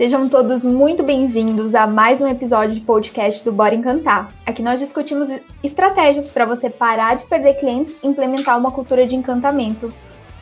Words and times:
Sejam 0.00 0.30
todos 0.30 0.64
muito 0.64 1.02
bem-vindos 1.02 1.74
a 1.74 1.86
mais 1.86 2.22
um 2.22 2.26
episódio 2.26 2.74
de 2.74 2.80
podcast 2.80 3.44
do 3.44 3.52
Bora 3.52 3.74
Encantar. 3.74 4.32
Aqui 4.46 4.62
nós 4.62 4.80
discutimos 4.80 5.28
estratégias 5.62 6.30
para 6.30 6.46
você 6.46 6.70
parar 6.70 7.16
de 7.16 7.26
perder 7.26 7.52
clientes 7.56 7.94
e 8.02 8.08
implementar 8.08 8.58
uma 8.58 8.70
cultura 8.70 9.06
de 9.06 9.14
encantamento. 9.14 9.92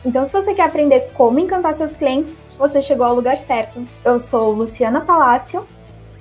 Então, 0.05 0.25
se 0.25 0.31
você 0.31 0.53
quer 0.53 0.61
aprender 0.61 1.11
como 1.13 1.39
encantar 1.39 1.73
seus 1.73 1.97
clientes, 1.97 2.31
você 2.57 2.81
chegou 2.81 3.05
ao 3.05 3.13
lugar 3.13 3.37
certo. 3.37 3.83
Eu 4.05 4.17
sou 4.17 4.53
Luciana 4.53 5.01
Palácio. 5.01 5.67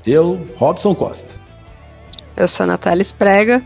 Eu, 0.05 0.45
Robson 0.57 0.93
Costa. 0.93 1.33
Eu 2.37 2.49
sou 2.49 2.67
Natália 2.67 3.03
Esprega. 3.03 3.63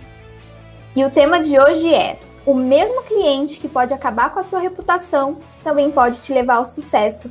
E 0.95 1.03
o 1.03 1.09
tema 1.09 1.41
de 1.41 1.59
hoje 1.59 1.95
é: 1.95 2.19
o 2.45 2.53
mesmo 2.53 3.05
cliente 3.05 3.59
que 3.59 3.69
pode 3.69 3.95
acabar 3.95 4.35
com 4.35 4.39
a 4.39 4.43
sua 4.43 4.61
reputação 4.61 5.39
também 5.65 5.91
pode 5.91 6.21
te 6.21 6.31
levar 6.31 6.57
ao 6.57 6.67
sucesso. 6.67 7.31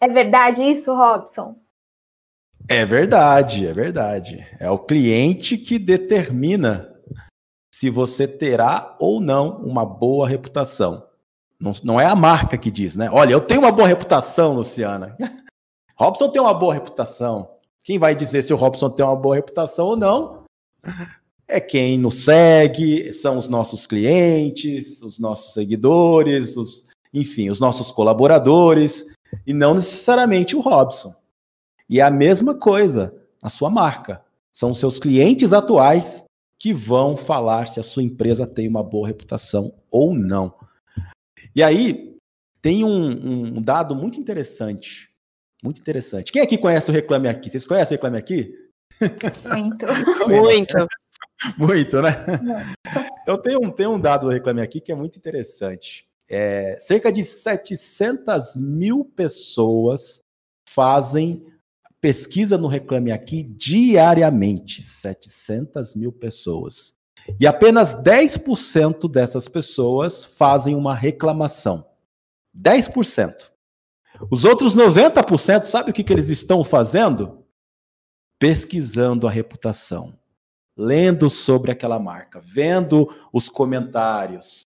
É 0.00 0.08
verdade 0.08 0.62
isso, 0.62 0.94
Robson? 0.94 1.56
É 2.68 2.84
verdade, 2.84 3.66
é 3.66 3.72
verdade. 3.72 4.46
É 4.58 4.70
o 4.70 4.78
cliente 4.78 5.56
que 5.56 5.78
determina 5.78 6.92
se 7.72 7.90
você 7.90 8.26
terá 8.26 8.96
ou 8.98 9.20
não 9.20 9.58
uma 9.58 9.84
boa 9.84 10.28
reputação. 10.28 11.06
Não, 11.60 11.72
não 11.84 12.00
é 12.00 12.06
a 12.06 12.16
marca 12.16 12.56
que 12.58 12.70
diz, 12.70 12.96
né? 12.96 13.08
Olha, 13.10 13.32
eu 13.32 13.40
tenho 13.40 13.60
uma 13.60 13.72
boa 13.72 13.88
reputação, 13.88 14.54
Luciana. 14.54 15.16
Robson 15.96 16.28
tem 16.28 16.40
uma 16.40 16.54
boa 16.54 16.74
reputação. 16.74 17.50
Quem 17.82 17.98
vai 17.98 18.14
dizer 18.14 18.42
se 18.42 18.52
o 18.52 18.56
Robson 18.56 18.90
tem 18.90 19.04
uma 19.04 19.16
boa 19.16 19.34
reputação 19.34 19.86
ou 19.86 19.96
não? 19.96 20.44
É 21.48 21.60
quem 21.60 21.96
nos 21.98 22.24
segue, 22.24 23.12
são 23.12 23.38
os 23.38 23.48
nossos 23.48 23.86
clientes, 23.86 25.00
os 25.02 25.18
nossos 25.18 25.54
seguidores, 25.54 26.56
os, 26.56 26.85
enfim, 27.12 27.50
os 27.50 27.60
nossos 27.60 27.90
colaboradores, 27.90 29.06
e 29.46 29.52
não 29.52 29.74
necessariamente 29.74 30.56
o 30.56 30.60
Robson. 30.60 31.14
E 31.88 32.00
é 32.00 32.02
a 32.02 32.10
mesma 32.10 32.54
coisa 32.54 33.14
a 33.42 33.48
sua 33.48 33.70
marca. 33.70 34.24
São 34.52 34.70
os 34.70 34.78
seus 34.78 34.98
clientes 34.98 35.52
atuais 35.52 36.24
que 36.58 36.72
vão 36.72 37.16
falar 37.16 37.68
se 37.68 37.78
a 37.78 37.82
sua 37.82 38.02
empresa 38.02 38.46
tem 38.46 38.68
uma 38.68 38.82
boa 38.82 39.06
reputação 39.06 39.74
ou 39.90 40.14
não. 40.14 40.54
E 41.54 41.62
aí, 41.62 42.16
tem 42.60 42.82
um, 42.84 43.56
um 43.56 43.62
dado 43.62 43.94
muito 43.94 44.18
interessante. 44.18 45.10
Muito 45.62 45.80
interessante. 45.80 46.32
Quem 46.32 46.42
aqui 46.42 46.58
conhece 46.58 46.90
o 46.90 46.94
Reclame 46.94 47.28
Aqui? 47.28 47.48
Vocês 47.48 47.66
conhecem 47.66 47.94
o 47.94 47.96
Reclame 47.96 48.18
Aqui? 48.18 48.52
Muito. 49.44 49.86
muito. 50.28 50.88
muito, 51.56 52.02
né? 52.02 52.10
Então 53.22 53.40
tem 53.40 53.56
um, 53.56 53.70
tem 53.70 53.86
um 53.86 54.00
dado 54.00 54.26
do 54.26 54.32
Reclame 54.32 54.62
Aqui 54.62 54.80
que 54.80 54.90
é 54.90 54.94
muito 54.94 55.18
interessante. 55.18 56.05
É, 56.28 56.76
cerca 56.80 57.12
de 57.12 57.22
700 57.22 58.56
mil 58.56 59.04
pessoas 59.04 60.20
fazem 60.68 61.46
pesquisa 62.00 62.58
no 62.58 62.66
Reclame 62.66 63.12
Aqui 63.12 63.42
diariamente. 63.42 64.82
700 64.82 65.94
mil 65.94 66.12
pessoas. 66.12 66.94
E 67.40 67.46
apenas 67.46 67.94
10% 67.94 69.10
dessas 69.10 69.48
pessoas 69.48 70.24
fazem 70.24 70.74
uma 70.74 70.94
reclamação. 70.94 71.86
10%. 72.56 73.50
Os 74.30 74.44
outros 74.44 74.74
90%, 74.74 75.64
sabe 75.64 75.90
o 75.90 75.92
que, 75.92 76.02
que 76.02 76.12
eles 76.12 76.28
estão 76.28 76.64
fazendo? 76.64 77.44
Pesquisando 78.38 79.26
a 79.26 79.30
reputação, 79.30 80.18
lendo 80.76 81.28
sobre 81.28 81.70
aquela 81.70 81.98
marca, 81.98 82.40
vendo 82.40 83.08
os 83.32 83.48
comentários, 83.48 84.65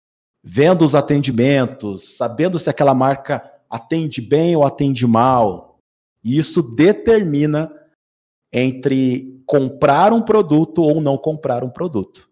vendo 0.50 0.86
os 0.86 0.96
atendimentos, 0.96 2.16
sabendo 2.16 2.58
se 2.58 2.70
aquela 2.70 2.96
marca 2.96 3.44
atende 3.70 4.22
bem 4.22 4.56
ou 4.56 4.64
atende 4.64 5.06
mal. 5.06 5.78
E 6.24 6.38
isso 6.38 6.62
determina 6.62 7.70
entre 8.52 9.44
comprar 9.46 10.14
um 10.14 10.22
produto 10.22 10.82
ou 10.82 11.02
não 11.02 11.18
comprar 11.18 11.66
um 11.66 11.70
produto. 11.70 12.30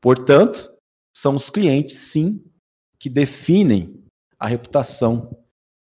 Portanto, 0.00 0.72
são 1.12 1.34
os 1.34 1.50
clientes, 1.50 1.96
sim, 1.96 2.40
que 3.00 3.10
definem 3.10 4.04
a 4.38 4.46
reputação 4.46 5.36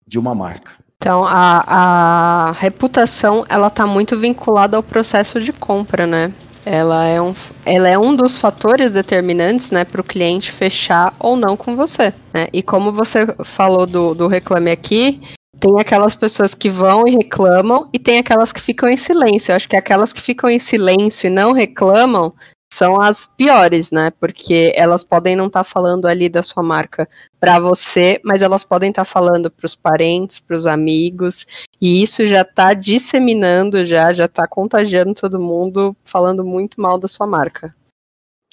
de 0.05 0.19
uma 0.19 0.35
marca. 0.35 0.73
Então, 0.97 1.23
a, 1.25 2.49
a 2.49 2.51
reputação, 2.51 3.45
ela 3.47 3.67
está 3.67 3.87
muito 3.87 4.19
vinculada 4.19 4.75
ao 4.75 4.83
processo 4.83 5.39
de 5.39 5.53
compra, 5.53 6.05
né? 6.05 6.33
Ela 6.65 7.05
é 7.05 7.21
um, 7.21 7.33
ela 7.65 7.89
é 7.89 7.97
um 7.97 8.15
dos 8.15 8.37
fatores 8.37 8.91
determinantes 8.91 9.71
né, 9.71 9.85
para 9.85 10.01
o 10.01 10.03
cliente 10.03 10.51
fechar 10.51 11.15
ou 11.19 11.35
não 11.35 11.55
com 11.55 11.75
você. 11.75 12.13
Né? 12.33 12.47
E 12.51 12.61
como 12.61 12.91
você 12.91 13.25
falou 13.43 13.87
do, 13.87 14.13
do 14.13 14.27
Reclame 14.27 14.71
Aqui, 14.71 15.21
tem 15.59 15.79
aquelas 15.79 16.15
pessoas 16.15 16.53
que 16.53 16.69
vão 16.69 17.07
e 17.07 17.11
reclamam 17.11 17.89
e 17.91 17.99
tem 17.99 18.19
aquelas 18.19 18.51
que 18.51 18.61
ficam 18.61 18.87
em 18.87 18.97
silêncio. 18.97 19.51
Eu 19.51 19.55
acho 19.55 19.67
que 19.67 19.75
aquelas 19.75 20.13
que 20.13 20.21
ficam 20.21 20.49
em 20.49 20.59
silêncio 20.59 21.27
e 21.27 21.29
não 21.29 21.51
reclamam 21.51 22.33
são 22.79 23.01
as 23.01 23.27
piores, 23.35 23.91
né? 23.91 24.09
Porque 24.09 24.71
elas 24.73 25.03
podem 25.03 25.35
não 25.35 25.47
estar 25.47 25.65
tá 25.65 25.69
falando 25.69 26.05
ali 26.05 26.29
da 26.29 26.41
sua 26.41 26.63
marca 26.63 27.09
para 27.37 27.59
você, 27.59 28.21
mas 28.23 28.41
elas 28.41 28.63
podem 28.63 28.89
estar 28.89 29.03
tá 29.03 29.11
falando 29.11 29.51
para 29.51 29.65
os 29.65 29.75
parentes, 29.75 30.39
para 30.39 30.55
os 30.55 30.65
amigos, 30.65 31.45
e 31.81 32.01
isso 32.01 32.25
já 32.25 32.41
está 32.41 32.73
disseminando, 32.73 33.85
já 33.85 34.13
já 34.13 34.25
está 34.25 34.47
contagiando 34.47 35.13
todo 35.13 35.41
mundo, 35.41 35.93
falando 36.05 36.41
muito 36.45 36.79
mal 36.79 36.97
da 36.97 37.09
sua 37.09 37.27
marca. 37.27 37.75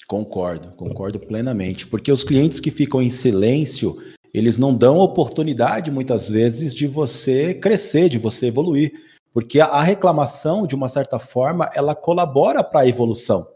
Concordo, 0.09 0.71
concordo 0.75 1.19
plenamente, 1.19 1.87
porque 1.87 2.11
os 2.11 2.23
clientes 2.23 2.59
que 2.59 2.69
ficam 2.69 3.01
em 3.01 3.09
silêncio, 3.09 3.95
eles 4.33 4.57
não 4.57 4.75
dão 4.75 4.97
oportunidade 4.97 5.89
muitas 5.89 6.27
vezes 6.27 6.75
de 6.75 6.85
você 6.85 7.53
crescer, 7.53 8.09
de 8.09 8.17
você 8.17 8.47
evoluir, 8.47 8.91
porque 9.33 9.61
a 9.61 9.81
reclamação, 9.81 10.67
de 10.67 10.75
uma 10.75 10.89
certa 10.89 11.17
forma, 11.17 11.69
ela 11.73 11.95
colabora 11.95 12.61
para 12.61 12.81
a 12.81 12.87
evolução. 12.87 13.47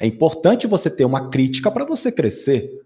É 0.00 0.06
importante 0.06 0.66
você 0.66 0.88
ter 0.88 1.04
uma 1.04 1.28
crítica 1.28 1.70
para 1.70 1.84
você 1.84 2.10
crescer. 2.10 2.80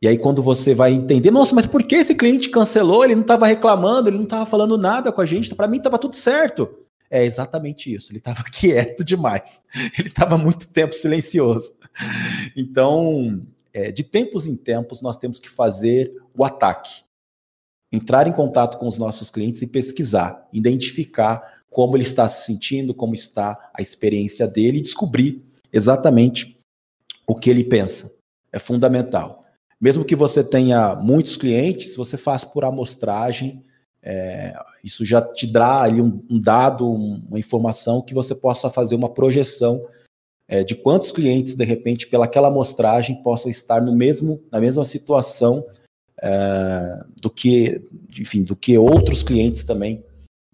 E 0.02 0.08
aí, 0.08 0.16
quando 0.16 0.42
você 0.42 0.74
vai 0.74 0.92
entender, 0.92 1.30
nossa, 1.30 1.54
mas 1.54 1.66
por 1.66 1.82
que 1.82 1.96
esse 1.96 2.14
cliente 2.14 2.48
cancelou? 2.48 3.04
Ele 3.04 3.14
não 3.14 3.22
estava 3.22 3.46
reclamando, 3.46 4.08
ele 4.08 4.16
não 4.16 4.24
estava 4.24 4.46
falando 4.46 4.78
nada 4.78 5.12
com 5.12 5.20
a 5.20 5.26
gente, 5.26 5.54
para 5.54 5.68
mim 5.68 5.76
estava 5.76 5.98
tudo 5.98 6.16
certo. 6.16 6.68
É 7.10 7.24
exatamente 7.24 7.92
isso, 7.92 8.10
ele 8.10 8.18
estava 8.18 8.42
quieto 8.50 9.04
demais, 9.04 9.62
ele 9.98 10.08
estava 10.08 10.38
muito 10.38 10.68
tempo 10.68 10.94
silencioso. 10.94 11.74
Então, 12.56 13.44
é, 13.74 13.90
de 13.90 14.02
tempos 14.02 14.46
em 14.46 14.56
tempos, 14.56 15.02
nós 15.02 15.18
temos 15.18 15.38
que 15.38 15.50
fazer 15.50 16.14
o 16.34 16.44
ataque, 16.44 17.02
entrar 17.92 18.26
em 18.26 18.32
contato 18.32 18.78
com 18.78 18.87
os 18.87 18.98
nossos 18.98 19.31
clientes 19.31 19.62
e 19.62 19.66
pesquisar, 19.66 20.48
identificar 20.52 21.60
como 21.69 21.96
ele 21.96 22.04
está 22.04 22.28
se 22.28 22.46
sentindo, 22.46 22.94
como 22.94 23.14
está 23.14 23.70
a 23.75 23.81
experiência 23.81 24.46
dele 24.46 24.78
e 24.78 24.82
descobrir 24.82 25.42
exatamente 25.72 26.58
o 27.26 27.34
que 27.34 27.48
ele 27.48 27.64
pensa. 27.64 28.12
É 28.52 28.58
fundamental. 28.58 29.40
Mesmo 29.81 30.04
que 30.04 30.16
você 30.16 30.42
tenha 30.42 30.94
muitos 30.96 31.37
clientes, 31.37 31.96
você 31.96 32.16
faz 32.16 32.44
por 32.44 32.64
amostragem, 32.64 33.64
é, 34.02 34.54
isso 34.82 35.04
já 35.04 35.22
te 35.22 35.46
dá 35.46 35.82
ali 35.82 36.00
um, 36.00 36.22
um, 36.31 36.40
dado, 36.40 36.88
uma 36.90 37.38
informação 37.38 38.02
que 38.02 38.14
você 38.14 38.34
possa 38.34 38.69
fazer 38.69 38.94
uma 38.94 39.08
projeção 39.08 39.84
é, 40.48 40.64
de 40.64 40.75
quantos 40.75 41.12
clientes, 41.12 41.54
de 41.54 41.64
repente, 41.64 42.08
pelaquela 42.08 42.48
amostragem, 42.48 43.22
possam 43.22 43.50
estar 43.50 43.81
no 43.81 43.94
mesmo, 43.94 44.42
na 44.50 44.60
mesma 44.60 44.84
situação 44.84 45.64
do 47.20 47.31
que, 47.31 47.82
enfim, 48.19 48.43
do 48.43 48.55
que 48.55 48.76
outros 48.76 49.22
clientes 49.22 49.64
também 49.64 50.05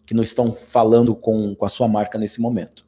que 0.07 0.15
não 0.15 0.23
estão 0.23 0.53
falando 0.53 1.15
com, 1.15 1.55
com 1.55 1.65
a 1.65 1.69
sua 1.69 1.89
marca 1.89 2.17
nesse 2.17 2.41
momento. 2.41 2.87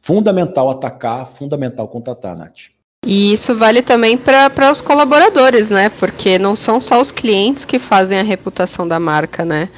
Fundamental 0.00 0.70
atacar, 0.70 1.26
fundamental 1.26 1.86
contatar, 1.88 2.36
Nath. 2.36 2.70
E 3.04 3.32
isso 3.32 3.56
vale 3.56 3.82
também 3.82 4.16
para 4.16 4.72
os 4.72 4.80
colaboradores, 4.80 5.68
né? 5.68 5.88
Porque 5.88 6.38
não 6.38 6.56
são 6.56 6.80
só 6.80 7.00
os 7.00 7.10
clientes 7.10 7.64
que 7.64 7.78
fazem 7.78 8.18
a 8.18 8.22
reputação 8.22 8.88
da 8.88 8.98
marca, 8.98 9.44
né? 9.44 9.68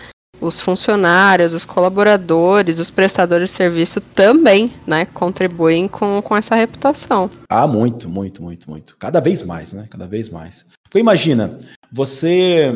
Os 0.41 0.61
funcionários, 0.61 1.53
os 1.53 1.65
colaboradores, 1.65 2.79
os 2.79 2.91
prestadores 2.91 3.51
de 3.51 3.57
serviço 3.57 4.01
também, 4.01 4.73
né? 4.87 5.05
Contribuem 5.05 5.89
com, 5.89 6.23
com 6.23 6.37
essa 6.37 6.55
reputação. 6.55 7.29
Ah, 7.51 7.67
muito, 7.67 8.09
muito, 8.09 8.43
muito, 8.43 8.71
muito. 8.71 8.97
Cada 8.97 9.21
vez 9.21 9.43
mais, 9.43 9.73
né? 9.73 9.87
Cada 9.91 10.07
vez 10.07 10.29
mais. 10.29 10.65
Porque 10.85 11.01
imagina, 11.01 11.59
você 11.93 12.73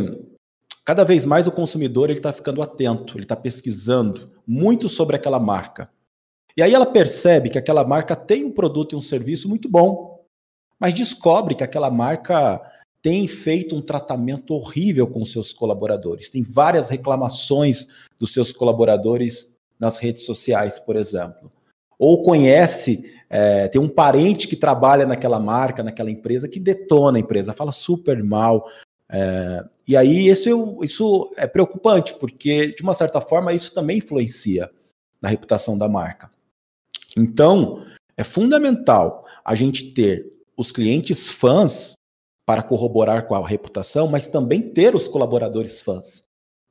cada 0.85 1.05
vez 1.05 1.25
mais 1.25 1.47
o 1.47 1.53
consumidor 1.53 2.11
ele 2.11 2.19
está 2.19 2.33
ficando 2.33 2.63
atento, 2.63 3.17
ele 3.17 3.25
está 3.25 3.37
pesquisando 3.37 4.33
muito 4.47 4.89
sobre 4.89 5.17
aquela 5.17 5.39
marca. 5.39 5.91
E 6.57 6.63
aí 6.63 6.75
ela 6.75 6.87
percebe 6.87 7.49
que 7.49 7.59
aquela 7.59 7.85
marca 7.87 8.15
tem 8.15 8.45
um 8.45 8.51
produto 8.51 8.93
e 8.93 8.97
um 8.97 9.01
serviço 9.01 9.49
muito 9.49 9.69
bom, 9.69 10.21
mas 10.79 10.93
descobre 10.93 11.55
que 11.55 11.65
aquela 11.65 11.91
marca 11.91 12.61
tem 13.01 13.27
feito 13.27 13.75
um 13.75 13.81
tratamento 13.81 14.55
horrível 14.55 15.07
com 15.07 15.25
seus 15.25 15.53
colaboradores. 15.53 16.31
Tem 16.31 16.43
várias 16.43 16.89
reclamações 16.89 17.89
dos 18.19 18.33
seus 18.33 18.53
colaboradores 18.53 19.51
nas 19.79 19.97
redes 19.97 20.25
sociais, 20.25 20.79
por 20.79 20.95
exemplo. 20.95 21.51
Ou 21.99 22.23
conhece, 22.23 23.13
é, 23.29 23.67
tem 23.69 23.81
um 23.81 23.89
parente 23.89 24.47
que 24.47 24.55
trabalha 24.55 25.07
naquela 25.07 25.41
marca, 25.41 25.83
naquela 25.83 26.11
empresa, 26.11 26.49
que 26.49 26.61
detona 26.61 27.19
a 27.19 27.21
empresa, 27.21 27.53
fala 27.53 27.73
super 27.73 28.23
mal. 28.23 28.69
É, 29.13 29.65
e 29.87 29.95
aí 29.95 30.29
isso, 30.29 30.79
isso 30.83 31.31
é 31.37 31.47
preocupante, 31.47 32.15
porque, 32.15 32.75
de 32.75 32.83
uma 32.83 32.95
certa 32.95 33.21
forma, 33.21 33.53
isso 33.53 33.75
também 33.75 33.99
influencia 33.99 34.71
na 35.21 35.29
reputação 35.29 35.77
da 35.77 35.89
marca. 35.89 36.31
Então, 37.17 37.85
é 38.17 38.25
fundamental 38.25 39.27
a 39.45 39.55
gente 39.55 39.93
ter 39.93 40.33
os 40.57 40.73
clientes 40.73 41.29
fãs 41.29 41.93
para 42.47 42.63
corroborar 42.63 43.27
com 43.27 43.35
a 43.35 43.47
reputação, 43.47 44.09
mas 44.09 44.27
também 44.27 44.63
ter 44.63 44.95
os 44.95 45.09
colaboradores 45.09 45.81
fãs, 45.81 46.25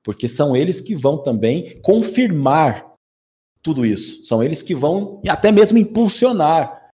porque 0.03 0.27
são 0.27 0.55
eles 0.55 0.81
que 0.81 0.95
vão 0.95 1.17
também 1.21 1.79
confirmar 1.81 2.91
tudo 3.61 3.85
isso, 3.85 4.23
são 4.25 4.41
eles 4.41 4.61
que 4.61 4.73
vão 4.73 5.21
até 5.29 5.51
mesmo 5.51 5.77
impulsionar 5.77 6.89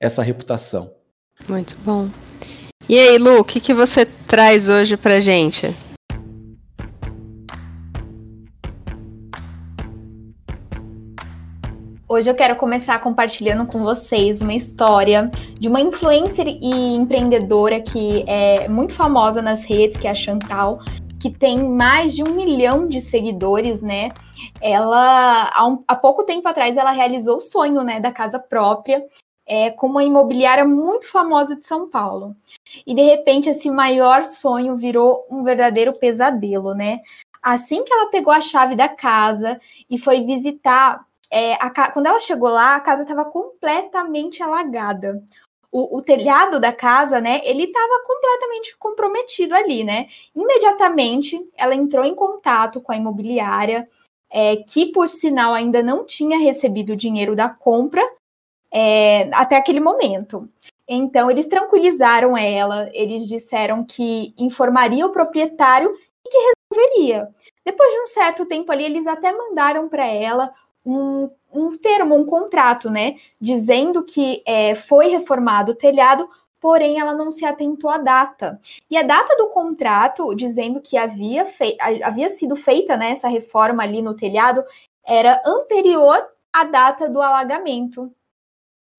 essa 0.00 0.22
reputação. 0.22 0.94
Muito 1.48 1.76
bom. 1.78 2.08
E 2.90 2.98
aí, 2.98 3.18
Lu, 3.18 3.40
o 3.40 3.44
que, 3.44 3.60
que 3.60 3.74
você 3.74 4.06
traz 4.06 4.66
hoje 4.66 4.96
para 4.96 5.20
gente? 5.20 5.76
Hoje 12.08 12.30
eu 12.30 12.34
quero 12.34 12.56
começar 12.56 12.98
compartilhando 13.00 13.66
com 13.66 13.82
vocês 13.82 14.40
uma 14.40 14.54
história 14.54 15.30
de 15.60 15.68
uma 15.68 15.82
influencer 15.82 16.46
e 16.48 16.94
empreendedora 16.94 17.78
que 17.78 18.24
é 18.26 18.66
muito 18.68 18.94
famosa 18.94 19.42
nas 19.42 19.66
redes, 19.66 19.98
que 19.98 20.08
é 20.08 20.10
a 20.10 20.14
Chantal, 20.14 20.78
que 21.20 21.28
tem 21.28 21.62
mais 21.62 22.16
de 22.16 22.22
um 22.22 22.32
milhão 22.32 22.88
de 22.88 23.02
seguidores, 23.02 23.82
né? 23.82 24.08
Ela, 24.62 25.50
há, 25.52 25.68
um, 25.68 25.84
há 25.86 25.94
pouco 25.94 26.24
tempo 26.24 26.48
atrás, 26.48 26.78
ela 26.78 26.92
realizou 26.92 27.36
o 27.36 27.40
sonho, 27.42 27.82
né, 27.82 28.00
da 28.00 28.10
casa 28.10 28.38
própria, 28.38 29.04
é, 29.48 29.70
com 29.70 29.86
uma 29.86 30.04
imobiliária 30.04 30.64
muito 30.64 31.06
famosa 31.06 31.56
de 31.56 31.66
São 31.66 31.88
Paulo. 31.88 32.36
E 32.86 32.94
de 32.94 33.02
repente 33.02 33.50
esse 33.50 33.70
maior 33.70 34.24
sonho 34.24 34.76
virou 34.76 35.26
um 35.30 35.42
verdadeiro 35.42 35.92
pesadelo, 35.92 36.74
né? 36.74 37.00
Assim 37.42 37.84
que 37.84 37.92
ela 37.92 38.10
pegou 38.10 38.32
a 38.32 38.40
chave 38.40 38.74
da 38.74 38.88
casa 38.88 39.60
e 39.88 39.98
foi 39.98 40.24
visitar 40.24 41.06
é, 41.30 41.54
a, 41.54 41.90
quando 41.90 42.06
ela 42.06 42.20
chegou 42.20 42.48
lá, 42.48 42.74
a 42.74 42.80
casa 42.80 43.02
estava 43.02 43.24
completamente 43.24 44.42
alagada. 44.42 45.22
O, 45.70 45.98
o, 45.98 46.02
telhado 46.02 46.58
da 46.58 46.72
casa, 46.72 47.20
né, 47.20 47.42
ele 47.44 47.64
estava 47.64 48.02
completamente 48.06 48.74
comprometido 48.78 49.54
ali, 49.54 49.84
né? 49.84 50.08
Imediatamente, 50.34 51.46
ela 51.54 51.74
entrou 51.74 52.04
em 52.06 52.14
contato 52.14 52.80
com 52.80 52.90
a 52.90 52.96
imobiliária, 52.96 53.86
é, 54.30 54.56
que 54.56 54.92
por 54.92 55.08
sinal 55.08 55.52
ainda 55.52 55.82
não 55.82 56.06
tinha 56.06 56.38
recebido 56.38 56.94
o 56.94 56.96
dinheiro 56.96 57.36
da 57.36 57.50
compra 57.50 58.02
é, 58.72 59.30
até 59.34 59.56
aquele 59.56 59.80
momento. 59.80 60.48
Então, 60.88 61.30
eles 61.30 61.46
tranquilizaram 61.46 62.36
ela, 62.36 62.88
eles 62.94 63.28
disseram 63.28 63.84
que 63.84 64.34
informaria 64.38 65.04
o 65.04 65.12
proprietário 65.12 65.94
e 66.24 66.30
que 66.30 66.38
resolveria. 66.72 67.28
Depois 67.64 67.92
de 67.92 68.00
um 68.00 68.08
certo 68.08 68.46
tempo 68.46 68.72
ali, 68.72 68.84
eles 68.84 69.06
até 69.06 69.30
mandaram 69.30 69.88
para 69.88 70.06
ela 70.06 70.50
um, 70.84 71.28
um 71.52 71.76
termo, 71.76 72.14
um 72.14 72.24
contrato, 72.24 72.88
né? 72.88 73.16
Dizendo 73.38 74.02
que 74.02 74.42
é, 74.46 74.74
foi 74.74 75.08
reformado 75.08 75.72
o 75.72 75.74
telhado, 75.74 76.28
porém 76.60 76.98
ela 76.98 77.14
não 77.14 77.30
se 77.30 77.44
atentou 77.44 77.90
à 77.90 77.98
data. 77.98 78.58
E 78.90 78.96
a 78.96 79.02
data 79.02 79.36
do 79.36 79.48
contrato, 79.48 80.34
dizendo 80.34 80.80
que 80.80 80.96
havia, 80.96 81.46
havia 82.02 82.30
sido 82.30 82.56
feita 82.56 82.96
né, 82.96 83.10
essa 83.10 83.28
reforma 83.28 83.82
ali 83.82 84.00
no 84.00 84.14
telhado, 84.14 84.64
era 85.04 85.42
anterior 85.44 86.26
à 86.52 86.64
data 86.64 87.08
do 87.08 87.20
alagamento. 87.20 88.10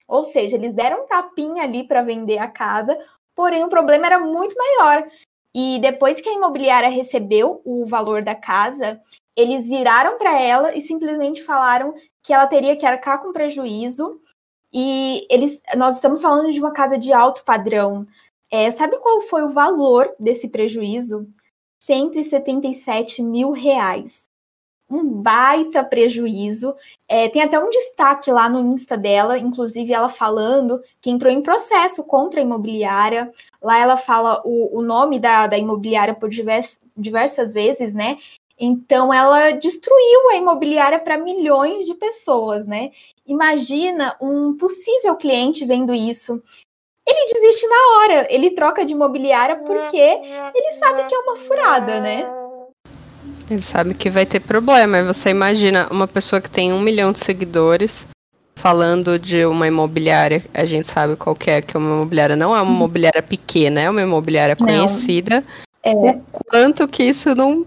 Ou 0.10 0.24
seja, 0.24 0.58
eles 0.58 0.74
deram 0.74 1.04
um 1.04 1.08
tapinha 1.08 1.63
ali 1.63 1.88
para 1.88 2.01
vender 2.01 2.39
a 2.39 2.48
casa, 2.48 2.98
porém 3.36 3.63
o 3.63 3.70
problema 3.70 4.08
era 4.08 4.20
muito 4.20 4.56
maior. 4.58 5.08
E 5.56 5.80
depois 5.80 6.20
que 6.20 6.28
a 6.28 6.34
imobiliária 6.34 6.89
recebeu 6.89 7.62
o 7.63 7.86
valor 7.86 8.24
da 8.24 8.36
casa, 8.36 9.00
eles 9.36 9.68
viraram 9.68 10.18
para 10.18 10.39
ela 10.42 10.75
e 10.75 10.82
simplesmente 10.82 11.44
falaram 11.44 11.94
que 12.24 12.34
ela 12.34 12.48
teria 12.48 12.75
que 12.75 12.86
arcar 12.86 13.22
com 13.22 13.32
prejuízo. 13.32 14.20
E 14.74 15.25
eles, 15.30 15.62
nós 15.75 15.96
estamos 15.96 16.22
falando 16.22 16.51
de 16.51 16.60
uma 16.60 16.74
casa 16.74 16.98
de 16.98 17.13
alto 17.13 17.44
padrão. 17.44 18.06
É, 18.51 18.70
sabe 18.72 18.98
qual 18.98 19.22
foi 19.22 19.44
o 19.44 19.51
valor 19.51 20.13
desse 20.20 20.48
prejuízo? 20.48 21.28
177 21.80 23.22
mil 23.24 23.51
reais. 23.51 24.28
Um 24.89 25.03
baita 25.22 25.84
prejuízo. 25.84 26.75
É, 27.08 27.29
tem 27.29 27.43
até 27.43 27.60
um 27.60 27.69
destaque 27.69 28.31
lá 28.31 28.50
no 28.50 28.60
Insta 28.60 28.98
dela, 28.98 29.38
inclusive 29.38 29.93
ela 29.93 30.10
falando 30.10 30.81
que 31.00 31.10
entrou 31.10 31.31
em 31.31 31.41
processo 31.41 32.03
contra 32.03 32.39
a 32.39 32.43
imobiliária. 32.43 33.31
Lá 33.62 33.77
ela 33.77 33.98
fala 33.98 34.41
o, 34.43 34.79
o 34.79 34.81
nome 34.81 35.19
da, 35.19 35.48
da 35.48 35.58
imobiliária 35.58 36.13
por 36.13 36.29
divers, 36.29 36.81
diversas 36.98 37.53
vezes, 37.53 37.93
né? 37.93 38.17
Então 38.60 39.13
ela 39.13 39.51
destruiu 39.51 40.31
a 40.31 40.36
imobiliária 40.36 41.00
para 41.00 41.17
milhões 41.17 41.86
de 41.86 41.93
pessoas, 41.93 42.67
né? 42.67 42.91
Imagina 43.25 44.17
um 44.19 44.58
possível 44.58 45.15
cliente 45.15 45.63
vendo 45.65 45.93
isso. 45.93 46.43
Ele 47.08 47.34
desiste 47.34 47.67
na 47.67 47.98
hora, 47.98 48.27
ele 48.29 48.51
troca 48.51 48.86
de 48.86 48.93
imobiliária 48.93 49.55
porque 49.55 49.98
ele 49.98 50.72
sabe 50.77 51.08
que 51.08 51.15
é 51.15 51.19
uma 51.19 51.38
furada, 51.38 52.01
né? 52.01 52.49
Ele 53.50 53.62
sabe 53.62 53.94
que 53.94 54.10
vai 54.10 54.25
ter 54.25 54.39
problema. 54.39 55.03
Você 55.03 55.29
imagina 55.29 55.88
uma 55.91 56.08
pessoa 56.08 56.41
que 56.41 56.50
tem 56.50 56.72
um 56.72 56.79
milhão 56.79 57.12
de 57.12 57.20
seguidores 57.20 58.08
falando 58.56 59.18
de 59.18 59.46
uma 59.46 59.68
imobiliária, 59.68 60.46
a 60.53 60.65
gente 60.65 60.86
sabe 60.88 61.15
qual 61.15 61.36
é, 61.48 61.62
que 61.62 61.77
uma 61.77 61.96
imobiliária 61.96 62.36
não 62.36 62.53
é 62.53 62.62
uma 62.62 62.75
imobiliária 62.75 63.24
pequena, 63.24 63.79
é 63.79 63.89
uma 63.89 64.01
imobiliária 64.01 64.56
conhecida. 64.56 65.44
É. 65.82 65.91
O 65.94 66.22
quanto 66.32 66.88
que 66.88 67.03
isso 67.03 67.34
não 67.34 67.65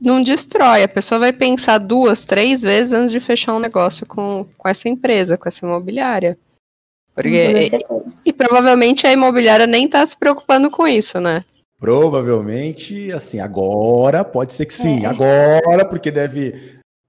não 0.00 0.22
destrói. 0.22 0.82
A 0.82 0.88
pessoa 0.88 1.18
vai 1.18 1.32
pensar 1.32 1.78
duas, 1.78 2.24
três 2.24 2.60
vezes 2.60 2.92
antes 2.92 3.12
de 3.12 3.20
fechar 3.20 3.54
um 3.54 3.60
negócio 3.60 4.04
com, 4.04 4.46
com 4.58 4.68
essa 4.68 4.88
empresa, 4.88 5.38
com 5.38 5.48
essa 5.48 5.64
imobiliária. 5.64 6.36
Porque, 7.14 7.30
e, 7.30 8.28
e, 8.28 8.32
provavelmente 8.32 9.06
a 9.06 9.12
imobiliária 9.12 9.66
nem 9.66 9.86
está 9.86 10.04
se 10.04 10.16
preocupando 10.16 10.68
com 10.68 10.86
isso, 10.86 11.20
né? 11.20 11.44
Provavelmente, 11.78 13.12
assim, 13.12 13.40
agora 13.40 14.24
pode 14.24 14.54
ser 14.54 14.66
que 14.66 14.74
sim, 14.74 15.04
é. 15.04 15.06
agora, 15.06 15.84
porque 15.84 16.10
deve 16.10 16.52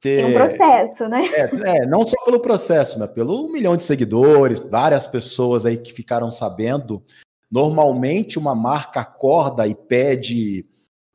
ter. 0.02 0.24
Tem 0.24 0.26
um 0.26 0.34
processo, 0.34 1.08
né? 1.08 1.22
É, 1.34 1.78
é, 1.78 1.88
não 1.88 2.06
só 2.06 2.16
pelo 2.26 2.40
processo, 2.40 3.00
mas 3.00 3.10
pelo 3.12 3.46
um 3.46 3.52
milhão 3.52 3.78
de 3.78 3.84
seguidores, 3.84 4.60
várias 4.60 5.08
pessoas 5.08 5.66
aí 5.66 5.78
que 5.78 5.94
ficaram 5.94 6.32
sabendo. 6.32 7.02
Normalmente, 7.50 8.40
uma 8.40 8.56
marca 8.56 9.02
acorda 9.02 9.68
e 9.68 9.76
pede 9.76 10.66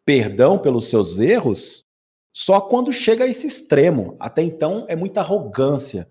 perdão 0.06 0.58
pelos 0.58 0.88
seus 0.88 1.18
erros 1.18 1.84
só 2.32 2.60
quando 2.60 2.92
chega 2.92 3.24
a 3.24 3.28
esse 3.28 3.46
extremo. 3.46 4.16
Até 4.18 4.42
então, 4.42 4.86
é 4.88 4.96
muita 4.96 5.20
arrogância. 5.20 6.08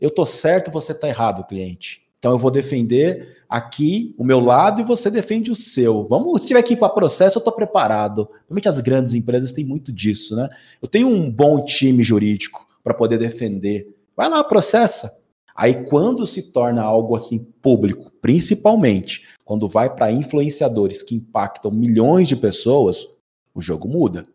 Eu 0.00 0.10
tô 0.10 0.24
certo, 0.24 0.70
você 0.70 0.94
tá 0.94 1.08
errado, 1.08 1.46
cliente. 1.46 2.09
Então 2.20 2.32
eu 2.32 2.38
vou 2.38 2.50
defender 2.50 3.38
aqui 3.48 4.14
o 4.18 4.22
meu 4.22 4.40
lado 4.40 4.80
e 4.80 4.84
você 4.84 5.10
defende 5.10 5.50
o 5.50 5.56
seu. 5.56 6.04
Vamos, 6.04 6.42
se 6.42 6.48
tiver 6.48 6.62
que 6.62 6.74
ir 6.74 6.76
para 6.76 6.90
processo, 6.90 7.38
eu 7.38 7.40
estou 7.40 7.52
preparado. 7.52 8.28
Realmente 8.46 8.68
as 8.68 8.78
grandes 8.80 9.14
empresas 9.14 9.52
têm 9.52 9.64
muito 9.64 9.90
disso, 9.90 10.36
né? 10.36 10.46
Eu 10.82 10.86
tenho 10.86 11.08
um 11.08 11.30
bom 11.30 11.64
time 11.64 12.02
jurídico 12.02 12.68
para 12.84 12.92
poder 12.92 13.18
defender. 13.18 13.96
Vai 14.14 14.28
lá, 14.28 14.44
processa. 14.44 15.18
Aí 15.56 15.82
quando 15.84 16.26
se 16.26 16.42
torna 16.42 16.82
algo 16.82 17.16
assim 17.16 17.38
público, 17.62 18.12
principalmente 18.20 19.26
quando 19.42 19.66
vai 19.66 19.94
para 19.94 20.12
influenciadores 20.12 21.02
que 21.02 21.14
impactam 21.14 21.70
milhões 21.70 22.28
de 22.28 22.36
pessoas, 22.36 23.08
o 23.54 23.62
jogo 23.62 23.88
muda. 23.88 24.26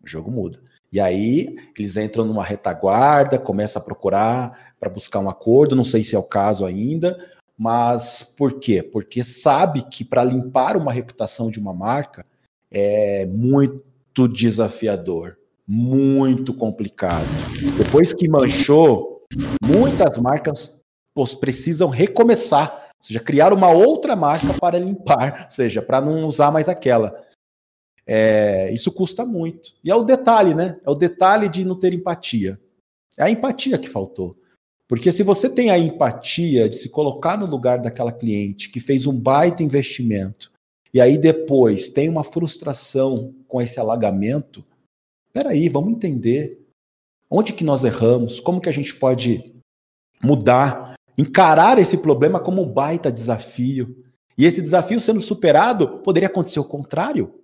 O 0.00 0.06
jogo 0.06 0.30
muda. 0.30 0.60
E 0.92 1.00
aí 1.00 1.56
eles 1.78 1.96
entram 1.96 2.24
numa 2.24 2.44
retaguarda, 2.44 3.38
começam 3.38 3.80
a 3.80 3.84
procurar 3.84 4.74
para 4.78 4.90
buscar 4.90 5.20
um 5.20 5.30
acordo, 5.30 5.74
não 5.74 5.84
sei 5.84 6.04
se 6.04 6.14
é 6.14 6.18
o 6.18 6.22
caso 6.22 6.66
ainda, 6.66 7.18
mas 7.56 8.22
por 8.36 8.58
quê? 8.58 8.82
Porque 8.82 9.24
sabe 9.24 9.82
que 9.82 10.04
para 10.04 10.22
limpar 10.22 10.76
uma 10.76 10.92
reputação 10.92 11.50
de 11.50 11.58
uma 11.58 11.72
marca 11.72 12.26
é 12.70 13.24
muito 13.26 14.28
desafiador, 14.28 15.38
muito 15.66 16.52
complicado. 16.52 17.26
Depois 17.78 18.12
que 18.12 18.28
manchou, 18.28 19.22
muitas 19.64 20.18
marcas 20.18 20.78
precisam 21.40 21.88
recomeçar, 21.88 22.88
ou 22.88 23.02
seja, 23.02 23.20
criar 23.20 23.52
uma 23.52 23.70
outra 23.70 24.14
marca 24.16 24.52
para 24.60 24.78
limpar, 24.78 25.44
ou 25.44 25.50
seja, 25.50 25.80
para 25.80 26.00
não 26.00 26.26
usar 26.26 26.50
mais 26.50 26.68
aquela. 26.68 27.24
É, 28.06 28.72
isso 28.72 28.90
custa 28.90 29.24
muito. 29.24 29.74
E 29.82 29.90
é 29.90 29.94
o 29.94 30.04
detalhe, 30.04 30.54
né? 30.54 30.78
É 30.84 30.90
o 30.90 30.94
detalhe 30.94 31.48
de 31.48 31.64
não 31.64 31.78
ter 31.78 31.92
empatia. 31.92 32.60
É 33.16 33.24
a 33.24 33.30
empatia 33.30 33.78
que 33.78 33.88
faltou. 33.88 34.36
Porque 34.88 35.10
se 35.10 35.22
você 35.22 35.48
tem 35.48 35.70
a 35.70 35.78
empatia 35.78 36.68
de 36.68 36.76
se 36.76 36.88
colocar 36.88 37.38
no 37.38 37.46
lugar 37.46 37.80
daquela 37.80 38.12
cliente 38.12 38.68
que 38.68 38.80
fez 38.80 39.06
um 39.06 39.18
baita 39.18 39.62
investimento 39.62 40.52
e 40.92 41.00
aí 41.00 41.16
depois 41.16 41.88
tem 41.88 42.08
uma 42.08 42.22
frustração 42.22 43.34
com 43.48 43.62
esse 43.62 43.80
alagamento, 43.80 44.62
peraí, 45.32 45.68
vamos 45.68 45.92
entender 45.92 46.60
onde 47.30 47.54
que 47.54 47.64
nós 47.64 47.84
erramos, 47.84 48.38
como 48.38 48.60
que 48.60 48.68
a 48.68 48.72
gente 48.72 48.94
pode 48.94 49.54
mudar, 50.22 50.94
encarar 51.16 51.78
esse 51.78 51.96
problema 51.96 52.38
como 52.38 52.60
um 52.60 52.68
baita 52.68 53.10
desafio. 53.10 54.04
E 54.36 54.44
esse 54.44 54.60
desafio 54.60 55.00
sendo 55.00 55.22
superado, 55.22 56.00
poderia 56.00 56.28
acontecer 56.28 56.60
o 56.60 56.64
contrário. 56.64 57.41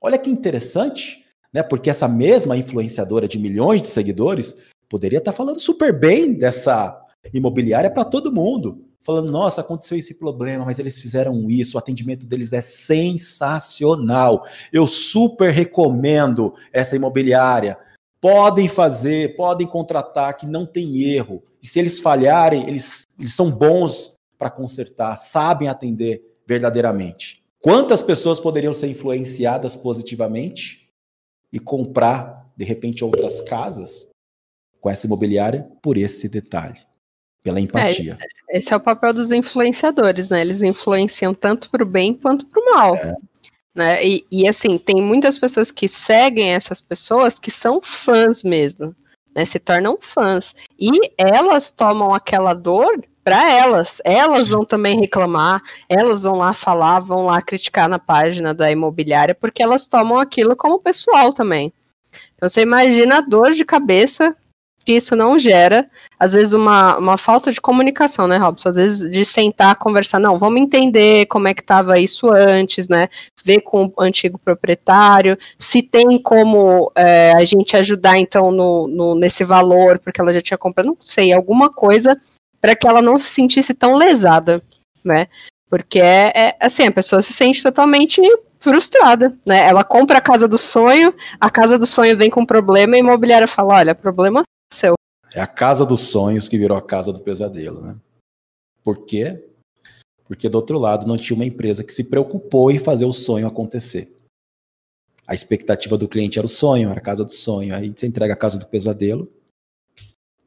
Olha 0.00 0.18
que 0.18 0.30
interessante, 0.30 1.24
né? 1.52 1.62
Porque 1.62 1.90
essa 1.90 2.08
mesma 2.08 2.56
influenciadora 2.56 3.28
de 3.28 3.38
milhões 3.38 3.82
de 3.82 3.88
seguidores 3.88 4.56
poderia 4.88 5.18
estar 5.18 5.32
falando 5.32 5.60
super 5.60 5.92
bem 5.92 6.32
dessa 6.34 6.98
imobiliária 7.32 7.90
para 7.90 8.04
todo 8.04 8.32
mundo. 8.32 8.84
Falando, 9.02 9.32
nossa, 9.32 9.62
aconteceu 9.62 9.96
esse 9.96 10.14
problema, 10.14 10.64
mas 10.64 10.78
eles 10.78 10.98
fizeram 11.00 11.48
isso, 11.48 11.76
o 11.76 11.78
atendimento 11.78 12.26
deles 12.26 12.52
é 12.52 12.60
sensacional. 12.60 14.42
Eu 14.72 14.86
super 14.86 15.50
recomendo 15.50 16.54
essa 16.72 16.96
imobiliária. 16.96 17.78
Podem 18.20 18.68
fazer, 18.68 19.36
podem 19.36 19.66
contratar, 19.66 20.36
que 20.36 20.46
não 20.46 20.66
tem 20.66 21.02
erro. 21.02 21.42
E 21.62 21.66
se 21.66 21.78
eles 21.78 21.98
falharem, 21.98 22.68
eles, 22.68 23.04
eles 23.18 23.32
são 23.32 23.50
bons 23.50 24.14
para 24.38 24.50
consertar, 24.50 25.16
sabem 25.16 25.68
atender 25.68 26.22
verdadeiramente. 26.46 27.39
Quantas 27.62 28.02
pessoas 28.02 28.40
poderiam 28.40 28.72
ser 28.72 28.88
influenciadas 28.88 29.76
positivamente 29.76 30.90
e 31.52 31.58
comprar, 31.58 32.50
de 32.56 32.64
repente, 32.64 33.04
outras 33.04 33.42
casas 33.42 34.08
com 34.80 34.88
essa 34.88 35.06
imobiliária 35.06 35.70
por 35.82 35.98
esse 35.98 36.26
detalhe, 36.26 36.80
pela 37.44 37.60
empatia? 37.60 38.16
É, 38.48 38.58
esse 38.58 38.72
é 38.72 38.76
o 38.76 38.80
papel 38.80 39.12
dos 39.12 39.30
influenciadores, 39.30 40.30
né? 40.30 40.40
Eles 40.40 40.62
influenciam 40.62 41.34
tanto 41.34 41.68
para 41.70 41.82
o 41.82 41.86
bem 41.86 42.14
quanto 42.14 42.46
para 42.46 42.62
o 42.62 42.70
mal. 42.74 42.96
É. 42.96 43.14
Né? 43.74 44.06
E, 44.06 44.26
e, 44.32 44.48
assim, 44.48 44.78
tem 44.78 45.02
muitas 45.02 45.38
pessoas 45.38 45.70
que 45.70 45.86
seguem 45.86 46.52
essas 46.52 46.80
pessoas 46.80 47.38
que 47.38 47.50
são 47.50 47.80
fãs 47.82 48.42
mesmo, 48.42 48.96
né? 49.36 49.44
Se 49.44 49.58
tornam 49.58 49.98
fãs. 50.00 50.54
E 50.78 50.90
elas 51.18 51.70
tomam 51.70 52.14
aquela 52.14 52.54
dor 52.54 53.04
para 53.22 53.50
elas. 53.52 54.00
Elas 54.04 54.48
vão 54.48 54.64
também 54.64 55.00
reclamar, 55.00 55.62
elas 55.88 56.22
vão 56.22 56.36
lá 56.36 56.52
falar, 56.52 57.00
vão 57.00 57.26
lá 57.26 57.40
criticar 57.40 57.88
na 57.88 57.98
página 57.98 58.54
da 58.54 58.70
imobiliária, 58.70 59.34
porque 59.34 59.62
elas 59.62 59.86
tomam 59.86 60.18
aquilo 60.18 60.56
como 60.56 60.80
pessoal 60.80 61.32
também. 61.32 61.72
Então 62.36 62.48
você 62.48 62.62
imagina 62.62 63.18
a 63.18 63.20
dor 63.20 63.52
de 63.52 63.64
cabeça 63.64 64.34
que 64.84 64.94
isso 64.94 65.14
não 65.14 65.38
gera, 65.38 65.88
às 66.18 66.32
vezes 66.32 66.52
uma, 66.52 66.96
uma 66.96 67.18
falta 67.18 67.52
de 67.52 67.60
comunicação, 67.60 68.26
né, 68.26 68.38
Robson? 68.38 68.70
Às 68.70 68.76
vezes 68.76 69.10
de 69.10 69.24
sentar, 69.24 69.76
conversar, 69.76 70.18
não, 70.18 70.38
vamos 70.38 70.60
entender 70.60 71.26
como 71.26 71.48
é 71.48 71.54
que 71.54 71.60
estava 71.60 71.98
isso 71.98 72.30
antes, 72.30 72.88
né? 72.88 73.08
Ver 73.44 73.60
com 73.60 73.92
o 73.94 74.02
antigo 74.02 74.38
proprietário, 74.38 75.38
se 75.58 75.82
tem 75.82 76.20
como 76.20 76.90
é, 76.96 77.32
a 77.32 77.44
gente 77.44 77.76
ajudar, 77.76 78.18
então, 78.18 78.50
no, 78.50 78.88
no, 78.88 79.14
nesse 79.14 79.44
valor, 79.44 79.98
porque 79.98 80.20
ela 80.20 80.32
já 80.32 80.40
tinha 80.40 80.58
comprado, 80.58 80.86
não 80.86 80.96
sei, 81.04 81.32
alguma 81.32 81.70
coisa 81.70 82.18
para 82.60 82.76
que 82.76 82.86
ela 82.86 83.00
não 83.00 83.18
se 83.18 83.28
sentisse 83.28 83.72
tão 83.74 83.96
lesada, 83.96 84.62
né? 85.04 85.28
Porque 85.68 86.00
é, 86.00 86.32
é, 86.34 86.56
assim, 86.60 86.84
a 86.84 86.92
pessoa 86.92 87.22
se 87.22 87.32
sente 87.32 87.62
totalmente 87.62 88.20
frustrada, 88.58 89.36
né? 89.46 89.66
Ela 89.66 89.82
compra 89.82 90.18
a 90.18 90.20
casa 90.20 90.46
do 90.46 90.58
sonho, 90.58 91.14
a 91.40 91.50
casa 91.50 91.78
do 91.78 91.86
sonho 91.86 92.16
vem 92.16 92.28
com 92.30 92.44
problema 92.44 92.94
e 92.94 92.96
a 92.96 93.00
imobiliária 93.00 93.48
fala: 93.48 93.74
olha, 93.74 93.94
problema 93.94 94.42
seu. 94.72 94.94
É 95.32 95.40
a 95.40 95.46
casa 95.46 95.86
dos 95.86 96.00
sonhos 96.00 96.48
que 96.48 96.58
virou 96.58 96.76
a 96.76 96.82
casa 96.82 97.12
do 97.12 97.20
pesadelo, 97.20 97.80
né? 97.80 97.96
Por 98.82 99.04
quê? 99.04 99.48
Porque 100.24 100.48
do 100.48 100.56
outro 100.56 100.78
lado 100.78 101.06
não 101.06 101.16
tinha 101.16 101.36
uma 101.36 101.44
empresa 101.44 101.82
que 101.82 101.92
se 101.92 102.04
preocupou 102.04 102.70
em 102.70 102.78
fazer 102.78 103.04
o 103.04 103.12
sonho 103.12 103.46
acontecer. 103.46 104.12
A 105.26 105.34
expectativa 105.34 105.96
do 105.96 106.08
cliente 106.08 106.38
era 106.38 106.46
o 106.46 106.48
sonho, 106.48 106.90
era 106.90 106.98
a 106.98 107.02
casa 107.02 107.24
do 107.24 107.32
sonho. 107.32 107.74
Aí 107.74 107.92
você 107.96 108.06
entrega 108.06 108.34
a 108.34 108.36
casa 108.36 108.58
do 108.58 108.66
pesadelo, 108.66 109.28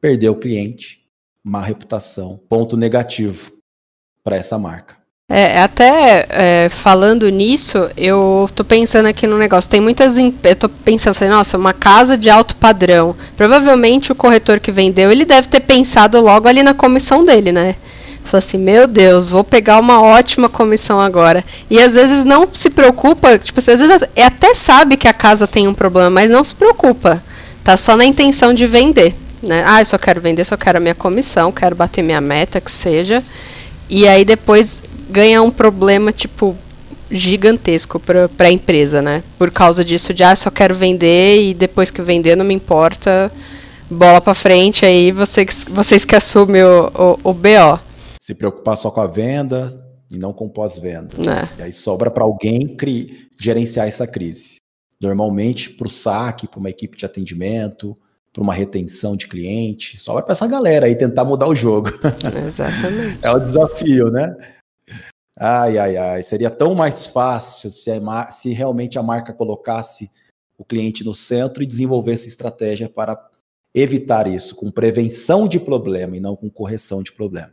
perdeu 0.00 0.32
o 0.32 0.38
cliente, 0.38 1.03
má 1.44 1.60
reputação, 1.60 2.40
ponto 2.48 2.76
negativo 2.76 3.52
para 4.24 4.36
essa 4.36 4.58
marca. 4.58 4.96
É, 5.28 5.60
até 5.60 6.26
é, 6.28 6.68
falando 6.68 7.28
nisso, 7.30 7.90
eu 7.96 8.48
tô 8.54 8.62
pensando 8.62 9.06
aqui 9.06 9.26
no 9.26 9.38
negócio. 9.38 9.70
Tem 9.70 9.80
muitas. 9.80 10.16
Eu 10.16 10.56
tô 10.56 10.68
pensando, 10.68 11.14
falei, 11.14 11.32
nossa, 11.32 11.56
uma 11.56 11.72
casa 11.72 12.16
de 12.16 12.28
alto 12.28 12.54
padrão. 12.56 13.16
Provavelmente 13.36 14.12
o 14.12 14.14
corretor 14.14 14.60
que 14.60 14.70
vendeu, 14.70 15.10
ele 15.10 15.24
deve 15.24 15.48
ter 15.48 15.60
pensado 15.60 16.20
logo 16.20 16.46
ali 16.46 16.62
na 16.62 16.74
comissão 16.74 17.24
dele, 17.24 17.52
né? 17.52 17.74
Falou 18.24 18.38
assim, 18.38 18.58
meu 18.58 18.86
Deus, 18.86 19.28
vou 19.28 19.44
pegar 19.44 19.80
uma 19.80 20.02
ótima 20.02 20.48
comissão 20.48 21.00
agora. 21.00 21.44
E 21.70 21.80
às 21.80 21.92
vezes 21.92 22.24
não 22.24 22.48
se 22.52 22.70
preocupa, 22.70 23.38
tipo, 23.38 23.60
às 23.60 23.66
vezes 23.66 23.88
até 24.16 24.54
sabe 24.54 24.96
que 24.96 25.08
a 25.08 25.12
casa 25.12 25.46
tem 25.46 25.68
um 25.68 25.74
problema, 25.74 26.10
mas 26.10 26.30
não 26.30 26.42
se 26.44 26.54
preocupa. 26.54 27.22
Tá 27.62 27.76
só 27.76 27.96
na 27.96 28.04
intenção 28.04 28.52
de 28.52 28.66
vender 28.66 29.14
né? 29.44 29.64
Ah, 29.66 29.80
eu 29.80 29.86
só 29.86 29.98
quero 29.98 30.20
vender, 30.20 30.44
só 30.44 30.56
quero 30.56 30.78
a 30.78 30.80
minha 30.80 30.94
comissão, 30.94 31.52
quero 31.52 31.76
bater 31.76 32.02
minha 32.02 32.20
meta, 32.20 32.60
que 32.60 32.70
seja. 32.70 33.22
E 33.88 34.08
aí 34.08 34.24
depois 34.24 34.82
ganha 35.10 35.42
um 35.42 35.50
problema, 35.50 36.12
tipo, 36.12 36.56
gigantesco 37.10 38.00
para 38.00 38.28
a 38.38 38.50
empresa, 38.50 39.00
né? 39.00 39.22
Por 39.38 39.50
causa 39.50 39.84
disso 39.84 40.12
de, 40.12 40.22
ah, 40.22 40.34
só 40.34 40.50
quero 40.50 40.74
vender 40.74 41.42
e 41.42 41.54
depois 41.54 41.90
que 41.90 42.02
vender 42.02 42.36
não 42.36 42.44
me 42.44 42.54
importa, 42.54 43.30
bola 43.90 44.20
para 44.20 44.34
frente, 44.34 44.84
aí 44.84 45.12
você, 45.12 45.46
vocês 45.70 46.04
que 46.04 46.16
assumem 46.16 46.62
o, 46.62 46.90
o, 46.94 47.30
o 47.30 47.34
BO. 47.34 47.78
Se 48.20 48.34
preocupar 48.34 48.76
só 48.76 48.90
com 48.90 49.00
a 49.00 49.06
venda 49.06 49.68
e 50.12 50.18
não 50.18 50.32
com 50.32 50.48
pós-venda. 50.48 51.14
É. 51.28 51.60
E 51.60 51.62
aí 51.64 51.72
sobra 51.72 52.10
para 52.10 52.24
alguém 52.24 52.76
gerenciar 53.38 53.86
essa 53.86 54.06
crise. 54.06 54.56
Normalmente 55.00 55.70
para 55.70 55.86
o 55.86 55.90
saque, 55.90 56.48
para 56.48 56.60
uma 56.60 56.70
equipe 56.70 56.96
de 56.96 57.04
atendimento, 57.04 57.96
para 58.34 58.42
uma 58.42 58.52
retenção 58.52 59.16
de 59.16 59.28
cliente, 59.28 59.96
só 59.96 60.14
vai 60.14 60.22
para 60.24 60.32
essa 60.32 60.46
galera 60.48 60.86
aí 60.86 60.96
tentar 60.96 61.24
mudar 61.24 61.46
o 61.46 61.54
jogo. 61.54 61.88
Exatamente. 62.46 63.20
é 63.22 63.30
o 63.30 63.38
desafio, 63.38 64.10
né? 64.10 64.36
Ai, 65.38 65.78
ai, 65.78 65.96
ai. 65.96 66.22
Seria 66.24 66.50
tão 66.50 66.74
mais 66.74 67.06
fácil 67.06 67.70
se, 67.70 67.88
a, 67.92 68.32
se 68.32 68.52
realmente 68.52 68.98
a 68.98 69.02
marca 69.04 69.32
colocasse 69.32 70.10
o 70.58 70.64
cliente 70.64 71.04
no 71.04 71.14
centro 71.14 71.62
e 71.62 71.66
desenvolvesse 71.66 72.26
estratégia 72.26 72.88
para 72.88 73.16
evitar 73.72 74.26
isso, 74.26 74.56
com 74.56 74.68
prevenção 74.68 75.46
de 75.46 75.60
problema 75.60 76.16
e 76.16 76.20
não 76.20 76.34
com 76.34 76.50
correção 76.50 77.04
de 77.04 77.12
problema. 77.12 77.52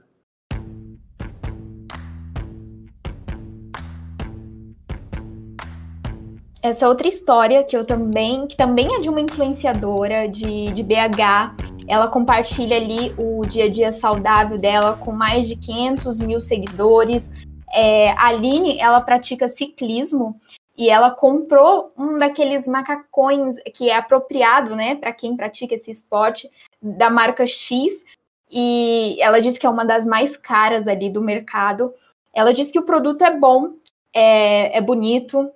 Essa 6.61 6.87
outra 6.87 7.07
história 7.07 7.63
que 7.63 7.75
eu 7.75 7.83
também, 7.83 8.45
que 8.45 8.55
também 8.55 8.95
é 8.95 8.99
de 8.99 9.09
uma 9.09 9.19
influenciadora 9.19 10.27
de, 10.29 10.71
de 10.71 10.83
BH. 10.83 11.55
Ela 11.87 12.07
compartilha 12.07 12.77
ali 12.77 13.13
o 13.17 13.41
dia 13.45 13.65
a 13.65 13.69
dia 13.69 13.91
saudável 13.91 14.57
dela 14.57 14.95
com 14.95 15.11
mais 15.11 15.47
de 15.47 15.55
500 15.55 16.19
mil 16.19 16.39
seguidores. 16.39 17.31
É, 17.73 18.11
a 18.11 18.27
Aline, 18.27 18.79
ela 18.79 19.01
pratica 19.01 19.47
ciclismo 19.47 20.39
e 20.77 20.89
ela 20.89 21.09
comprou 21.09 21.91
um 21.97 22.17
daqueles 22.17 22.67
macacões 22.67 23.55
que 23.73 23.89
é 23.89 23.95
apropriado, 23.95 24.75
né, 24.75 24.95
para 24.95 25.11
quem 25.11 25.35
pratica 25.35 25.75
esse 25.75 25.89
esporte, 25.89 26.49
da 26.81 27.09
marca 27.09 27.45
X. 27.45 28.05
E 28.49 29.17
ela 29.19 29.39
diz 29.39 29.57
que 29.57 29.65
é 29.65 29.69
uma 29.69 29.85
das 29.85 30.05
mais 30.05 30.37
caras 30.37 30.87
ali 30.87 31.09
do 31.09 31.21
mercado. 31.21 31.91
Ela 32.33 32.53
diz 32.53 32.69
que 32.69 32.79
o 32.79 32.85
produto 32.85 33.23
é 33.23 33.35
bom, 33.35 33.73
é, 34.13 34.77
é 34.77 34.81
bonito, 34.81 35.49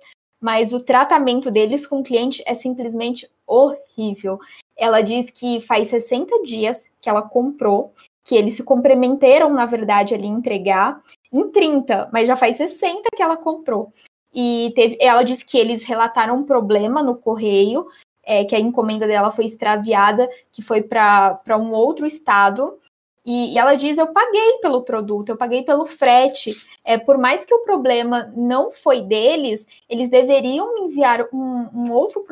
mas 0.46 0.72
o 0.72 0.78
tratamento 0.78 1.50
deles 1.50 1.88
com 1.88 1.98
o 1.98 2.02
cliente 2.04 2.40
é 2.46 2.54
simplesmente 2.54 3.28
horrível. 3.44 4.38
Ela 4.76 5.00
diz 5.00 5.28
que 5.28 5.60
faz 5.60 5.88
60 5.88 6.40
dias 6.44 6.88
que 7.00 7.08
ela 7.08 7.20
comprou, 7.20 7.92
que 8.22 8.36
eles 8.36 8.54
se 8.54 8.62
comprometeram, 8.62 9.52
na 9.52 9.66
verdade, 9.66 10.14
ali 10.14 10.28
entregar 10.28 11.02
em 11.32 11.50
30, 11.50 12.10
mas 12.12 12.28
já 12.28 12.36
faz 12.36 12.58
60 12.58 13.08
que 13.12 13.20
ela 13.20 13.36
comprou. 13.36 13.92
E 14.32 14.72
teve, 14.76 14.96
ela 15.00 15.24
disse 15.24 15.44
que 15.44 15.58
eles 15.58 15.82
relataram 15.82 16.36
um 16.36 16.44
problema 16.44 17.02
no 17.02 17.16
correio, 17.16 17.84
é, 18.22 18.44
que 18.44 18.54
a 18.54 18.60
encomenda 18.60 19.04
dela 19.04 19.32
foi 19.32 19.46
extraviada, 19.46 20.30
que 20.52 20.62
foi 20.62 20.80
para 20.80 21.58
um 21.58 21.72
outro 21.72 22.06
estado. 22.06 22.78
E, 23.26 23.54
e, 23.54 23.58
ela 23.58 23.74
diz: 23.74 23.98
Eu 23.98 24.12
paguei 24.12 24.58
pelo 24.62 24.84
produto, 24.84 25.30
eu 25.30 25.36
paguei 25.36 25.64
pelo 25.64 25.84
frete. 25.84 26.54
É, 26.84 26.96
por 26.96 27.18
mais 27.18 27.44
que 27.44 27.52
o 27.52 27.64
problema 27.64 28.32
não 28.36 28.70
foi 28.70 29.02
deles, 29.02 29.66
eles 29.88 30.08
deveriam 30.08 30.78
enviar 30.78 31.26
um, 31.32 31.68
um 31.74 31.92
outro, 31.92 32.24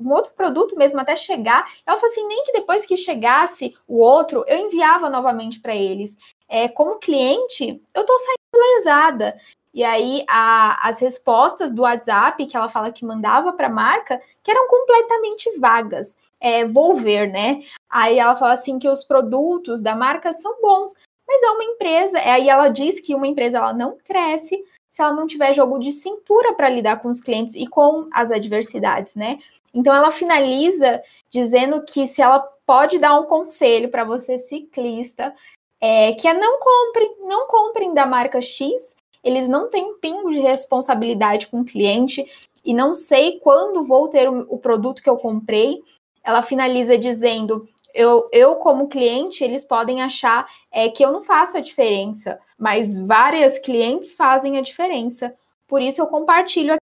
um 0.00 0.10
outro 0.10 0.32
produto 0.32 0.74
mesmo 0.74 0.98
até 0.98 1.14
chegar. 1.14 1.70
Ela 1.86 1.98
falou 1.98 2.10
assim: 2.10 2.26
nem 2.26 2.42
que 2.44 2.52
depois 2.52 2.86
que 2.86 2.96
chegasse 2.96 3.76
o 3.86 3.98
outro, 3.98 4.42
eu 4.48 4.56
enviava 4.56 5.10
novamente 5.10 5.60
para 5.60 5.76
eles. 5.76 6.16
É, 6.48 6.66
como 6.66 6.98
cliente, 6.98 7.82
eu 7.92 8.00
estou 8.00 8.18
saindo 8.18 8.74
lesada. 8.76 9.36
E 9.74 9.84
aí 9.84 10.24
a, 10.26 10.88
as 10.88 10.98
respostas 10.98 11.74
do 11.74 11.82
WhatsApp 11.82 12.44
que 12.46 12.56
ela 12.56 12.68
fala 12.68 12.90
que 12.90 13.04
mandava 13.04 13.52
para 13.52 13.66
a 13.66 13.70
marca, 13.70 14.20
que 14.42 14.50
eram 14.50 14.66
completamente 14.66 15.58
vagas. 15.58 16.16
É, 16.40 16.64
vou 16.64 16.96
ver, 16.96 17.30
né? 17.30 17.60
Aí 17.90 18.18
ela 18.18 18.36
fala 18.36 18.52
assim 18.52 18.78
que 18.78 18.88
os 18.88 19.04
produtos 19.04 19.82
da 19.82 19.96
marca 19.96 20.32
são 20.32 20.60
bons, 20.60 20.94
mas 21.26 21.42
é 21.42 21.50
uma 21.50 21.64
empresa. 21.64 22.18
Aí 22.18 22.48
ela 22.48 22.68
diz 22.68 23.00
que 23.00 23.14
uma 23.14 23.26
empresa 23.26 23.58
ela 23.58 23.72
não 23.72 23.96
cresce 24.04 24.62
se 24.90 25.02
ela 25.02 25.12
não 25.12 25.26
tiver 25.26 25.54
jogo 25.54 25.78
de 25.78 25.92
cintura 25.92 26.54
para 26.54 26.68
lidar 26.68 27.00
com 27.00 27.08
os 27.08 27.20
clientes 27.20 27.54
e 27.54 27.66
com 27.66 28.08
as 28.12 28.30
adversidades, 28.30 29.14
né? 29.14 29.38
Então 29.72 29.94
ela 29.94 30.10
finaliza 30.10 31.02
dizendo 31.30 31.84
que 31.84 32.06
se 32.06 32.20
ela 32.20 32.40
pode 32.66 32.98
dar 32.98 33.18
um 33.18 33.24
conselho 33.24 33.90
para 33.90 34.04
você 34.04 34.38
ciclista, 34.38 35.34
é 35.80 36.12
que 36.14 36.26
é 36.26 36.34
não 36.34 36.58
comprem, 36.58 37.16
não 37.20 37.46
comprem 37.46 37.94
da 37.94 38.06
marca 38.06 38.40
X 38.40 38.96
eles 39.22 39.48
não 39.48 39.68
têm 39.68 39.94
pingo 39.98 40.30
de 40.30 40.38
responsabilidade 40.38 41.48
com 41.48 41.60
o 41.60 41.64
cliente 41.64 42.24
e 42.64 42.72
não 42.72 42.94
sei 42.94 43.38
quando 43.40 43.84
vou 43.84 44.08
ter 44.08 44.28
o, 44.28 44.46
o 44.48 44.58
produto 44.58 45.02
que 45.02 45.10
eu 45.10 45.16
comprei. 45.16 45.82
Ela 46.22 46.42
finaliza 46.42 46.96
dizendo: 46.96 47.68
eu, 47.94 48.28
eu, 48.32 48.56
como 48.56 48.88
cliente, 48.88 49.42
eles 49.42 49.64
podem 49.64 50.02
achar 50.02 50.48
é, 50.70 50.88
que 50.88 51.04
eu 51.04 51.12
não 51.12 51.22
faço 51.22 51.56
a 51.56 51.60
diferença, 51.60 52.38
mas 52.58 53.00
várias 53.00 53.58
clientes 53.58 54.12
fazem 54.12 54.58
a 54.58 54.62
diferença. 54.62 55.34
Por 55.66 55.82
isso 55.82 56.00
eu 56.00 56.06
compartilho 56.06 56.76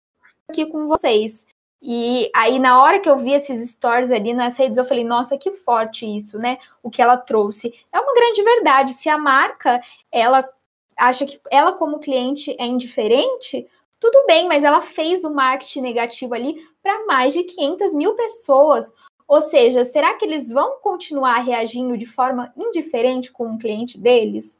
aqui 0.49 0.65
com 0.65 0.87
vocês. 0.87 1.45
E 1.81 2.31
aí, 2.33 2.59
na 2.59 2.81
hora 2.81 2.99
que 2.99 3.09
eu 3.09 3.17
vi 3.17 3.33
esses 3.33 3.71
stories 3.71 4.09
ali 4.09 4.33
nas 4.33 4.57
redes, 4.57 4.77
eu 4.77 4.85
falei, 4.85 5.03
nossa, 5.03 5.37
que 5.37 5.51
forte 5.51 6.05
isso, 6.05 6.39
né? 6.39 6.57
O 6.81 6.89
que 6.89 7.01
ela 7.01 7.17
trouxe. 7.17 7.73
É 7.91 7.99
uma 7.99 8.13
grande 8.13 8.41
verdade. 8.41 8.93
Se 8.93 9.09
a 9.09 9.17
marca, 9.17 9.81
ela 10.09 10.49
acha 10.97 11.25
que 11.25 11.39
ela, 11.51 11.73
como 11.73 11.99
cliente, 11.99 12.55
é 12.57 12.65
indiferente, 12.65 13.67
tudo 13.99 14.25
bem, 14.25 14.47
mas 14.47 14.63
ela 14.63 14.81
fez 14.81 15.23
o 15.23 15.33
marketing 15.33 15.81
negativo 15.81 16.33
ali 16.33 16.55
para 16.81 17.05
mais 17.05 17.33
de 17.33 17.43
500 17.43 17.93
mil 17.93 18.15
pessoas. 18.15 18.91
Ou 19.27 19.41
seja, 19.41 19.85
será 19.85 20.13
que 20.15 20.25
eles 20.25 20.49
vão 20.49 20.77
continuar 20.81 21.39
reagindo 21.39 21.97
de 21.97 22.05
forma 22.05 22.53
indiferente 22.57 23.31
com 23.31 23.55
o 23.55 23.57
cliente 23.57 23.97
deles? 23.97 24.57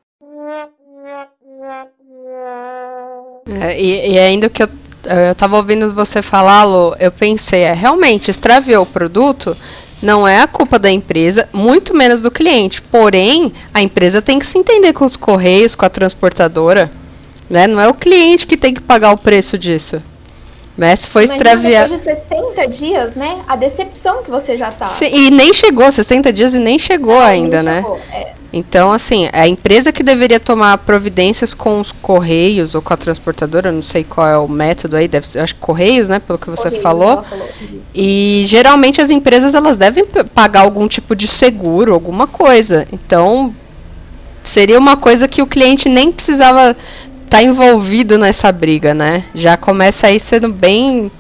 É, 3.61 3.79
e, 3.79 4.13
e, 4.13 4.19
ainda 4.19 4.49
que 4.49 4.63
eu, 4.63 4.67
eu 5.27 5.35
tava 5.35 5.57
ouvindo 5.57 5.93
você 5.93 6.21
falar, 6.21 6.63
Lu, 6.63 6.95
eu 6.99 7.11
pensei, 7.11 7.61
é, 7.61 7.73
realmente 7.73 8.31
extraviou 8.31 8.83
o 8.83 8.87
produto, 8.87 9.55
não 10.01 10.27
é 10.27 10.41
a 10.41 10.47
culpa 10.47 10.79
da 10.79 10.91
empresa, 10.91 11.47
muito 11.53 11.95
menos 11.95 12.21
do 12.21 12.31
cliente. 12.31 12.81
Porém, 12.81 13.53
a 13.73 13.81
empresa 13.81 14.21
tem 14.21 14.39
que 14.39 14.45
se 14.45 14.57
entender 14.57 14.93
com 14.93 15.05
os 15.05 15.15
correios, 15.15 15.75
com 15.75 15.85
a 15.85 15.89
transportadora. 15.89 16.91
Né? 17.49 17.67
Não 17.67 17.79
é 17.79 17.87
o 17.87 17.93
cliente 17.93 18.45
que 18.45 18.57
tem 18.57 18.73
que 18.73 18.81
pagar 18.81 19.11
o 19.11 19.17
preço 19.17 19.57
disso. 19.57 20.01
Se 20.95 21.07
foi 21.07 21.25
extraviado. 21.25 21.95
Depois 21.95 22.17
de 22.17 22.27
60 22.27 22.67
dias, 22.67 23.15
né? 23.15 23.41
A 23.47 23.55
decepção 23.55 24.23
que 24.23 24.31
você 24.31 24.57
já 24.57 24.71
tá. 24.71 24.87
Sim, 24.87 25.09
e 25.11 25.29
nem 25.29 25.53
chegou, 25.53 25.91
60 25.91 26.33
dias 26.33 26.53
e 26.53 26.59
nem 26.59 26.79
chegou 26.79 27.15
não, 27.15 27.21
ainda, 27.21 27.57
nem 27.57 27.65
né? 27.65 27.81
Chegou. 27.81 27.99
É. 28.11 28.33
Então, 28.55 28.91
assim, 28.91 29.25
é 29.33 29.41
a 29.41 29.47
empresa 29.47 29.91
que 29.91 30.03
deveria 30.03 30.39
tomar 30.39 30.77
providências 30.77 31.55
com 31.55 31.79
os 31.79 31.91
correios 31.91 32.75
ou 32.75 32.83
com 32.83 32.93
a 32.93 32.97
transportadora, 32.97 33.71
não 33.71 33.81
sei 33.81 34.03
qual 34.03 34.27
é 34.27 34.37
o 34.37 34.47
método 34.47 34.95
aí, 34.95 35.07
deve 35.07 35.27
ser, 35.27 35.39
acho 35.39 35.55
que 35.55 35.59
correios, 35.59 36.07
né, 36.07 36.19
pelo 36.19 36.37
que 36.37 36.51
você 36.51 36.65
correios, 36.65 36.83
falou. 36.83 37.23
falou 37.23 37.49
e 37.95 38.43
geralmente 38.45 39.01
as 39.01 39.09
empresas 39.09 39.55
elas 39.55 39.75
devem 39.75 40.05
pagar 40.05 40.61
algum 40.61 40.87
tipo 40.87 41.15
de 41.15 41.27
seguro, 41.27 41.95
alguma 41.95 42.27
coisa. 42.27 42.85
Então, 42.91 43.51
seria 44.43 44.77
uma 44.77 44.97
coisa 44.97 45.27
que 45.27 45.41
o 45.41 45.47
cliente 45.47 45.89
nem 45.89 46.11
precisava 46.11 46.77
tá 47.33 47.41
envolvido 47.41 48.15
nessa 48.15 48.51
briga, 48.51 48.93
né? 48.93 49.25
Já 49.33 49.57
começa 49.57 50.05
aí 50.05 50.19
sendo 50.19 50.53
bem 50.53 51.11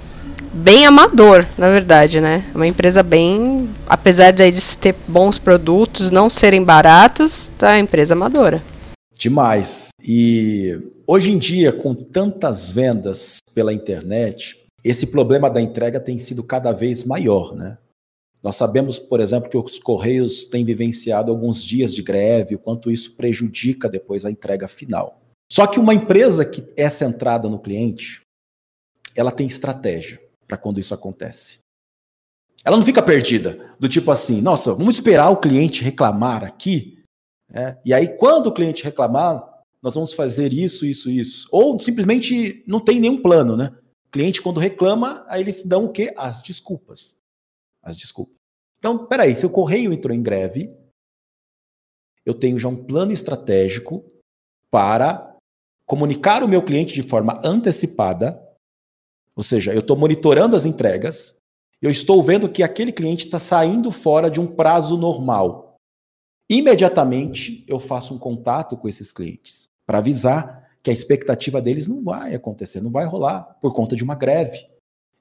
bem 0.53 0.85
amador, 0.85 1.47
na 1.57 1.71
verdade, 1.71 2.21
né? 2.21 2.45
Uma 2.53 2.67
empresa 2.67 3.01
bem, 3.01 3.67
apesar 3.87 4.29
de 4.29 4.77
ter 4.77 4.95
bons 5.07 5.39
produtos, 5.39 6.11
não 6.11 6.29
serem 6.29 6.63
baratos, 6.63 7.49
tá 7.57 7.79
empresa 7.79 8.13
amadora. 8.13 8.63
Demais. 9.17 9.87
E 10.07 10.79
hoje 11.07 11.31
em 11.31 11.39
dia, 11.39 11.73
com 11.73 11.95
tantas 11.95 12.69
vendas 12.69 13.37
pela 13.55 13.73
internet, 13.73 14.59
esse 14.85 15.07
problema 15.07 15.49
da 15.49 15.59
entrega 15.59 15.99
tem 15.99 16.19
sido 16.19 16.43
cada 16.43 16.71
vez 16.71 17.03
maior, 17.03 17.55
né? 17.55 17.79
Nós 18.43 18.55
sabemos, 18.55 18.99
por 18.99 19.19
exemplo, 19.19 19.49
que 19.49 19.57
os 19.57 19.79
Correios 19.79 20.45
têm 20.45 20.63
vivenciado 20.63 21.31
alguns 21.31 21.63
dias 21.63 21.91
de 21.91 22.03
greve, 22.03 22.53
o 22.53 22.59
quanto 22.59 22.91
isso 22.91 23.15
prejudica 23.15 23.89
depois 23.89 24.25
a 24.25 24.29
entrega 24.29 24.67
final. 24.67 25.22
Só 25.53 25.67
que 25.67 25.79
uma 25.79 25.93
empresa 25.93 26.43
que 26.43 26.65
é 26.75 26.89
centrada 26.89 27.47
no 27.47 27.59
cliente, 27.59 28.23
ela 29.15 29.31
tem 29.31 29.45
estratégia 29.45 30.19
para 30.47 30.57
quando 30.57 30.79
isso 30.79 30.95
acontece. 30.95 31.59
Ela 32.65 32.75
não 32.75 32.83
fica 32.83 33.03
perdida, 33.03 33.71
do 33.79 33.87
tipo 33.87 34.09
assim, 34.09 34.41
nossa, 34.41 34.73
vamos 34.73 34.95
esperar 34.95 35.29
o 35.29 35.37
cliente 35.37 35.83
reclamar 35.83 36.43
aqui, 36.43 37.03
né? 37.47 37.79
e 37.85 37.93
aí 37.93 38.17
quando 38.17 38.47
o 38.47 38.51
cliente 38.51 38.83
reclamar, 38.83 39.47
nós 39.79 39.93
vamos 39.93 40.11
fazer 40.13 40.51
isso, 40.51 40.87
isso, 40.87 41.07
isso. 41.07 41.47
Ou 41.51 41.79
simplesmente 41.79 42.63
não 42.65 42.79
tem 42.79 42.99
nenhum 42.99 43.21
plano, 43.21 43.55
né? 43.55 43.77
O 44.07 44.09
cliente, 44.09 44.41
quando 44.41 44.59
reclama, 44.59 45.23
aí 45.27 45.41
eles 45.41 45.61
dão 45.63 45.85
o 45.85 45.91
quê? 45.91 46.15
As 46.17 46.41
desculpas. 46.41 47.15
As 47.79 47.95
desculpas. 47.95 48.35
Então, 48.79 49.05
peraí, 49.05 49.35
se 49.35 49.45
o 49.45 49.51
correio 49.51 49.93
entrou 49.93 50.15
em 50.15 50.23
greve, 50.23 50.75
eu 52.25 52.33
tenho 52.33 52.57
já 52.57 52.67
um 52.67 52.83
plano 52.83 53.11
estratégico 53.11 54.03
para 54.71 55.32
comunicar 55.93 56.43
o 56.43 56.47
meu 56.47 56.63
cliente 56.63 56.93
de 56.93 57.03
forma 57.03 57.39
antecipada 57.43 58.43
ou 59.35 59.43
seja, 59.43 59.73
eu 59.73 59.79
estou 59.79 59.97
monitorando 59.97 60.55
as 60.55 60.65
entregas, 60.65 61.35
eu 61.81 61.89
estou 61.89 62.21
vendo 62.21 62.47
que 62.47 62.63
aquele 62.63 62.91
cliente 62.91 63.25
está 63.25 63.39
saindo 63.39 63.91
fora 63.91 64.29
de 64.29 64.39
um 64.39 64.47
prazo 64.47 64.95
normal. 64.95 65.75
Imediatamente 66.49 67.65
eu 67.67 67.79
faço 67.79 68.13
um 68.13 68.19
contato 68.19 68.77
com 68.77 68.87
esses 68.87 69.11
clientes 69.11 69.69
para 69.85 69.97
avisar 69.97 70.69
que 70.83 70.91
a 70.91 70.93
expectativa 70.93 71.61
deles 71.61 71.87
não 71.87 72.03
vai 72.03 72.35
acontecer, 72.35 72.81
não 72.81 72.91
vai 72.91 73.05
rolar 73.05 73.57
por 73.61 73.73
conta 73.73 73.95
de 73.95 74.03
uma 74.03 74.15
greve. 74.15 74.67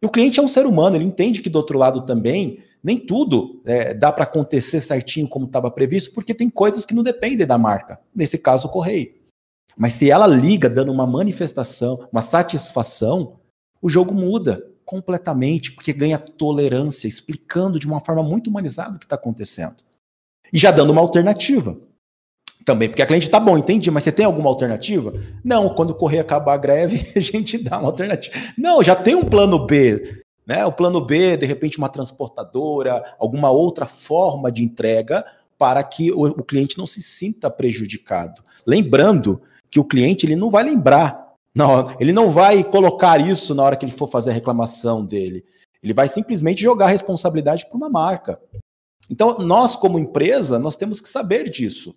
E 0.03 0.07
o 0.07 0.11
cliente 0.11 0.41
é 0.41 0.43
um 0.43 0.49
ser 0.49 0.67
humano, 0.67 0.97
ele 0.97 1.05
entende 1.05 1.41
que 1.41 1.49
do 1.49 1.57
outro 1.57 1.79
lado 1.79 2.05
também 2.05 2.63
nem 2.83 2.99
tudo 2.99 3.63
é, 3.65 3.95
dá 3.95 4.13
para 4.13 4.25
acontecer 4.25 4.81
certinho 4.81 5.29
como 5.29 5.47
estava 5.47 5.71
previsto, 5.71 6.13
porque 6.13 6.35
tem 6.35 6.51
coisas 6.51 6.85
que 6.85 6.95
não 6.95 7.03
dependem 7.03 7.47
da 7.47 7.57
marca, 7.57 8.01
nesse 8.15 8.37
caso 8.37 8.67
o 8.67 8.71
correio. 8.71 9.22
Mas 9.77 9.95
se 9.95 10.11
ela 10.11 10.27
liga 10.27 10.69
dando 10.69 10.93
uma 10.93 11.07
manifestação, 11.07 12.09
uma 12.13 12.23
satisfação, 12.23 13.41
o 13.81 13.89
jogo 13.89 14.15
muda 14.15 14.65
completamente, 14.85 15.73
porque 15.73 15.93
ganha 15.93 16.19
tolerância, 16.19 17.09
explicando 17.09 17.79
de 17.79 17.87
uma 17.87 18.01
forma 18.01 18.23
muito 18.23 18.51
humanizada 18.51 18.97
o 18.97 18.99
que 18.99 19.07
está 19.07 19.17
acontecendo. 19.17 19.77
E 20.53 20.59
já 20.59 20.71
dando 20.71 20.91
uma 20.91 21.01
alternativa. 21.01 21.79
Também, 22.65 22.89
porque 22.89 23.03
a 23.03 23.07
cliente 23.07 23.29
tá 23.29 23.41
bom, 23.41 23.59
entendi, 23.59 23.91
mas 23.91 24.05
você 24.05 24.13
tem 24.13 24.25
alguma 24.25 24.49
alternativa? 24.49 25.13
Não, 25.43 25.75
quando 25.75 25.95
correr 25.95 26.21
acabar 26.21 26.55
a 26.55 26.59
greve, 26.59 27.11
a 27.17 27.21
gente 27.21 27.59
dá 27.59 27.79
uma 27.79 27.89
alternativa. 27.89 28.37
Não, 28.57 28.83
já 28.83 28.95
tem 28.95 29.15
um 29.15 29.25
plano 29.25 29.67
B. 29.67 30.23
Né? 30.47 30.65
O 30.65 30.73
plano 30.73 31.01
B, 31.01 31.37
de 31.37 31.47
repente, 31.47 31.79
uma 31.79 31.89
transportadora, 31.89 33.17
alguma 33.19 33.51
outra 33.51 33.87
forma 33.87 34.51
de 34.51 34.63
entrega 34.63 35.25
para 35.59 35.83
que 35.83 36.13
o, 36.13 36.23
o 36.23 36.45
cliente 36.45 36.79
não 36.79 36.87
se 36.87 37.01
sinta 37.03 37.51
prejudicado. 37.51 38.43
Lembrando 38.67 39.41
que 39.73 39.81
o 39.81 39.85
cliente 39.85 40.27
ele 40.27 40.37
não 40.37 40.51
vai 40.51 40.63
lembrar, 40.63 41.33
não, 41.55 41.97
ele 41.99 42.13
não 42.13 42.31
vai 42.31 42.63
colocar 42.63 43.19
isso 43.19 43.55
na 43.55 43.63
hora 43.63 43.77
que 43.77 43.87
ele 43.87 43.93
for 43.93 44.07
fazer 44.07 44.31
a 44.31 44.35
reclamação 44.35 45.05
dele. 45.05 45.43
Ele 45.83 45.95
vai 45.95 46.09
simplesmente 46.09 46.63
jogar 46.63 46.85
a 46.85 46.91
responsabilidade 46.91 47.67
para 47.67 47.77
uma 47.77 47.89
marca. 47.89 48.39
Então, 49.11 49.39
nós 49.39 49.75
como 49.75 49.99
empresa, 49.99 50.59
nós 50.59 50.77
temos 50.77 51.01
que 51.01 51.09
saber 51.09 51.49
disso. 51.49 51.95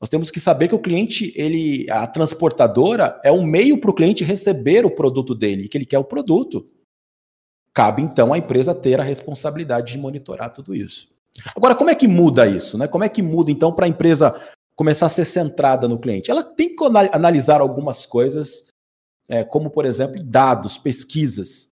Nós 0.00 0.10
temos 0.10 0.30
que 0.30 0.40
saber 0.40 0.68
que 0.68 0.74
o 0.74 0.80
cliente, 0.80 1.32
ele, 1.36 1.86
a 1.90 2.06
transportadora 2.06 3.18
é 3.24 3.30
um 3.30 3.42
meio 3.42 3.80
para 3.80 3.90
o 3.90 3.94
cliente 3.94 4.24
receber 4.24 4.84
o 4.84 4.90
produto 4.90 5.34
dele, 5.34 5.68
que 5.68 5.78
ele 5.78 5.86
quer 5.86 5.98
o 5.98 6.04
produto. 6.04 6.68
Cabe 7.72 8.02
então 8.02 8.32
à 8.32 8.38
empresa 8.38 8.74
ter 8.74 9.00
a 9.00 9.04
responsabilidade 9.04 9.92
de 9.92 9.98
monitorar 9.98 10.52
tudo 10.52 10.74
isso. 10.74 11.08
Agora, 11.54 11.74
como 11.74 11.90
é 11.90 11.94
que 11.94 12.08
muda 12.08 12.46
isso? 12.46 12.76
Né? 12.76 12.86
Como 12.88 13.04
é 13.04 13.08
que 13.08 13.22
muda 13.22 13.50
então 13.50 13.72
para 13.72 13.86
a 13.86 13.88
empresa 13.88 14.34
começar 14.76 15.06
a 15.06 15.10
ser 15.10 15.24
centrada 15.24 15.88
no 15.88 15.98
cliente? 15.98 16.30
Ela 16.30 16.44
tem 16.44 16.74
que 16.74 16.84
analisar 17.12 17.60
algumas 17.60 18.06
coisas, 18.06 18.64
é, 19.28 19.42
como 19.42 19.70
por 19.70 19.84
exemplo 19.84 20.22
dados, 20.22 20.78
pesquisas, 20.78 21.68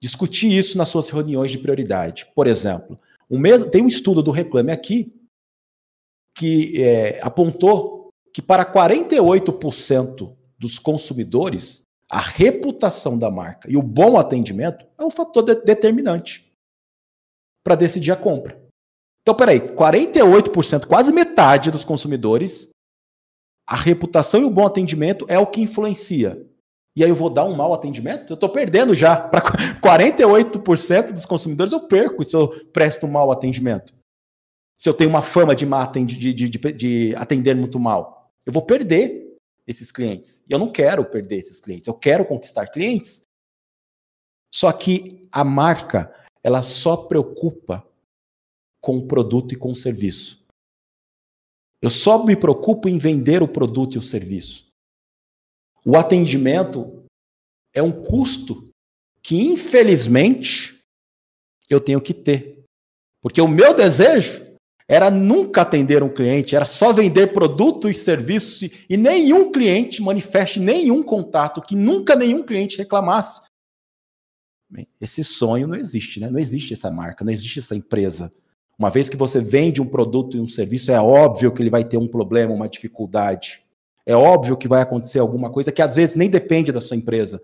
discutir 0.00 0.52
isso 0.52 0.78
nas 0.78 0.88
suas 0.88 1.08
reuniões 1.08 1.50
de 1.50 1.58
prioridade. 1.58 2.30
Por 2.34 2.46
exemplo, 2.46 3.00
um 3.28 3.38
mesmo, 3.38 3.68
tem 3.68 3.82
um 3.82 3.88
estudo 3.88 4.22
do 4.22 4.30
Reclame 4.30 4.70
Aqui 4.70 5.12
que 6.36 6.82
é, 6.82 7.20
apontou 7.22 8.10
que 8.32 8.42
para 8.42 8.70
48% 8.70 10.36
dos 10.58 10.78
consumidores, 10.78 11.82
a 12.10 12.20
reputação 12.20 13.18
da 13.18 13.30
marca 13.30 13.68
e 13.70 13.76
o 13.76 13.82
bom 13.82 14.18
atendimento 14.18 14.86
é 14.98 15.04
um 15.04 15.10
fator 15.10 15.42
de 15.42 15.54
determinante 15.56 16.46
para 17.64 17.74
decidir 17.74 18.12
a 18.12 18.16
compra. 18.16 18.65
Então, 19.26 19.34
peraí, 19.34 19.58
48%, 19.58 20.86
quase 20.86 21.12
metade 21.12 21.70
dos 21.72 21.82
consumidores, 21.82 22.68
a 23.66 23.74
reputação 23.74 24.40
e 24.40 24.44
o 24.44 24.50
bom 24.50 24.64
atendimento 24.64 25.26
é 25.28 25.36
o 25.36 25.46
que 25.48 25.60
influencia. 25.60 26.40
E 26.94 27.02
aí 27.02 27.10
eu 27.10 27.16
vou 27.16 27.28
dar 27.28 27.44
um 27.44 27.56
mau 27.56 27.74
atendimento? 27.74 28.32
Eu 28.32 28.34
estou 28.34 28.48
perdendo 28.48 28.94
já. 28.94 29.16
Para 29.16 29.42
48% 29.80 31.10
dos 31.12 31.26
consumidores 31.26 31.72
eu 31.72 31.80
perco 31.88 32.24
se 32.24 32.36
eu 32.36 32.48
presto 32.72 33.06
um 33.06 33.10
mau 33.10 33.32
atendimento 33.32 33.92
se 34.76 34.88
eu 34.88 34.94
tenho 34.94 35.10
uma 35.10 35.22
fama 35.22 35.54
de, 35.54 35.64
má, 35.64 35.86
de, 35.86 36.04
de, 36.04 36.48
de, 36.48 36.72
de 36.72 37.16
atender 37.16 37.56
muito 37.56 37.80
mal. 37.80 38.30
Eu 38.44 38.52
vou 38.52 38.62
perder 38.62 39.34
esses 39.66 39.90
clientes. 39.90 40.44
E 40.48 40.52
eu 40.52 40.58
não 40.58 40.70
quero 40.70 41.04
perder 41.04 41.38
esses 41.38 41.60
clientes. 41.60 41.88
Eu 41.88 41.94
quero 41.94 42.26
conquistar 42.26 42.66
clientes. 42.66 43.22
Só 44.54 44.70
que 44.70 45.26
a 45.32 45.42
marca, 45.42 46.14
ela 46.44 46.62
só 46.62 46.96
preocupa 46.96 47.84
com 48.86 48.98
o 48.98 49.04
produto 49.04 49.52
e 49.52 49.56
com 49.56 49.72
o 49.72 49.74
serviço. 49.74 50.46
Eu 51.82 51.90
só 51.90 52.24
me 52.24 52.36
preocupo 52.36 52.88
em 52.88 52.96
vender 52.96 53.42
o 53.42 53.48
produto 53.48 53.96
e 53.96 53.98
o 53.98 54.02
serviço. 54.02 54.68
O 55.84 55.96
atendimento 55.96 57.04
é 57.74 57.82
um 57.82 57.90
custo 57.90 58.70
que, 59.20 59.34
infelizmente, 59.34 60.80
eu 61.68 61.80
tenho 61.80 62.00
que 62.00 62.14
ter. 62.14 62.62
Porque 63.20 63.40
o 63.40 63.48
meu 63.48 63.74
desejo 63.74 64.56
era 64.88 65.10
nunca 65.10 65.62
atender 65.62 66.04
um 66.04 66.14
cliente, 66.14 66.54
era 66.54 66.64
só 66.64 66.92
vender 66.92 67.32
produto 67.32 67.90
e 67.90 67.94
serviço 67.94 68.66
e 68.88 68.96
nenhum 68.96 69.50
cliente 69.50 70.00
manifeste 70.00 70.60
nenhum 70.60 71.02
contato, 71.02 71.60
que 71.60 71.74
nunca 71.74 72.14
nenhum 72.14 72.44
cliente 72.44 72.78
reclamasse. 72.78 73.40
Esse 75.00 75.24
sonho 75.24 75.66
não 75.66 75.74
existe, 75.74 76.20
né? 76.20 76.30
Não 76.30 76.38
existe 76.38 76.72
essa 76.72 76.88
marca, 76.88 77.24
não 77.24 77.32
existe 77.32 77.58
essa 77.58 77.74
empresa. 77.74 78.32
Uma 78.78 78.90
vez 78.90 79.08
que 79.08 79.16
você 79.16 79.40
vende 79.40 79.80
um 79.80 79.88
produto 79.88 80.36
e 80.36 80.40
um 80.40 80.46
serviço, 80.46 80.92
é 80.92 81.00
óbvio 81.00 81.52
que 81.52 81.62
ele 81.62 81.70
vai 81.70 81.82
ter 81.82 81.96
um 81.96 82.06
problema, 82.06 82.52
uma 82.52 82.68
dificuldade. 82.68 83.64
É 84.04 84.14
óbvio 84.14 84.56
que 84.56 84.68
vai 84.68 84.82
acontecer 84.82 85.18
alguma 85.18 85.50
coisa 85.50 85.72
que 85.72 85.80
às 85.80 85.96
vezes 85.96 86.14
nem 86.14 86.28
depende 86.28 86.70
da 86.70 86.80
sua 86.80 86.96
empresa. 86.96 87.42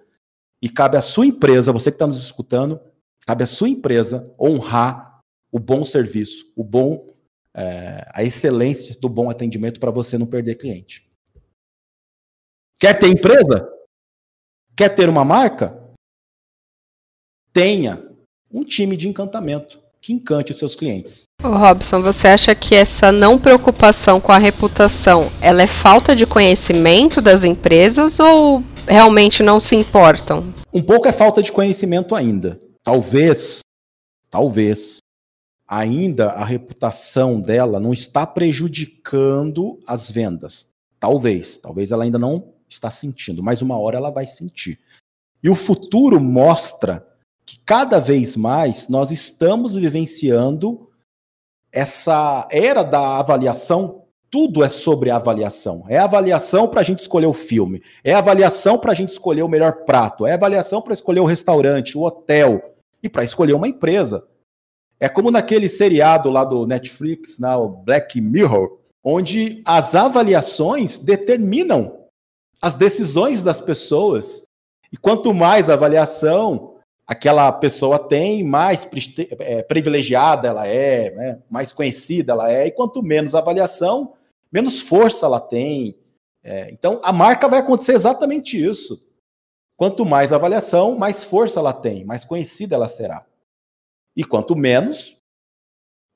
E 0.60 0.68
cabe 0.68 0.96
à 0.96 1.02
sua 1.02 1.26
empresa, 1.26 1.72
você 1.72 1.90
que 1.90 1.94
está 1.94 2.06
nos 2.06 2.22
escutando, 2.22 2.78
cabe 3.26 3.44
à 3.44 3.46
sua 3.46 3.68
empresa 3.68 4.32
honrar 4.38 5.20
o 5.50 5.58
bom 5.58 5.82
serviço, 5.82 6.52
o 6.54 6.62
bom 6.62 7.06
é, 7.54 8.08
a 8.14 8.22
excelência 8.22 8.96
do 8.98 9.08
bom 9.08 9.28
atendimento 9.28 9.80
para 9.80 9.90
você 9.90 10.16
não 10.16 10.26
perder 10.26 10.56
cliente. 10.56 11.10
Quer 12.78 12.98
ter 12.98 13.08
empresa? 13.08 13.68
Quer 14.76 14.90
ter 14.90 15.08
uma 15.08 15.24
marca? 15.24 15.78
Tenha 17.52 18.10
um 18.50 18.64
time 18.64 18.96
de 18.96 19.08
encantamento 19.08 19.81
que 20.02 20.12
encante 20.12 20.50
os 20.50 20.58
seus 20.58 20.74
clientes. 20.74 21.28
Ô 21.40 21.48
Robson, 21.48 22.02
você 22.02 22.26
acha 22.26 22.54
que 22.56 22.74
essa 22.74 23.12
não 23.12 23.38
preocupação 23.38 24.20
com 24.20 24.32
a 24.32 24.38
reputação, 24.38 25.30
ela 25.40 25.62
é 25.62 25.66
falta 25.68 26.16
de 26.16 26.26
conhecimento 26.26 27.22
das 27.22 27.44
empresas 27.44 28.18
ou 28.18 28.64
realmente 28.88 29.44
não 29.44 29.60
se 29.60 29.76
importam? 29.76 30.52
Um 30.74 30.82
pouco 30.82 31.06
é 31.06 31.12
falta 31.12 31.40
de 31.40 31.52
conhecimento 31.52 32.16
ainda. 32.16 32.60
Talvez, 32.82 33.60
talvez 34.28 34.98
ainda 35.68 36.30
a 36.30 36.44
reputação 36.44 37.40
dela 37.40 37.78
não 37.78 37.92
está 37.92 38.26
prejudicando 38.26 39.78
as 39.86 40.10
vendas. 40.10 40.66
Talvez, 40.98 41.58
talvez 41.58 41.92
ela 41.92 42.02
ainda 42.02 42.18
não 42.18 42.52
está 42.68 42.90
sentindo, 42.90 43.40
mas 43.40 43.62
uma 43.62 43.78
hora 43.78 43.98
ela 43.98 44.10
vai 44.10 44.26
sentir. 44.26 44.80
E 45.42 45.48
o 45.48 45.54
futuro 45.54 46.20
mostra 46.20 47.06
que 47.44 47.58
cada 47.64 47.98
vez 47.98 48.36
mais 48.36 48.88
nós 48.88 49.10
estamos 49.10 49.74
vivenciando 49.74 50.88
essa 51.72 52.46
era 52.50 52.82
da 52.82 53.18
avaliação. 53.18 54.02
Tudo 54.30 54.64
é 54.64 54.68
sobre 54.68 55.10
avaliação. 55.10 55.84
É 55.88 55.98
avaliação 55.98 56.68
para 56.68 56.80
a 56.80 56.84
gente 56.84 57.00
escolher 57.00 57.26
o 57.26 57.34
filme, 57.34 57.82
é 58.02 58.14
avaliação 58.14 58.78
para 58.78 58.92
a 58.92 58.94
gente 58.94 59.10
escolher 59.10 59.42
o 59.42 59.48
melhor 59.48 59.84
prato, 59.84 60.26
é 60.26 60.32
avaliação 60.32 60.80
para 60.80 60.94
escolher 60.94 61.20
o 61.20 61.26
restaurante, 61.26 61.98
o 61.98 62.02
hotel 62.02 62.74
e 63.02 63.08
para 63.08 63.24
escolher 63.24 63.52
uma 63.52 63.68
empresa. 63.68 64.24
É 64.98 65.08
como 65.08 65.30
naquele 65.30 65.68
seriado 65.68 66.30
lá 66.30 66.44
do 66.44 66.66
Netflix, 66.66 67.38
né, 67.38 67.54
o 67.56 67.68
Black 67.68 68.20
Mirror, 68.20 68.78
onde 69.02 69.60
as 69.64 69.94
avaliações 69.94 70.96
determinam 70.96 72.06
as 72.60 72.76
decisões 72.76 73.42
das 73.42 73.60
pessoas. 73.60 74.44
E 74.92 74.96
quanto 74.96 75.34
mais 75.34 75.68
avaliação 75.68 76.71
aquela 77.06 77.52
pessoa 77.52 77.98
tem, 77.98 78.44
mais 78.44 78.88
é, 79.40 79.62
privilegiada 79.62 80.48
ela 80.48 80.66
é, 80.66 81.10
né, 81.10 81.42
mais 81.50 81.72
conhecida 81.72 82.32
ela 82.32 82.50
é, 82.50 82.66
e 82.66 82.70
quanto 82.70 83.02
menos 83.02 83.34
avaliação, 83.34 84.14
menos 84.50 84.80
força 84.80 85.26
ela 85.26 85.40
tem. 85.40 85.96
É, 86.44 86.70
então, 86.72 87.00
a 87.02 87.12
marca 87.12 87.48
vai 87.48 87.60
acontecer 87.60 87.92
exatamente 87.92 88.62
isso. 88.62 89.00
Quanto 89.76 90.04
mais 90.04 90.32
avaliação, 90.32 90.96
mais 90.96 91.24
força 91.24 91.58
ela 91.58 91.72
tem, 91.72 92.04
mais 92.04 92.24
conhecida 92.24 92.76
ela 92.76 92.88
será. 92.88 93.26
E 94.16 94.24
quanto 94.24 94.54
menos, 94.54 95.16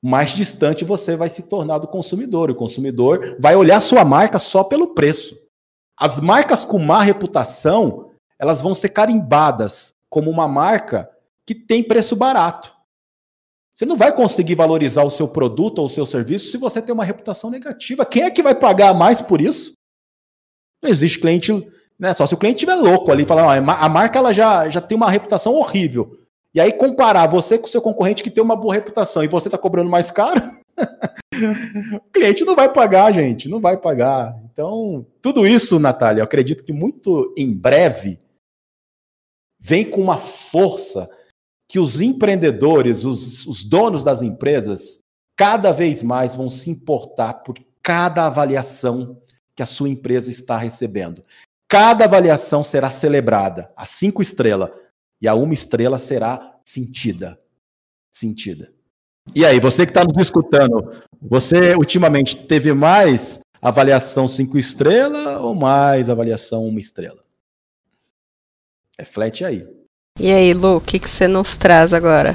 mais 0.03 0.31
distante 0.31 0.85
você 0.85 1.15
vai 1.15 1.29
se 1.29 1.43
tornar 1.43 1.79
do 1.79 1.87
consumidor. 1.87 2.49
O 2.49 2.55
consumidor 2.55 3.35
vai 3.39 3.55
olhar 3.55 3.79
sua 3.81 4.05
marca 4.05 4.39
só 4.39 4.63
pelo 4.63 4.93
preço. 4.93 5.35
As 5.99 6.19
marcas 6.19 6.63
com 6.63 6.77
má 6.77 7.01
reputação, 7.01 8.11
elas 8.39 8.61
vão 8.61 8.75
ser 8.75 8.89
carimbadas 8.89 9.96
como 10.09 10.29
uma 10.29 10.47
marca 10.47 11.09
que 11.45 11.55
tem 11.55 11.83
preço 11.83 12.15
barato. 12.15 12.75
Você 13.77 13.85
não 13.85 13.95
vai 13.95 14.11
conseguir 14.11 14.55
valorizar 14.55 15.03
o 15.03 15.11
seu 15.11 15.27
produto 15.27 15.79
ou 15.79 15.85
o 15.85 15.89
seu 15.89 16.05
serviço 16.05 16.49
se 16.49 16.57
você 16.57 16.81
tem 16.81 16.93
uma 16.93 17.05
reputação 17.05 17.49
negativa. 17.49 18.05
Quem 18.05 18.23
é 18.23 18.31
que 18.31 18.41
vai 18.41 18.55
pagar 18.55 18.93
mais 18.93 19.21
por 19.21 19.39
isso? 19.39 19.73
Não 20.81 20.89
existe 20.89 21.19
cliente, 21.19 21.53
né? 21.99 22.13
Só 22.13 22.25
se 22.25 22.33
o 22.33 22.37
cliente 22.37 22.65
estiver 22.65 22.75
louco 22.75 23.11
ali, 23.11 23.23
falar, 23.23 23.57
a 23.57 23.89
marca 23.89 24.17
ela 24.17 24.33
já, 24.33 24.67
já 24.67 24.81
tem 24.81 24.95
uma 24.95 25.11
reputação 25.11 25.53
horrível. 25.53 26.17
E 26.55 26.59
aí 26.59 26.73
comparar 26.73 27.27
você 27.27 27.55
com 27.55 27.65
o 27.65 27.69
seu 27.69 27.81
concorrente 27.81 28.23
que 28.23 28.31
tem 28.31 28.43
uma 28.43 28.55
boa 28.55 28.73
reputação 28.73 29.23
e 29.23 29.27
você 29.27 29.47
está 29.47 29.59
cobrando 29.59 29.91
mais 29.91 30.09
caro, 30.09 30.41
o 31.93 32.11
cliente 32.11 32.43
não 32.43 32.55
vai 32.55 32.73
pagar, 32.73 33.11
gente, 33.11 33.47
não 33.47 33.61
vai 33.61 33.77
pagar. 33.77 34.35
Então, 34.51 35.05
tudo 35.21 35.45
isso, 35.45 35.77
Natália, 35.77 36.21
eu 36.21 36.25
acredito 36.25 36.63
que 36.63 36.73
muito 36.73 37.31
em 37.37 37.55
breve 37.55 38.17
vem 39.67 39.83
com 39.83 40.01
uma 40.01 40.17
força 40.17 41.09
que 41.67 41.77
os 41.77 41.99
empreendedores, 41.99 43.03
os, 43.03 43.45
os 43.45 43.65
donos 43.65 44.01
das 44.01 44.21
empresas, 44.21 45.01
cada 45.35 45.73
vez 45.73 46.01
mais 46.01 46.37
vão 46.37 46.49
se 46.49 46.69
importar 46.69 47.33
por 47.43 47.59
cada 47.83 48.25
avaliação 48.25 49.21
que 49.53 49.61
a 49.61 49.65
sua 49.65 49.89
empresa 49.89 50.31
está 50.31 50.57
recebendo. 50.57 51.21
Cada 51.67 52.05
avaliação 52.05 52.63
será 52.63 52.89
celebrada, 52.89 53.69
a 53.75 53.85
cinco 53.85 54.21
estrelas 54.21 54.69
e 55.21 55.27
a 55.27 55.35
uma 55.35 55.53
estrela 55.53 55.99
será 55.99 56.55
sentida. 56.63 57.37
Sentida. 58.09 58.71
E 59.35 59.45
aí, 59.45 59.59
você 59.59 59.85
que 59.85 59.91
está 59.91 60.05
nos 60.05 60.17
escutando, 60.17 60.93
você 61.21 61.75
ultimamente 61.75 62.37
teve 62.47 62.71
mais 62.73 63.41
avaliação 63.61 64.29
cinco 64.29 64.57
estrelas 64.57 65.41
ou 65.41 65.53
mais 65.53 66.09
avaliação 66.09 66.65
uma 66.65 66.79
estrela? 66.79 67.26
Reflete 68.99 69.45
aí. 69.45 69.63
E 70.19 70.31
aí, 70.31 70.53
Lu, 70.53 70.77
o 70.77 70.81
que, 70.81 70.97
que 70.97 71.07
você 71.07 71.27
nos 71.27 71.55
traz 71.55 71.93
agora? 71.93 72.31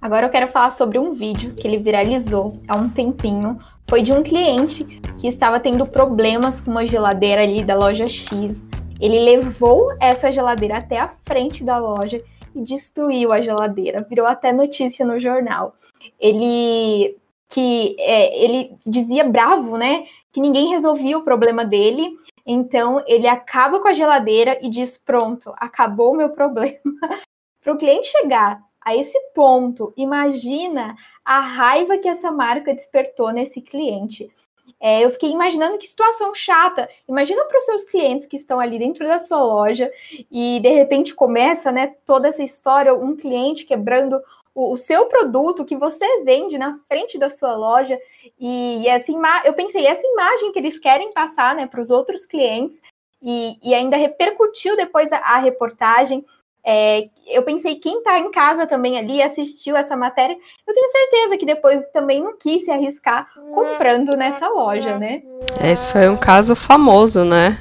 Agora 0.00 0.26
eu 0.26 0.30
quero 0.30 0.46
falar 0.46 0.70
sobre 0.70 0.98
um 0.98 1.12
vídeo 1.12 1.54
que 1.54 1.66
ele 1.66 1.78
viralizou 1.78 2.50
há 2.68 2.76
um 2.76 2.88
tempinho. 2.88 3.58
Foi 3.88 4.02
de 4.02 4.12
um 4.12 4.22
cliente 4.22 4.84
que 5.18 5.26
estava 5.26 5.58
tendo 5.58 5.86
problemas 5.86 6.60
com 6.60 6.70
uma 6.70 6.86
geladeira 6.86 7.42
ali 7.42 7.64
da 7.64 7.74
loja 7.74 8.08
X. 8.08 8.62
Ele 9.00 9.18
levou 9.18 9.88
essa 10.00 10.30
geladeira 10.30 10.78
até 10.78 11.00
a 11.00 11.08
frente 11.24 11.64
da 11.64 11.78
loja 11.78 12.18
e 12.54 12.62
destruiu 12.62 13.32
a 13.32 13.40
geladeira. 13.40 14.06
Virou 14.08 14.26
até 14.26 14.52
notícia 14.52 15.04
no 15.04 15.18
jornal. 15.18 15.74
Ele 16.20 17.16
que 17.52 17.94
é, 17.98 18.44
ele 18.44 18.74
dizia 18.86 19.24
bravo, 19.24 19.76
né? 19.76 20.06
Que 20.32 20.40
ninguém 20.40 20.68
resolvia 20.68 21.18
o 21.18 21.22
problema 21.22 21.64
dele. 21.64 22.16
Então 22.46 23.02
ele 23.06 23.28
acaba 23.28 23.78
com 23.78 23.88
a 23.88 23.92
geladeira 23.92 24.58
e 24.62 24.70
diz: 24.70 24.96
pronto, 24.96 25.52
acabou 25.58 26.12
o 26.12 26.16
meu 26.16 26.30
problema. 26.30 26.80
Para 27.62 27.74
o 27.74 27.76
cliente 27.76 28.08
chegar 28.08 28.60
a 28.80 28.96
esse 28.96 29.18
ponto, 29.34 29.92
imagina 29.96 30.96
a 31.24 31.40
raiva 31.40 31.98
que 31.98 32.08
essa 32.08 32.32
marca 32.32 32.74
despertou 32.74 33.30
nesse 33.30 33.60
cliente. 33.60 34.32
É, 34.80 35.04
eu 35.04 35.10
fiquei 35.10 35.30
imaginando 35.30 35.78
que 35.78 35.86
situação 35.86 36.34
chata. 36.34 36.88
Imagina 37.08 37.44
para 37.44 37.58
os 37.58 37.64
seus 37.64 37.84
clientes 37.84 38.26
que 38.26 38.36
estão 38.36 38.58
ali 38.58 38.80
dentro 38.80 39.06
da 39.06 39.20
sua 39.20 39.40
loja 39.40 39.88
e 40.28 40.58
de 40.58 40.70
repente 40.70 41.14
começa, 41.14 41.70
né, 41.70 41.94
toda 42.04 42.26
essa 42.26 42.42
história, 42.42 42.92
um 42.92 43.14
cliente 43.14 43.64
quebrando 43.64 44.20
o, 44.54 44.72
o, 44.72 44.76
seu 44.76 45.06
produto 45.06 45.64
que 45.64 45.76
você 45.76 46.22
vende 46.24 46.58
na 46.58 46.76
frente 46.88 47.18
da 47.18 47.30
sua 47.30 47.56
loja. 47.56 47.98
E, 48.38 48.82
e 48.82 48.88
essa 48.88 49.12
eu 49.44 49.52
pensei 49.52 49.86
essa 49.86 50.06
imagem 50.06 50.52
que 50.52 50.58
eles 50.58 50.78
querem 50.78 51.12
passar 51.12 51.54
né 51.54 51.66
para 51.66 51.80
os 51.80 51.90
outros 51.90 52.26
clientes 52.26 52.80
e, 53.22 53.56
e, 53.62 53.74
ainda 53.74 53.96
repercutiu 53.96 54.76
depois 54.76 55.12
a, 55.12 55.18
a 55.18 55.38
reportagem. 55.38 56.24
É, 56.64 57.08
eu 57.26 57.42
pensei 57.42 57.76
quem 57.76 57.98
está 57.98 58.20
em 58.20 58.30
casa 58.30 58.68
também 58.68 58.96
ali 58.96 59.20
assistiu 59.20 59.74
essa 59.76 59.96
matéria 59.96 60.36
eu 60.64 60.72
tenho 60.72 60.88
certeza 60.90 61.36
que 61.36 61.44
depois 61.44 61.84
também 61.86 62.22
não 62.22 62.38
quis 62.38 62.64
se 62.64 62.70
arriscar 62.70 63.26
comprando 63.52 64.16
nessa 64.16 64.48
loja 64.48 64.96
né? 64.96 65.24
Esse 65.60 65.90
foi 65.90 66.08
um 66.08 66.16
caso 66.16 66.54
famoso 66.54 67.24
né? 67.24 67.58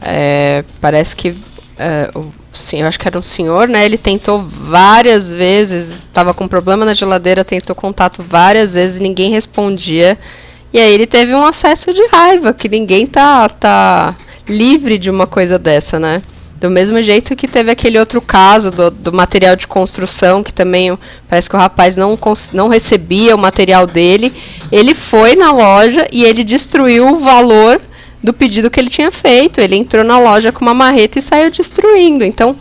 É, 0.00 0.64
parece 0.80 1.14
que 1.14 1.34
é, 1.80 2.10
o 2.14 2.30
sim, 2.52 2.82
eu 2.82 2.86
acho 2.86 2.98
que 2.98 3.08
era 3.08 3.18
um 3.18 3.22
senhor, 3.22 3.66
né? 3.66 3.86
Ele 3.86 3.96
tentou 3.96 4.40
várias 4.40 5.32
vezes, 5.32 6.00
estava 6.00 6.34
com 6.34 6.46
problema 6.46 6.84
na 6.84 6.92
geladeira, 6.92 7.42
tentou 7.42 7.74
contato 7.74 8.22
várias 8.22 8.74
vezes, 8.74 9.00
ninguém 9.00 9.30
respondia. 9.30 10.18
E 10.74 10.78
aí 10.78 10.92
ele 10.92 11.06
teve 11.06 11.34
um 11.34 11.46
acesso 11.46 11.92
de 11.94 12.06
raiva, 12.08 12.52
que 12.52 12.68
ninguém 12.68 13.06
tá, 13.06 13.48
tá 13.48 14.14
livre 14.46 14.98
de 14.98 15.08
uma 15.08 15.26
coisa 15.26 15.58
dessa, 15.58 15.98
né? 15.98 16.20
Do 16.60 16.68
mesmo 16.68 17.02
jeito 17.02 17.34
que 17.34 17.48
teve 17.48 17.70
aquele 17.70 17.98
outro 17.98 18.20
caso 18.20 18.70
do, 18.70 18.90
do 18.90 19.12
material 19.12 19.56
de 19.56 19.66
construção, 19.66 20.42
que 20.42 20.52
também 20.52 20.96
parece 21.26 21.48
que 21.48 21.56
o 21.56 21.58
rapaz 21.58 21.96
não, 21.96 22.18
não 22.52 22.68
recebia 22.68 23.34
o 23.34 23.38
material 23.38 23.86
dele. 23.86 24.34
Ele 24.70 24.94
foi 24.94 25.34
na 25.34 25.50
loja 25.50 26.06
e 26.12 26.24
ele 26.24 26.44
destruiu 26.44 27.08
o 27.08 27.18
valor 27.18 27.80
do 28.22 28.32
pedido 28.32 28.70
que 28.70 28.78
ele 28.78 28.90
tinha 28.90 29.10
feito. 29.10 29.60
Ele 29.60 29.76
entrou 29.76 30.04
na 30.04 30.18
loja 30.18 30.52
com 30.52 30.60
uma 30.62 30.74
marreta 30.74 31.18
e 31.18 31.22
saiu 31.22 31.50
destruindo. 31.50 32.24
Então, 32.24 32.56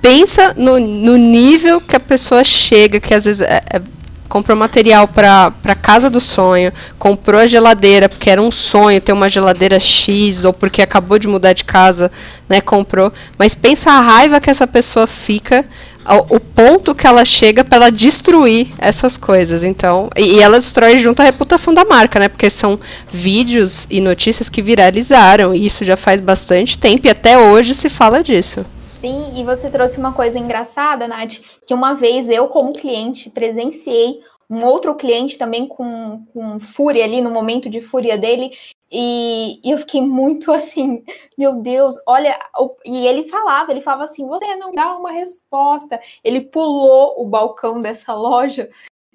pensa 0.00 0.52
no, 0.56 0.78
no 0.80 1.16
nível 1.16 1.80
que 1.80 1.96
a 1.96 2.00
pessoa 2.00 2.42
chega, 2.42 2.98
que 2.98 3.14
às 3.14 3.24
vezes 3.24 3.40
é, 3.40 3.62
é, 3.72 3.82
comprou 4.28 4.56
material 4.56 5.06
para 5.06 5.52
a 5.62 5.74
casa 5.74 6.08
do 6.08 6.20
sonho, 6.20 6.72
comprou 6.98 7.40
a 7.40 7.46
geladeira 7.46 8.08
porque 8.08 8.30
era 8.30 8.40
um 8.40 8.50
sonho 8.50 9.00
ter 9.00 9.12
uma 9.12 9.28
geladeira 9.28 9.78
X 9.78 10.44
ou 10.44 10.52
porque 10.52 10.82
acabou 10.82 11.18
de 11.18 11.28
mudar 11.28 11.52
de 11.52 11.64
casa, 11.64 12.10
né, 12.48 12.60
comprou. 12.60 13.12
Mas 13.38 13.54
pensa 13.54 13.90
a 13.90 14.00
raiva 14.00 14.40
que 14.40 14.50
essa 14.50 14.66
pessoa 14.66 15.06
fica 15.06 15.64
o 16.04 16.40
ponto 16.40 16.94
que 16.94 17.06
ela 17.06 17.24
chega 17.24 17.62
para 17.64 17.76
ela 17.76 17.90
destruir 17.90 18.68
essas 18.78 19.16
coisas. 19.16 19.62
Então, 19.62 20.10
e, 20.16 20.40
ela 20.40 20.58
destrói 20.58 20.98
junto 20.98 21.20
a 21.20 21.24
reputação 21.24 21.72
da 21.72 21.84
marca, 21.84 22.18
né? 22.18 22.28
Porque 22.28 22.50
são 22.50 22.78
vídeos 23.12 23.86
e 23.90 24.00
notícias 24.00 24.48
que 24.48 24.62
viralizaram, 24.62 25.54
e 25.54 25.66
isso 25.66 25.84
já 25.84 25.96
faz 25.96 26.20
bastante 26.20 26.78
tempo 26.78 27.06
e 27.06 27.10
até 27.10 27.38
hoje 27.38 27.74
se 27.74 27.88
fala 27.88 28.22
disso. 28.22 28.64
Sim, 29.00 29.32
e 29.34 29.42
você 29.42 29.68
trouxe 29.68 29.98
uma 29.98 30.12
coisa 30.12 30.38
engraçada, 30.38 31.08
Nath, 31.08 31.40
que 31.66 31.74
uma 31.74 31.92
vez 31.94 32.28
eu, 32.28 32.46
como 32.46 32.72
cliente, 32.72 33.30
presenciei 33.30 34.20
um 34.52 34.66
outro 34.66 34.94
cliente 34.94 35.38
também 35.38 35.66
com, 35.66 36.26
com 36.26 36.58
fúria 36.58 37.04
ali, 37.04 37.22
no 37.22 37.30
momento 37.30 37.70
de 37.70 37.80
fúria 37.80 38.18
dele, 38.18 38.50
e, 38.90 39.58
e, 39.66 39.70
eu 39.70 39.78
fiquei 39.78 40.02
muito 40.02 40.52
assim, 40.52 41.02
meu 41.38 41.56
Deus, 41.56 41.94
olha. 42.06 42.38
E 42.84 43.06
ele 43.06 43.24
falava, 43.24 43.72
ele 43.72 43.80
falava 43.80 44.04
assim: 44.04 44.26
você 44.26 44.54
não 44.56 44.74
dá 44.74 44.94
uma 44.94 45.10
resposta. 45.10 45.98
Ele 46.22 46.42
pulou 46.42 47.14
o 47.18 47.26
balcão 47.26 47.80
dessa 47.80 48.12
loja 48.14 48.68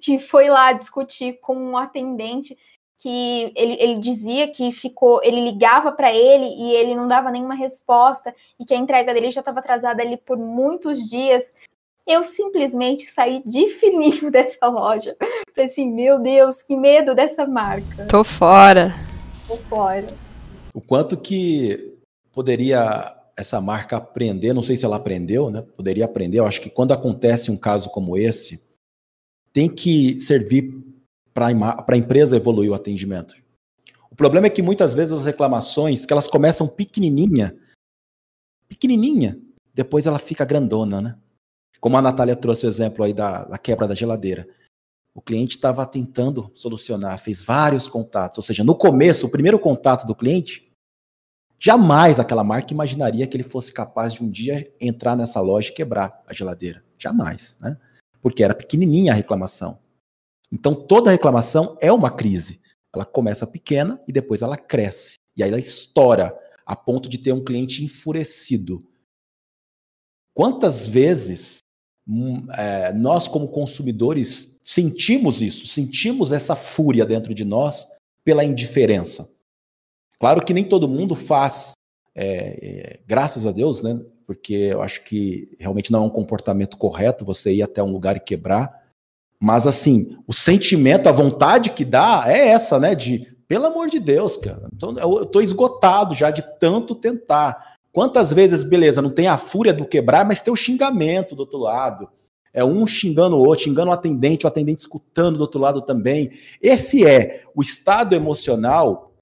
e 0.07 0.17
foi 0.17 0.49
lá 0.49 0.73
discutir 0.73 1.39
com 1.39 1.55
um 1.55 1.77
atendente 1.77 2.57
que 2.97 3.53
ele, 3.55 3.77
ele 3.79 3.99
dizia 3.99 4.51
que 4.51 4.71
ficou, 4.71 5.21
ele 5.23 5.39
ligava 5.39 5.91
para 5.91 6.11
ele 6.11 6.45
e 6.45 6.71
ele 6.73 6.95
não 6.95 7.07
dava 7.07 7.29
nenhuma 7.29 7.53
resposta 7.53 8.33
e 8.59 8.65
que 8.65 8.73
a 8.73 8.77
entrega 8.77 9.13
dele 9.13 9.29
já 9.29 9.41
estava 9.41 9.59
atrasada 9.59 10.01
ali 10.01 10.17
por 10.17 10.35
muitos 10.35 11.07
dias. 11.07 11.43
Eu 12.07 12.23
simplesmente 12.23 13.05
saí 13.05 13.43
de 13.45 13.67
fininho 13.67 14.29
dessa 14.31 14.67
loja. 14.67 15.15
Falei 15.53 15.69
assim, 15.69 15.91
meu 15.91 16.19
Deus, 16.19 16.63
que 16.63 16.75
medo 16.75 17.13
dessa 17.13 17.45
marca. 17.45 18.07
Tô 18.07 18.23
fora 18.23 18.93
por 19.47 19.59
fora. 19.63 20.07
O 20.73 20.81
quanto 20.81 21.17
que 21.17 21.97
poderia 22.31 23.15
essa 23.35 23.61
marca 23.61 23.97
aprender, 23.97 24.53
não 24.53 24.61
sei 24.61 24.75
se 24.75 24.85
ela 24.85 24.97
aprendeu, 24.97 25.49
né? 25.49 25.61
Poderia 25.61 26.05
aprender. 26.05 26.39
Eu 26.39 26.45
acho 26.45 26.59
que 26.59 26.69
quando 26.69 26.91
acontece 26.91 27.49
um 27.49 27.57
caso 27.57 27.89
como 27.89 28.17
esse, 28.17 28.61
tem 29.53 29.69
que 29.69 30.19
servir 30.19 30.73
para 31.33 31.47
a 31.47 31.97
empresa 31.97 32.35
evoluir 32.35 32.71
o 32.71 32.75
atendimento. 32.75 33.35
O 34.11 34.15
problema 34.15 34.47
é 34.47 34.49
que 34.49 34.61
muitas 34.61 34.93
vezes 34.93 35.13
as 35.13 35.25
reclamações, 35.25 36.05
que 36.05 36.11
elas 36.11 36.27
começam 36.27 36.67
pequenininha, 36.67 37.55
pequenininha, 38.67 39.39
depois 39.73 40.07
ela 40.07 40.19
fica 40.19 40.43
grandona, 40.43 41.01
né? 41.01 41.17
Como 41.79 41.97
a 41.97 42.01
Natália 42.01 42.35
trouxe 42.35 42.65
o 42.65 42.69
exemplo 42.69 43.03
aí 43.03 43.13
da, 43.13 43.45
da 43.45 43.57
quebra 43.57 43.87
da 43.87 43.95
geladeira. 43.95 44.47
O 45.13 45.21
cliente 45.21 45.55
estava 45.55 45.85
tentando 45.85 46.51
solucionar, 46.53 47.17
fez 47.19 47.43
vários 47.43 47.87
contatos. 47.87 48.37
Ou 48.37 48.43
seja, 48.43 48.63
no 48.63 48.75
começo, 48.75 49.25
o 49.25 49.29
primeiro 49.29 49.59
contato 49.59 50.05
do 50.05 50.15
cliente, 50.15 50.71
jamais 51.57 52.19
aquela 52.19 52.43
marca 52.43 52.73
imaginaria 52.73 53.25
que 53.25 53.35
ele 53.35 53.43
fosse 53.43 53.73
capaz 53.73 54.13
de 54.13 54.23
um 54.23 54.29
dia 54.29 54.71
entrar 54.79 55.15
nessa 55.15 55.41
loja 55.41 55.69
e 55.69 55.73
quebrar 55.73 56.23
a 56.27 56.33
geladeira. 56.33 56.83
Jamais, 56.97 57.57
né? 57.59 57.77
Porque 58.21 58.43
era 58.43 58.53
pequenininha 58.53 59.11
a 59.11 59.15
reclamação. 59.15 59.79
Então, 60.51 60.75
toda 60.75 61.11
reclamação 61.11 61.75
é 61.81 61.91
uma 61.91 62.11
crise. 62.11 62.61
Ela 62.93 63.05
começa 63.05 63.45
pequena 63.45 63.99
e 64.07 64.11
depois 64.11 64.41
ela 64.41 64.57
cresce. 64.57 65.15
E 65.35 65.43
aí 65.43 65.49
ela 65.49 65.59
estoura 65.59 66.37
a 66.65 66.75
ponto 66.75 67.09
de 67.09 67.17
ter 67.17 67.31
um 67.31 67.43
cliente 67.43 67.83
enfurecido. 67.83 68.79
Quantas 70.33 70.87
vezes 70.87 71.57
é, 72.57 72.93
nós, 72.93 73.27
como 73.27 73.49
consumidores, 73.49 74.55
sentimos 74.63 75.41
isso, 75.41 75.67
sentimos 75.67 76.31
essa 76.31 76.55
fúria 76.55 77.05
dentro 77.05 77.33
de 77.33 77.43
nós 77.43 77.87
pela 78.23 78.43
indiferença. 78.43 79.29
Claro 80.19 80.43
que 80.43 80.53
nem 80.53 80.63
todo 80.63 80.87
mundo 80.87 81.15
faz, 81.15 81.73
é, 82.15 82.25
é, 82.25 82.99
graças 83.05 83.45
a 83.45 83.51
Deus, 83.51 83.81
né? 83.81 83.99
Porque 84.25 84.53
eu 84.53 84.81
acho 84.81 85.03
que 85.03 85.55
realmente 85.59 85.91
não 85.91 86.03
é 86.03 86.07
um 86.07 86.09
comportamento 86.09 86.77
correto 86.77 87.25
você 87.25 87.53
ir 87.53 87.61
até 87.61 87.81
um 87.81 87.91
lugar 87.91 88.17
e 88.17 88.21
quebrar. 88.21 88.87
Mas 89.39 89.67
assim, 89.67 90.17
o 90.25 90.33
sentimento, 90.33 91.07
a 91.07 91.11
vontade 91.11 91.69
que 91.71 91.85
dá 91.85 92.23
é 92.27 92.49
essa, 92.49 92.79
né? 92.79 92.95
De, 92.95 93.37
pelo 93.47 93.67
amor 93.67 93.89
de 93.89 93.99
Deus, 93.99 94.35
cara, 94.35 94.67
então, 94.73 94.97
eu 94.97 95.25
tô 95.25 95.39
esgotado 95.39 96.15
já 96.15 96.31
de 96.31 96.43
tanto 96.59 96.95
tentar. 96.95 97.76
Quantas 97.97 98.31
vezes, 98.31 98.63
beleza, 98.63 99.01
não 99.01 99.09
tem 99.09 99.25
a 99.27 99.39
fúria 99.39 99.73
do 99.73 99.83
quebrar, 99.83 100.23
mas 100.23 100.39
tem 100.39 100.53
o 100.53 100.55
xingamento 100.55 101.35
do 101.35 101.39
outro 101.39 101.57
lado 101.57 102.07
é 102.53 102.63
um 102.63 102.85
xingando 102.85 103.35
o 103.35 103.39
outro, 103.39 103.63
xingando 103.63 103.89
o 103.89 103.91
atendente, 103.91 104.45
o 104.45 104.47
atendente 104.47 104.81
escutando 104.81 105.37
do 105.37 105.41
outro 105.41 105.59
lado 105.59 105.81
também. 105.81 106.29
Esse 106.61 107.03
é 107.07 107.43
o 107.55 107.61
estado 107.63 108.13
emocional 108.13 109.15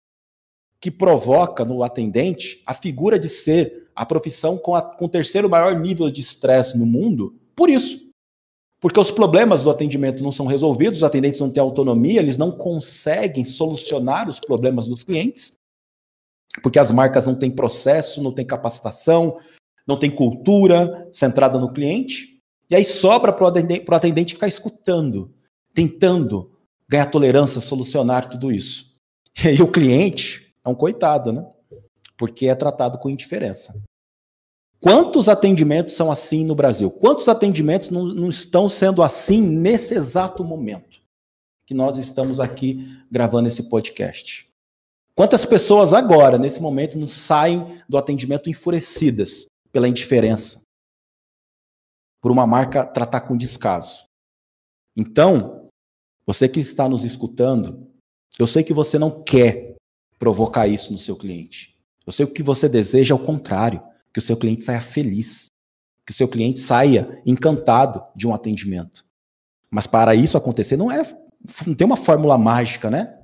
que 0.77 0.91
provoca 0.91 1.63
no 1.63 1.83
atendente 1.85 2.61
a 2.65 2.73
figura 2.73 3.17
de 3.17 3.29
ser 3.29 3.87
a 3.95 4.05
profissão 4.05 4.57
com, 4.57 4.75
a, 4.75 4.81
com 4.81 5.05
o 5.05 5.09
terceiro 5.09 5.49
maior 5.49 5.79
nível 5.79 6.09
de 6.09 6.19
estresse 6.19 6.77
no 6.77 6.85
mundo, 6.85 7.33
por 7.55 7.69
isso. 7.69 8.09
Porque 8.81 8.99
os 8.99 9.09
problemas 9.09 9.63
do 9.63 9.69
atendimento 9.69 10.21
não 10.21 10.33
são 10.33 10.47
resolvidos, 10.47 10.97
os 10.97 11.03
atendentes 11.05 11.39
não 11.39 11.49
têm 11.49 11.63
autonomia, 11.63 12.19
eles 12.19 12.37
não 12.37 12.51
conseguem 12.51 13.45
solucionar 13.45 14.27
os 14.27 14.37
problemas 14.37 14.85
dos 14.85 15.01
clientes, 15.01 15.53
porque 16.61 16.79
as 16.79 16.91
marcas 16.91 17.27
não 17.27 17.35
têm 17.35 17.51
processo, 17.51 18.21
não 18.21 18.31
têm 18.31 18.45
capacitação, 18.45 19.37
não 19.87 19.97
têm 19.97 20.09
cultura 20.09 21.07
centrada 21.11 21.59
no 21.59 21.71
cliente. 21.71 22.39
E 22.69 22.75
aí 22.75 22.83
sobra 22.83 23.31
para 23.31 23.43
o 23.43 23.47
atendente, 23.47 23.85
atendente 23.89 24.33
ficar 24.33 24.47
escutando, 24.47 25.33
tentando 25.73 26.51
ganhar 26.87 27.05
tolerância, 27.07 27.61
solucionar 27.61 28.27
tudo 28.27 28.51
isso. 28.51 28.93
E 29.43 29.49
aí 29.49 29.61
o 29.61 29.67
cliente 29.69 30.55
é 30.63 30.69
um 30.69 30.73
coitado, 30.73 31.33
né? 31.33 31.45
porque 32.17 32.47
é 32.47 32.55
tratado 32.55 32.97
com 32.97 33.09
indiferença. 33.09 33.75
Quantos 34.79 35.29
atendimentos 35.29 35.93
são 35.93 36.11
assim 36.11 36.45
no 36.45 36.55
Brasil? 36.55 36.91
Quantos 36.91 37.27
atendimentos 37.27 37.89
não, 37.89 38.05
não 38.05 38.29
estão 38.29 38.69
sendo 38.69 39.01
assim 39.01 39.41
nesse 39.41 39.93
exato 39.93 40.43
momento 40.43 41.01
que 41.65 41.73
nós 41.73 41.97
estamos 41.97 42.39
aqui 42.39 42.87
gravando 43.11 43.47
esse 43.47 43.63
podcast? 43.63 44.47
Quantas 45.15 45.45
pessoas 45.45 45.93
agora, 45.93 46.37
nesse 46.37 46.61
momento, 46.61 46.97
não 46.97 47.07
saem 47.07 47.81
do 47.87 47.97
atendimento 47.97 48.49
enfurecidas 48.49 49.47
pela 49.71 49.87
indiferença? 49.87 50.61
Por 52.21 52.31
uma 52.31 52.45
marca 52.45 52.85
tratar 52.85 53.21
com 53.21 53.37
descaso. 53.37 54.05
Então, 54.95 55.69
você 56.25 56.49
que 56.49 56.59
está 56.59 56.89
nos 56.89 57.05
escutando, 57.05 57.89
eu 58.37 58.45
sei 58.45 58.61
que 58.61 58.73
você 58.73 58.99
não 58.99 59.23
quer 59.23 59.75
provocar 60.19 60.67
isso 60.67 60.91
no 60.91 60.97
seu 60.97 61.15
cliente. 61.15 61.77
Eu 62.05 62.11
sei 62.11 62.25
que 62.27 62.43
você 62.43 62.67
deseja 62.67 63.13
é 63.13 63.17
o 63.17 63.23
contrário, 63.23 63.81
que 64.13 64.19
o 64.19 64.21
seu 64.21 64.35
cliente 64.35 64.65
saia 64.65 64.81
feliz, 64.81 65.47
que 66.05 66.11
o 66.11 66.15
seu 66.15 66.27
cliente 66.27 66.59
saia 66.59 67.21
encantado 67.25 68.03
de 68.13 68.27
um 68.27 68.33
atendimento. 68.33 69.05
Mas 69.71 69.87
para 69.87 70.13
isso 70.13 70.37
acontecer 70.37 70.75
não 70.75 70.91
é 70.91 71.03
não 71.65 71.75
tem 71.75 71.85
uma 71.85 71.97
fórmula 71.97 72.37
mágica, 72.37 72.89
né? 72.89 73.14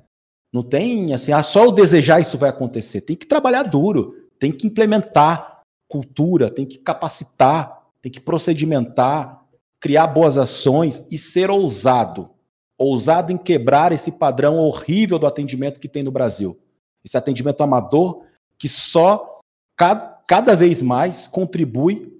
Não 0.52 0.62
tem 0.62 1.14
assim, 1.14 1.32
ah, 1.32 1.42
só 1.42 1.66
o 1.68 1.72
desejar 1.72 2.20
isso 2.20 2.36
vai 2.36 2.50
acontecer. 2.50 3.00
Tem 3.00 3.16
que 3.16 3.26
trabalhar 3.26 3.62
duro, 3.62 4.28
tem 4.38 4.52
que 4.52 4.66
implementar 4.66 5.62
cultura, 5.88 6.50
tem 6.50 6.66
que 6.66 6.78
capacitar, 6.78 7.86
tem 8.00 8.12
que 8.12 8.20
procedimentar, 8.20 9.44
criar 9.80 10.06
boas 10.08 10.36
ações 10.36 11.02
e 11.10 11.16
ser 11.16 11.50
ousado. 11.50 12.30
Ousado 12.78 13.32
em 13.32 13.38
quebrar 13.38 13.92
esse 13.92 14.10
padrão 14.10 14.58
horrível 14.58 15.18
do 15.18 15.26
atendimento 15.26 15.80
que 15.80 15.88
tem 15.88 16.02
no 16.02 16.10
Brasil. 16.10 16.58
Esse 17.04 17.16
atendimento 17.16 17.62
amador 17.62 18.24
que 18.58 18.68
só 18.68 19.36
cada, 19.76 20.22
cada 20.26 20.56
vez 20.56 20.82
mais 20.82 21.26
contribui 21.26 22.18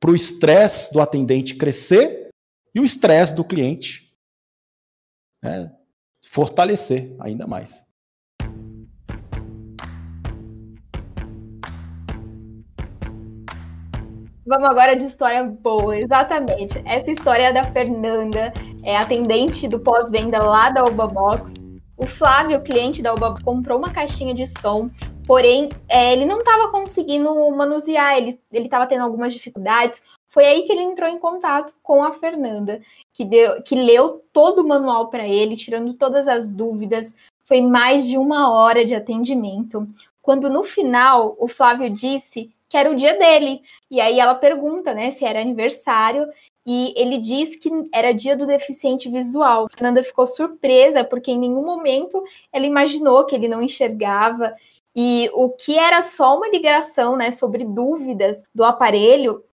para 0.00 0.10
o 0.10 0.16
estresse 0.16 0.92
do 0.92 1.00
atendente 1.00 1.54
crescer 1.54 2.28
e 2.74 2.80
o 2.80 2.84
estresse 2.84 3.34
do 3.34 3.44
cliente 3.44 4.12
né, 5.42 5.70
fortalecer 6.34 7.14
ainda 7.20 7.46
mais. 7.46 7.84
Vamos 14.44 14.68
agora 14.68 14.96
de 14.96 15.04
história 15.04 15.44
boa, 15.44 15.96
exatamente. 15.96 16.82
Essa 16.84 17.12
história 17.12 17.44
é 17.44 17.52
da 17.52 17.62
Fernanda, 17.70 18.52
é 18.84 18.96
atendente 18.96 19.68
do 19.68 19.78
pós-venda 19.78 20.42
lá 20.42 20.70
da 20.70 20.82
Obabox. 20.84 21.54
O 21.96 22.04
Flávio, 22.04 22.60
cliente 22.64 23.00
da 23.00 23.12
Obabox, 23.12 23.40
comprou 23.40 23.78
uma 23.78 23.92
caixinha 23.92 24.34
de 24.34 24.48
som, 24.48 24.90
porém 25.26 25.68
é, 25.88 26.12
ele 26.12 26.24
não 26.24 26.38
estava 26.38 26.70
conseguindo 26.70 27.32
manusear, 27.50 28.18
ele 28.18 28.38
estava 28.52 28.86
tendo 28.86 29.02
algumas 29.02 29.32
dificuldades. 29.32 30.02
Foi 30.28 30.44
aí 30.44 30.62
que 30.62 30.72
ele 30.72 30.82
entrou 30.82 31.08
em 31.08 31.18
contato 31.18 31.74
com 31.82 32.02
a 32.02 32.12
Fernanda, 32.12 32.80
que, 33.12 33.24
deu, 33.24 33.62
que 33.62 33.74
leu 33.74 34.24
todo 34.32 34.60
o 34.60 34.68
manual 34.68 35.08
para 35.08 35.26
ele, 35.26 35.56
tirando 35.56 35.94
todas 35.94 36.26
as 36.28 36.48
dúvidas. 36.48 37.14
Foi 37.44 37.60
mais 37.60 38.06
de 38.06 38.18
uma 38.18 38.52
hora 38.52 38.84
de 38.84 38.94
atendimento. 38.94 39.86
Quando 40.20 40.48
no 40.48 40.64
final 40.64 41.36
o 41.38 41.48
Flávio 41.48 41.90
disse 41.90 42.50
que 42.74 42.78
era 42.78 42.90
o 42.90 42.96
dia 42.96 43.16
dele. 43.16 43.62
E 43.88 44.00
aí 44.00 44.18
ela 44.18 44.34
pergunta, 44.34 44.92
né, 44.92 45.12
se 45.12 45.24
era 45.24 45.40
aniversário, 45.40 46.26
e 46.66 46.92
ele 46.96 47.18
diz 47.18 47.54
que 47.54 47.70
era 47.92 48.12
dia 48.12 48.36
do 48.36 48.48
deficiente 48.48 49.08
visual. 49.08 49.66
Fernanda 49.70 50.02
ficou 50.02 50.26
surpresa 50.26 51.04
porque 51.04 51.30
em 51.30 51.38
nenhum 51.38 51.64
momento 51.64 52.20
ela 52.52 52.66
imaginou 52.66 53.24
que 53.26 53.36
ele 53.36 53.46
não 53.46 53.62
enxergava 53.62 54.56
e 54.94 55.28
o 55.34 55.50
que 55.50 55.78
era 55.78 56.02
só 56.02 56.36
uma 56.36 56.48
ligação, 56.48 57.16
né, 57.16 57.30
sobre 57.30 57.64
dúvidas 57.64 58.42
do 58.54 58.64
aparelho 58.64 59.44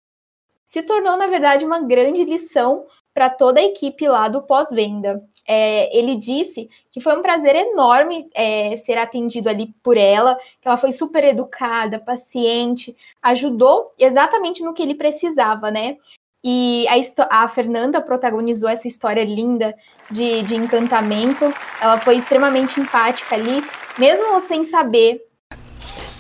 se 0.65 0.83
tornou 0.83 1.17
na 1.17 1.27
verdade 1.27 1.65
uma 1.65 1.81
grande 1.81 2.25
lição 2.25 2.87
para 3.13 3.29
toda 3.29 3.59
a 3.59 3.65
equipe 3.65 4.07
lá 4.07 4.29
do 4.29 4.43
pós-venda. 4.43 5.21
É, 5.47 5.97
ele 5.97 6.15
disse 6.15 6.71
que 6.93 7.01
foi 7.01 7.19
um 7.19 7.23
prazer 7.23 7.57
enorme 7.57 8.29
é, 8.33 8.77
ser 8.77 8.97
atendido 8.97 9.49
ali 9.49 9.75
por 9.83 9.97
ela, 9.97 10.37
que 10.61 10.69
ela 10.69 10.77
foi 10.77 10.93
super 10.93 11.25
educada, 11.25 11.99
paciente, 11.99 12.97
ajudou 13.21 13.93
exatamente 13.99 14.63
no 14.63 14.73
que 14.73 14.83
ele 14.83 14.95
precisava, 14.95 15.73
né? 15.73 15.97
E 16.43 16.87
a, 16.89 17.43
a 17.43 17.49
Fernanda 17.49 18.01
protagonizou 18.01 18.69
essa 18.69 18.87
história 18.87 19.25
linda 19.25 19.75
de, 20.09 20.43
de 20.45 20.55
encantamento. 20.55 21.53
Ela 21.81 21.99
foi 21.99 22.17
extremamente 22.17 22.79
empática 22.79 23.35
ali, 23.35 23.61
mesmo 23.99 24.41
sem 24.41 24.63
saber 24.63 25.30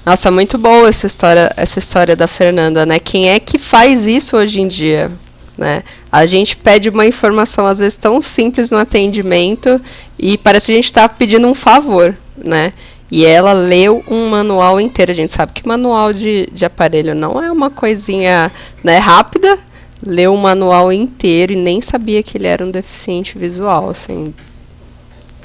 nossa, 0.05 0.31
muito 0.31 0.57
boa 0.57 0.89
essa 0.89 1.07
história, 1.07 1.53
essa 1.57 1.79
história 1.79 2.17
da 2.17 2.27
Fernanda, 2.27 2.87
né? 2.87 2.99
Quem 2.99 3.29
é 3.29 3.39
que 3.39 3.59
faz 3.59 4.07
isso 4.07 4.37
hoje 4.37 4.61
em 4.61 4.67
dia? 4.67 5.11
Né? 5.57 5.83
A 6.11 6.25
gente 6.25 6.57
pede 6.57 6.89
uma 6.89 7.05
informação 7.05 7.67
às 7.67 7.79
vezes 7.79 7.95
tão 7.95 8.23
simples 8.23 8.71
no 8.71 8.79
atendimento 8.79 9.79
e 10.19 10.39
parece 10.39 10.67
que 10.67 10.73
a 10.73 10.77
gente 10.77 10.87
está 10.87 11.07
pedindo 11.07 11.47
um 11.47 11.55
favor, 11.55 12.17
né? 12.35 12.73
E 13.11 13.27
ela 13.27 13.53
leu 13.53 14.03
um 14.09 14.31
manual 14.31 14.81
inteiro. 14.81 15.13
A 15.13 15.15
gente 15.15 15.33
sabe 15.33 15.53
que 15.53 15.69
manual 15.69 16.15
de, 16.15 16.49
de 16.51 16.65
aparelho 16.65 17.15
não 17.15 17.43
é 17.43 17.53
uma 17.53 17.69
coisinha 17.69 18.51
né, 18.83 18.97
rápida. 18.97 19.59
Leu 20.03 20.33
o 20.33 20.39
manual 20.39 20.91
inteiro 20.91 21.53
e 21.53 21.57
nem 21.57 21.83
sabia 21.83 22.23
que 22.23 22.39
ele 22.39 22.47
era 22.47 22.65
um 22.65 22.71
deficiente 22.71 23.37
visual, 23.37 23.91
assim. 23.91 24.33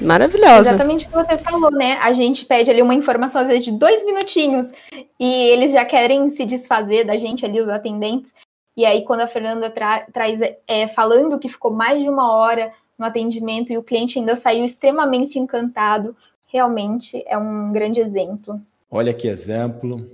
Maravilhosa. 0.00 0.68
Exatamente 0.68 1.06
o 1.06 1.10
que 1.10 1.14
você 1.14 1.38
falou, 1.38 1.70
né? 1.70 1.94
A 1.94 2.12
gente 2.12 2.44
pede 2.44 2.70
ali 2.70 2.82
uma 2.82 2.94
informação, 2.94 3.40
às 3.40 3.48
vezes, 3.48 3.64
de 3.64 3.72
dois 3.72 4.04
minutinhos, 4.04 4.70
e 5.18 5.32
eles 5.50 5.72
já 5.72 5.84
querem 5.84 6.30
se 6.30 6.44
desfazer 6.44 7.04
da 7.04 7.16
gente 7.16 7.44
ali, 7.44 7.60
os 7.60 7.68
atendentes. 7.68 8.32
E 8.76 8.84
aí, 8.84 9.04
quando 9.04 9.20
a 9.20 9.28
Fernanda 9.28 9.70
tra 9.70 10.06
traz 10.12 10.40
é, 10.66 10.86
falando 10.86 11.38
que 11.38 11.48
ficou 11.48 11.70
mais 11.70 12.02
de 12.02 12.10
uma 12.10 12.32
hora 12.32 12.72
no 12.98 13.06
atendimento 13.06 13.72
e 13.72 13.78
o 13.78 13.82
cliente 13.82 14.18
ainda 14.18 14.36
saiu 14.36 14.64
extremamente 14.64 15.38
encantado, 15.38 16.14
realmente 16.46 17.22
é 17.26 17.36
um 17.38 17.72
grande 17.72 18.00
exemplo. 18.00 18.60
Olha 18.90 19.14
que 19.14 19.28
exemplo. 19.28 20.10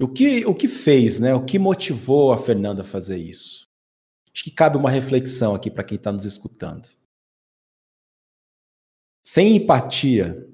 O 0.00 0.08
que, 0.08 0.44
o 0.46 0.54
que 0.54 0.66
fez, 0.66 1.20
né? 1.20 1.34
O 1.34 1.44
que 1.44 1.58
motivou 1.58 2.32
a 2.32 2.38
Fernanda 2.38 2.82
a 2.82 2.84
fazer 2.84 3.16
isso? 3.16 3.68
Acho 4.32 4.44
que 4.44 4.50
cabe 4.50 4.76
uma 4.76 4.90
reflexão 4.90 5.54
aqui 5.54 5.70
para 5.70 5.84
quem 5.84 5.96
está 5.96 6.10
nos 6.10 6.24
escutando. 6.24 6.88
Sem 9.22 9.56
empatia, 9.56 10.48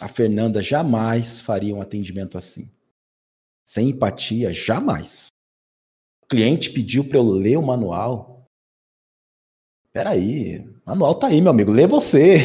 a 0.00 0.06
Fernanda 0.08 0.60
jamais 0.60 1.40
faria 1.40 1.74
um 1.74 1.80
atendimento 1.80 2.36
assim. 2.36 2.70
Sem 3.64 3.88
empatia, 3.88 4.52
jamais. 4.52 5.28
O 6.22 6.26
cliente 6.26 6.70
pediu 6.70 7.08
para 7.08 7.18
eu 7.18 7.22
ler 7.22 7.56
o 7.56 7.62
manual. 7.62 8.46
Peraí, 9.92 10.58
o 10.58 10.90
manual 10.90 11.14
tá 11.14 11.28
aí, 11.28 11.40
meu 11.40 11.52
amigo, 11.52 11.72
lê 11.72 11.86
você. 11.86 12.38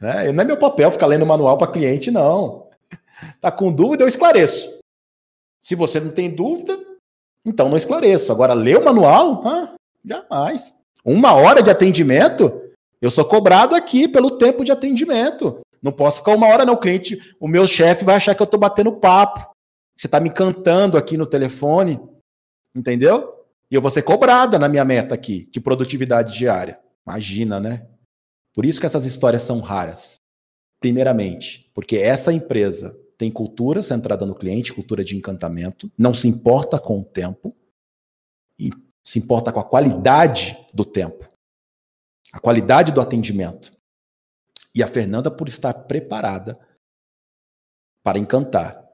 né? 0.00 0.32
Não 0.32 0.42
é 0.42 0.46
meu 0.46 0.58
papel 0.58 0.90
ficar 0.90 1.06
lendo 1.06 1.22
o 1.22 1.26
manual 1.26 1.56
para 1.58 1.70
cliente, 1.70 2.10
não. 2.10 2.68
Tá 3.40 3.50
com 3.50 3.72
dúvida, 3.72 4.04
eu 4.04 4.08
esclareço. 4.08 4.78
Se 5.58 5.74
você 5.74 5.98
não 5.98 6.10
tem 6.10 6.30
dúvida, 6.30 6.78
então 7.44 7.68
não 7.68 7.76
esclareço. 7.76 8.30
Agora, 8.30 8.54
ler 8.54 8.78
o 8.78 8.84
manual? 8.84 9.42
Ah, 9.44 9.74
jamais. 10.04 10.74
Uma 11.04 11.34
hora 11.34 11.62
de 11.62 11.70
atendimento? 11.70 12.67
Eu 13.00 13.10
sou 13.10 13.24
cobrado 13.24 13.74
aqui 13.74 14.08
pelo 14.08 14.38
tempo 14.38 14.64
de 14.64 14.72
atendimento. 14.72 15.60
Não 15.80 15.92
posso 15.92 16.18
ficar 16.18 16.34
uma 16.34 16.48
hora, 16.48 16.64
não. 16.64 16.74
O 16.74 16.78
cliente, 16.78 17.36
o 17.38 17.46
meu 17.46 17.66
chefe 17.66 18.04
vai 18.04 18.16
achar 18.16 18.34
que 18.34 18.42
eu 18.42 18.44
estou 18.46 18.58
batendo 18.58 18.92
papo. 18.92 19.54
Você 19.96 20.06
está 20.06 20.18
me 20.18 20.30
cantando 20.30 20.98
aqui 20.98 21.16
no 21.16 21.26
telefone. 21.26 22.00
Entendeu? 22.74 23.46
E 23.70 23.74
eu 23.74 23.82
vou 23.82 23.90
ser 23.90 24.02
cobrada 24.02 24.58
na 24.58 24.68
minha 24.68 24.84
meta 24.84 25.14
aqui 25.14 25.48
de 25.50 25.60
produtividade 25.60 26.36
diária. 26.36 26.80
Imagina, 27.06 27.60
né? 27.60 27.86
Por 28.52 28.66
isso 28.66 28.80
que 28.80 28.86
essas 28.86 29.04
histórias 29.04 29.42
são 29.42 29.60
raras. 29.60 30.16
Primeiramente, 30.80 31.70
porque 31.74 31.96
essa 31.96 32.32
empresa 32.32 32.98
tem 33.16 33.30
cultura 33.30 33.82
centrada 33.82 34.24
no 34.24 34.34
cliente, 34.34 34.72
cultura 34.72 35.04
de 35.04 35.16
encantamento, 35.16 35.90
não 35.98 36.14
se 36.14 36.28
importa 36.28 36.78
com 36.78 37.00
o 37.00 37.04
tempo 37.04 37.54
e 38.58 38.70
se 39.04 39.18
importa 39.18 39.52
com 39.52 39.58
a 39.58 39.64
qualidade 39.64 40.56
do 40.72 40.84
tempo 40.84 41.28
a 42.32 42.38
qualidade 42.38 42.92
do 42.92 43.00
atendimento. 43.00 43.72
E 44.74 44.82
a 44.82 44.86
Fernanda, 44.86 45.30
por 45.30 45.48
estar 45.48 45.72
preparada 45.72 46.58
para 48.04 48.18
encantar. 48.18 48.88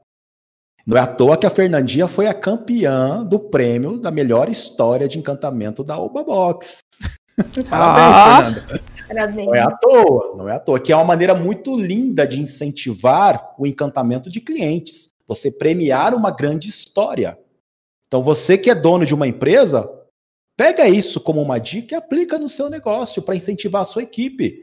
Não 0.87 0.99
é 0.99 1.01
à 1.01 1.07
toa 1.07 1.37
que 1.37 1.47
a 1.47 1.51
Fernandinha 1.51 2.07
foi 2.07 2.27
a 2.27 2.35
campeã 2.35 3.25
do 3.25 3.39
prêmio 3.39 3.99
da 3.99 4.11
melhor 4.11 4.49
história 4.49 5.09
de 5.09 5.19
encantamento 5.19 5.83
da 5.83 5.99
Oba 5.99 6.23
Box. 6.23 6.81
Parabéns, 7.69 8.17
ah. 8.17 8.43
Fernanda. 8.43 8.85
Parabéns. 9.09 9.47
Não 9.47 9.55
é 9.55 9.61
à 9.61 9.71
toa, 9.71 10.37
não 10.37 10.49
é 10.49 10.53
à 10.53 10.61
toa. 10.61 10.81
Que 10.81 10.93
é 10.93 10.97
uma 10.97 11.05
maneira 11.05 11.35
muito 11.35 11.79
linda 11.79 12.27
de 12.27 12.41
incentivar 12.41 13.55
o 13.59 13.67
encantamento 13.67 14.31
de 14.31 14.41
clientes. 14.41 15.11
Você 15.27 15.51
premiar 15.51 16.15
uma 16.15 16.31
grande 16.31 16.69
história. 16.69 17.39
Então, 18.07 18.21
você 18.23 18.59
que 18.59 18.71
é 18.71 18.75
dono 18.75 19.07
de 19.07 19.15
uma 19.15 19.27
empresa, 19.27 19.91
Pega 20.57 20.89
isso 20.89 21.21
como 21.21 21.43
uma 21.43 21.59
dica 21.59 21.95
e 21.95 21.99
aplica 21.99 22.39
no 22.39 22.49
seu 22.49 22.71
negócio 22.71 23.23
para 23.23 23.35
incentivar 23.35 23.83
a 23.83 23.87
sua 23.87 24.03
equipe. 24.03 24.63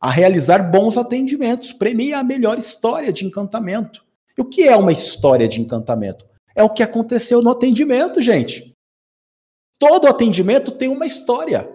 a 0.00 0.10
realizar 0.10 0.70
bons 0.70 0.98
atendimentos, 0.98 1.72
premia 1.72 2.18
a 2.18 2.24
melhor 2.24 2.58
história 2.58 3.10
de 3.10 3.24
encantamento. 3.24 4.04
E 4.36 4.42
o 4.42 4.44
que 4.44 4.64
é 4.64 4.76
uma 4.76 4.92
história 4.92 5.48
de 5.48 5.62
encantamento? 5.62 6.26
É 6.54 6.62
o 6.62 6.68
que 6.68 6.82
aconteceu 6.82 7.40
no 7.40 7.50
atendimento, 7.50 8.20
gente. 8.20 8.76
Todo 9.78 10.06
atendimento 10.06 10.72
tem 10.72 10.88
uma 10.88 11.06
história. 11.06 11.66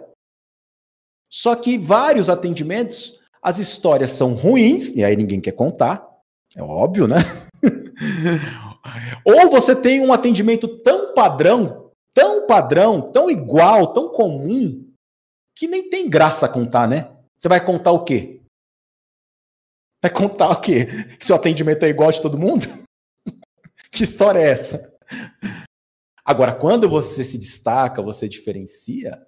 Só 1.28 1.56
que 1.56 1.76
vários 1.76 2.30
atendimentos, 2.30 3.18
as 3.42 3.58
histórias 3.58 4.12
são 4.12 4.34
ruins, 4.34 4.90
e 4.94 5.02
aí 5.02 5.16
ninguém 5.16 5.40
quer 5.40 5.52
contar. 5.52 6.06
É 6.56 6.62
óbvio, 6.62 7.08
né? 7.08 7.16
Ou 9.24 9.50
você 9.50 9.74
tem 9.74 10.00
um 10.00 10.12
atendimento 10.12 10.68
tão 10.68 11.14
padrão, 11.14 11.79
padrão, 12.50 13.00
tão 13.12 13.30
igual, 13.30 13.92
tão 13.92 14.10
comum, 14.10 14.92
que 15.56 15.68
nem 15.68 15.88
tem 15.88 16.10
graça 16.10 16.48
contar, 16.48 16.88
né? 16.88 17.16
Você 17.38 17.48
vai 17.48 17.64
contar 17.64 17.92
o 17.92 18.02
quê? 18.02 18.42
Vai 20.02 20.12
contar 20.12 20.50
o 20.50 20.60
quê? 20.60 20.84
Que 21.16 21.24
seu 21.24 21.36
atendimento 21.36 21.84
é 21.84 21.88
igual 21.88 22.10
de 22.10 22.20
todo 22.20 22.36
mundo? 22.36 22.66
que 23.92 24.02
história 24.02 24.40
é 24.40 24.50
essa? 24.50 24.92
Agora, 26.24 26.52
quando 26.52 26.88
você 26.88 27.22
se 27.22 27.38
destaca, 27.38 28.02
você 28.02 28.28
diferencia, 28.28 29.24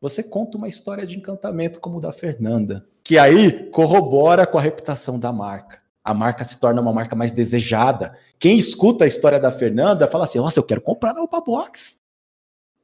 você 0.00 0.22
conta 0.22 0.56
uma 0.56 0.68
história 0.68 1.04
de 1.04 1.18
encantamento 1.18 1.80
como 1.80 1.98
o 1.98 2.00
da 2.00 2.12
Fernanda, 2.12 2.88
que 3.02 3.18
aí 3.18 3.68
corrobora 3.70 4.46
com 4.46 4.58
a 4.58 4.62
reputação 4.62 5.18
da 5.18 5.32
marca. 5.32 5.82
A 6.04 6.14
marca 6.14 6.44
se 6.44 6.60
torna 6.60 6.80
uma 6.80 6.92
marca 6.92 7.16
mais 7.16 7.32
desejada. 7.32 8.16
Quem 8.38 8.56
escuta 8.56 9.02
a 9.02 9.08
história 9.08 9.40
da 9.40 9.50
Fernanda 9.50 10.06
fala 10.06 10.22
assim: 10.22 10.38
Nossa, 10.38 10.60
eu 10.60 10.64
quero 10.64 10.80
comprar 10.80 11.12
na 11.12 11.22
Opa 11.22 11.40
Box. 11.40 11.98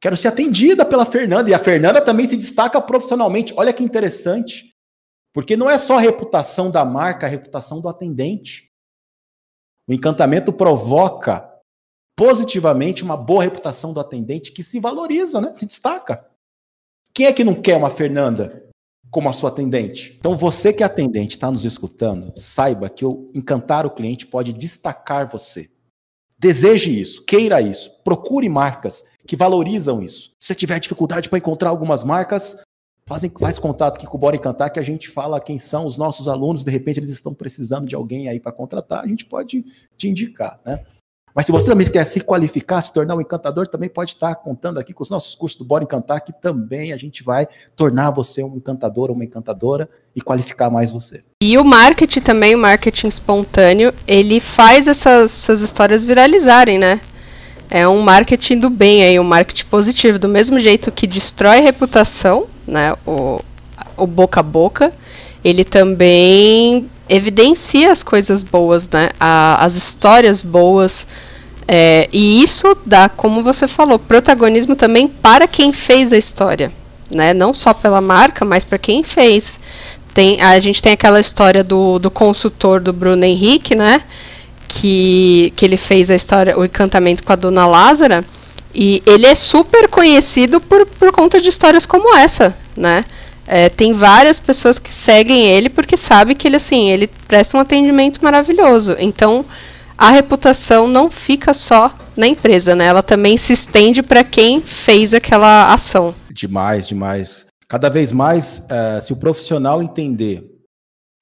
Quero 0.05 0.19
ser 0.19 0.29
atendida 0.29 0.85
pela 0.85 1.07
Fernanda. 1.07 1.49
E 1.49 1.55
a 1.55 1.59
Fernanda 1.59 1.99
também 1.99 2.29
se 2.29 2.37
destaca 2.37 2.79
profissionalmente. 2.79 3.55
Olha 3.57 3.73
que 3.73 3.83
interessante. 3.83 4.75
Porque 5.33 5.57
não 5.57 5.71
é 5.71 5.79
só 5.79 5.97
a 5.97 6.01
reputação 6.01 6.71
da 6.71 6.85
marca, 6.85 7.25
a 7.25 7.29
reputação 7.31 7.81
do 7.81 7.89
atendente. 7.89 8.71
O 9.89 9.95
encantamento 9.95 10.53
provoca 10.53 11.51
positivamente 12.15 13.03
uma 13.03 13.17
boa 13.17 13.45
reputação 13.45 13.95
do 13.95 14.01
atendente 14.01 14.53
que 14.53 14.63
se 14.63 14.79
valoriza, 14.79 15.41
né? 15.41 15.55
Se 15.55 15.65
destaca. 15.65 16.23
Quem 17.15 17.25
é 17.25 17.33
que 17.33 17.43
não 17.43 17.55
quer 17.55 17.79
uma 17.79 17.89
Fernanda 17.89 18.63
como 19.11 19.31
a 19.31 19.33
sua 19.33 19.49
atendente? 19.49 20.17
Então, 20.19 20.37
você 20.37 20.71
que 20.71 20.83
é 20.83 20.87
atendente, 20.87 21.37
está 21.37 21.51
nos 21.51 21.65
escutando, 21.65 22.31
saiba 22.37 22.91
que 22.91 23.07
o 23.07 23.31
encantar 23.35 23.87
o 23.87 23.91
cliente 23.91 24.27
pode 24.27 24.53
destacar 24.53 25.27
você. 25.27 25.71
Deseje 26.45 27.01
isso, 27.01 27.25
queira 27.25 27.59
isso, 27.63 27.91
procure 28.05 28.51
marcas 28.51 29.03
que 29.27 29.35
valorizam 29.35 30.03
isso. 30.03 30.33
Se 30.39 30.49
você 30.49 30.55
tiver 30.55 30.79
dificuldade 30.79 31.31
para 31.31 31.39
encontrar 31.39 31.71
algumas 31.71 32.05
marcas, 32.05 32.55
fazem, 33.07 33.33
faz 33.41 33.59
contato 33.59 33.97
aqui 33.97 34.07
com 34.07 34.19
o 34.19 34.21
Bora 34.21 34.37
Encantar 34.37 34.71
que 34.71 34.79
a 34.79 34.83
gente 34.83 35.09
fala 35.09 35.41
quem 35.41 35.59
são 35.59 35.87
os 35.87 35.97
nossos 35.97 36.29
alunos, 36.29 36.63
de 36.63 36.71
repente 36.71 37.01
eles 37.01 37.09
estão 37.09 37.33
precisando 37.33 37.89
de 37.89 37.95
alguém 37.95 38.29
aí 38.29 38.39
para 38.39 38.53
contratar, 38.53 39.03
a 39.03 39.07
gente 39.07 39.25
pode 39.25 39.65
te 39.97 40.07
indicar, 40.07 40.61
né? 40.67 40.85
Mas 41.35 41.47
se 41.47 41.53
você 41.53 41.67
também 41.67 41.85
quer 41.87 42.05
se 42.05 42.21
qualificar, 42.21 42.81
se 42.81 42.93
tornar 42.93 43.17
um 43.17 43.21
encantador, 43.21 43.67
também 43.67 43.89
pode 43.89 44.11
estar 44.11 44.33
contando 44.37 44.79
aqui 44.79 44.93
com 44.93 45.03
os 45.03 45.11
nossos 45.11 45.35
cursos 45.35 45.59
do 45.59 45.65
Bora 45.65 45.83
Encantar, 45.83 46.23
que 46.23 46.33
também 46.33 46.93
a 46.93 46.97
gente 46.97 47.25
vai 47.25 47.49
tornar 47.75 48.11
você 48.11 48.45
um 48.45 48.57
encantador 48.57 49.11
uma 49.11 49.25
encantadora 49.25 49.89
e 50.15 50.21
qualificar 50.21 50.71
mais 50.71 50.93
você. 50.93 51.25
E 51.43 51.59
o 51.59 51.65
marketing 51.65 52.21
também, 52.21 52.55
o 52.55 52.59
marketing 52.59 53.09
espontâneo, 53.09 53.93
ele 54.07 54.39
faz 54.39 54.87
essas, 54.87 55.33
essas 55.33 55.61
histórias 55.61 56.05
viralizarem, 56.05 56.79
né? 56.79 57.01
É 57.69 57.89
um 57.89 58.01
marketing 58.01 58.59
do 58.59 58.71
bem 58.71 59.03
aí, 59.03 59.19
um 59.19 59.25
marketing 59.25 59.67
positivo, 59.67 60.19
do 60.21 60.29
mesmo 60.29 60.61
jeito 60.61 60.93
que 60.93 61.07
destrói 61.07 61.61
reputação, 61.61 62.47
né? 62.65 62.95
O, 63.05 63.41
o 63.97 64.07
boca 64.07 64.39
a 64.39 64.43
boca, 64.43 64.93
ele 65.43 65.65
também 65.65 66.89
evidencia 67.09 67.93
as 67.93 68.03
coisas 68.03 68.43
boas, 68.43 68.89
né? 68.89 69.11
A, 69.19 69.65
as 69.65 69.77
histórias 69.77 70.41
boas. 70.41 71.07
É, 71.67 72.09
e 72.13 72.43
isso 72.43 72.77
dá, 72.85 73.09
como 73.09 73.43
você 73.43 73.67
falou, 73.67 73.99
protagonismo 73.99 74.77
também 74.77 75.09
para 75.09 75.47
quem 75.47 75.73
fez 75.73 76.13
a 76.13 76.19
história, 76.19 76.71
né? 77.11 77.33
Não 77.33 77.55
só 77.55 77.73
pela 77.73 78.01
marca, 78.01 78.45
mas 78.45 78.65
para 78.65 78.79
quem 78.79 79.03
fez. 79.03 79.59
Tem, 80.13 80.41
a 80.41 80.59
gente 80.61 80.81
tem 80.81 80.93
aquela 80.93 81.21
história 81.21 81.65
do, 81.65 81.99
do 81.99 82.11
consultor 82.11 82.81
do 82.81 82.93
Bruno 82.93 83.25
Henrique, 83.25 83.75
né? 83.75 84.03
Que, 84.69 85.53
que 85.57 85.65
ele 85.65 85.77
fez 85.77 86.11
a 86.11 86.15
história, 86.15 86.59
o 86.59 86.65
encantamento 86.65 87.25
com 87.25 87.33
a 87.33 87.37
Dona 87.37 87.67
Lázara. 87.67 88.25
E 88.75 89.03
ele 89.07 89.27
é 89.27 89.35
super 89.35 89.89
conhecido 89.89 90.61
por, 90.61 90.85
por 90.87 91.13
conta 91.13 91.41
de 91.41 91.49
histórias 91.49 91.87
como 91.87 92.15
essa, 92.17 92.57
né? 92.77 93.05
É, 93.47 93.69
tem 93.69 93.93
várias 93.93 94.41
pessoas 94.41 94.79
que 94.79 94.93
seguem 94.93 95.47
ele 95.47 95.69
porque 95.69 95.97
sabe 95.97 96.35
que 96.35 96.49
ele 96.49 96.57
assim 96.57 96.91
ele 96.91 97.07
presta 97.29 97.57
um 97.57 97.61
atendimento 97.61 98.23
maravilhoso. 98.23 98.97
Então 98.99 99.45
a 99.97 100.11
reputação 100.11 100.89
não 100.89 101.11
fica 101.11 101.55
só 101.55 101.95
na 102.17 102.27
empresa, 102.27 102.75
né? 102.75 102.87
Ela 102.87 103.03
também 103.03 103.37
se 103.37 103.53
estende 103.53 104.03
para 104.03 104.25
quem 104.25 104.63
fez 104.63 105.13
aquela 105.13 105.73
ação. 105.73 106.15
Demais, 106.31 106.89
demais. 106.89 107.47
Cada 107.69 107.89
vez 107.89 108.13
mais, 108.13 108.61
uh, 108.61 109.01
se 109.01 109.13
o 109.13 109.17
profissional 109.17 109.83
entender, 109.83 110.45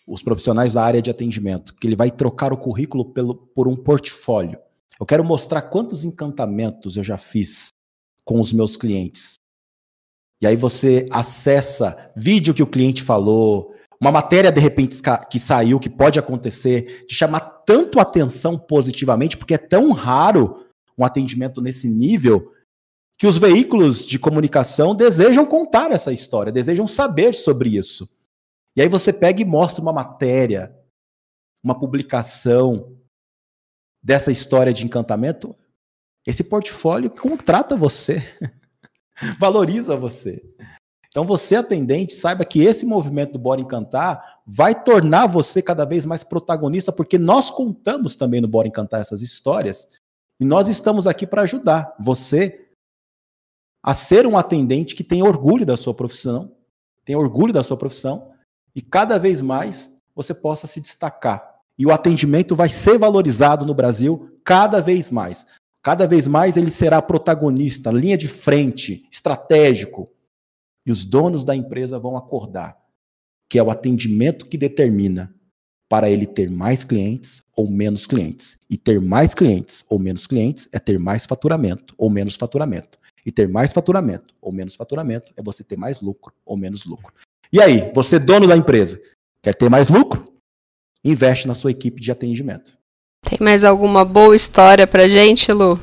os 0.06 0.22
profissionais 0.22 0.72
da 0.72 0.82
área 0.82 1.00
de 1.00 1.10
atendimento, 1.10 1.74
que 1.74 1.86
ele 1.86 1.96
vai 1.96 2.10
trocar 2.10 2.52
o 2.52 2.56
currículo 2.56 3.04
pelo, 3.04 3.34
por 3.34 3.68
um 3.68 3.76
portfólio. 3.76 4.58
Eu 4.98 5.06
quero 5.06 5.24
mostrar 5.24 5.62
quantos 5.62 6.04
encantamentos 6.04 6.96
eu 6.96 7.04
já 7.04 7.16
fiz 7.16 7.68
com 8.24 8.40
os 8.40 8.52
meus 8.52 8.76
clientes. 8.76 9.34
E 10.42 10.46
aí 10.46 10.56
você 10.56 11.06
acessa 11.12 12.10
vídeo 12.16 12.52
que 12.52 12.64
o 12.64 12.66
cliente 12.66 13.00
falou, 13.00 13.76
uma 14.00 14.10
matéria 14.10 14.50
de 14.50 14.60
repente 14.60 15.00
que 15.30 15.38
saiu, 15.38 15.78
que 15.78 15.88
pode 15.88 16.18
acontecer, 16.18 17.06
de 17.06 17.14
chamar 17.14 17.40
tanto 17.64 18.00
atenção 18.00 18.58
positivamente, 18.58 19.36
porque 19.36 19.54
é 19.54 19.58
tão 19.58 19.92
raro 19.92 20.66
um 20.98 21.04
atendimento 21.04 21.60
nesse 21.60 21.88
nível, 21.88 22.52
que 23.16 23.24
os 23.24 23.36
veículos 23.36 24.04
de 24.04 24.18
comunicação 24.18 24.96
desejam 24.96 25.46
contar 25.46 25.92
essa 25.92 26.12
história, 26.12 26.50
desejam 26.50 26.88
saber 26.88 27.34
sobre 27.34 27.76
isso. 27.76 28.08
E 28.74 28.82
aí 28.82 28.88
você 28.88 29.12
pega 29.12 29.40
e 29.40 29.44
mostra 29.44 29.80
uma 29.80 29.92
matéria, 29.92 30.76
uma 31.62 31.78
publicação 31.78 32.98
dessa 34.02 34.32
história 34.32 34.74
de 34.74 34.84
encantamento, 34.84 35.54
esse 36.26 36.42
portfólio 36.42 37.10
contrata 37.10 37.76
você. 37.76 38.20
valoriza 39.38 39.96
você. 39.96 40.42
Então, 41.08 41.24
você, 41.24 41.56
atendente, 41.56 42.14
saiba 42.14 42.44
que 42.44 42.62
esse 42.62 42.86
movimento 42.86 43.32
do 43.32 43.38
Bora 43.38 43.60
Encantar 43.60 44.40
vai 44.46 44.82
tornar 44.82 45.26
você 45.26 45.60
cada 45.60 45.84
vez 45.84 46.06
mais 46.06 46.24
protagonista, 46.24 46.90
porque 46.90 47.18
nós 47.18 47.50
contamos 47.50 48.16
também 48.16 48.40
no 48.40 48.48
Bora 48.48 48.66
Encantar 48.66 49.00
essas 49.00 49.20
histórias 49.20 49.86
e 50.40 50.44
nós 50.44 50.68
estamos 50.68 51.06
aqui 51.06 51.26
para 51.26 51.42
ajudar 51.42 51.94
você 52.00 52.68
a 53.84 53.94
ser 53.94 54.26
um 54.26 54.38
atendente 54.38 54.94
que 54.94 55.04
tem 55.04 55.22
orgulho 55.22 55.66
da 55.66 55.76
sua 55.76 55.92
profissão, 55.92 56.56
tem 57.04 57.14
orgulho 57.14 57.52
da 57.52 57.62
sua 57.62 57.76
profissão 57.76 58.32
e 58.74 58.80
cada 58.80 59.18
vez 59.18 59.40
mais 59.40 59.92
você 60.14 60.32
possa 60.32 60.66
se 60.66 60.80
destacar. 60.80 61.60
E 61.78 61.84
o 61.84 61.92
atendimento 61.92 62.54
vai 62.54 62.68
ser 62.68 62.98
valorizado 62.98 63.66
no 63.66 63.74
Brasil 63.74 64.38
cada 64.44 64.80
vez 64.80 65.10
mais. 65.10 65.46
Cada 65.82 66.06
vez 66.06 66.26
mais 66.26 66.56
ele 66.56 66.70
será 66.70 67.02
protagonista, 67.02 67.90
linha 67.90 68.16
de 68.16 68.28
frente, 68.28 69.06
estratégico. 69.10 70.08
E 70.86 70.92
os 70.92 71.04
donos 71.04 71.44
da 71.44 71.54
empresa 71.54 71.98
vão 71.98 72.16
acordar 72.16 72.80
que 73.52 73.58
é 73.58 73.62
o 73.62 73.70
atendimento 73.70 74.46
que 74.46 74.56
determina 74.56 75.30
para 75.86 76.08
ele 76.08 76.24
ter 76.24 76.50
mais 76.50 76.84
clientes 76.84 77.42
ou 77.54 77.70
menos 77.70 78.06
clientes. 78.06 78.56
E 78.70 78.78
ter 78.78 78.98
mais 78.98 79.34
clientes 79.34 79.84
ou 79.90 79.98
menos 79.98 80.26
clientes 80.26 80.66
é 80.72 80.78
ter 80.78 80.98
mais 80.98 81.26
faturamento 81.26 81.94
ou 81.98 82.08
menos 82.08 82.34
faturamento. 82.34 82.98
E 83.26 83.30
ter 83.30 83.46
mais 83.46 83.70
faturamento 83.70 84.34
ou 84.40 84.50
menos 84.52 84.74
faturamento 84.74 85.34
é 85.36 85.42
você 85.42 85.62
ter 85.62 85.76
mais 85.76 86.00
lucro 86.00 86.32
ou 86.46 86.56
menos 86.56 86.86
lucro. 86.86 87.12
E 87.52 87.60
aí, 87.60 87.92
você 87.94 88.18
dono 88.18 88.46
da 88.46 88.56
empresa, 88.56 88.98
quer 89.42 89.54
ter 89.54 89.68
mais 89.68 89.88
lucro? 89.88 90.24
Investe 91.04 91.46
na 91.46 91.54
sua 91.54 91.72
equipe 91.72 92.00
de 92.00 92.10
atendimento. 92.10 92.78
Tem 93.24 93.38
mais 93.40 93.64
alguma 93.64 94.04
boa 94.04 94.34
história 94.34 94.86
pra 94.86 95.08
gente, 95.08 95.50
Lu? 95.52 95.80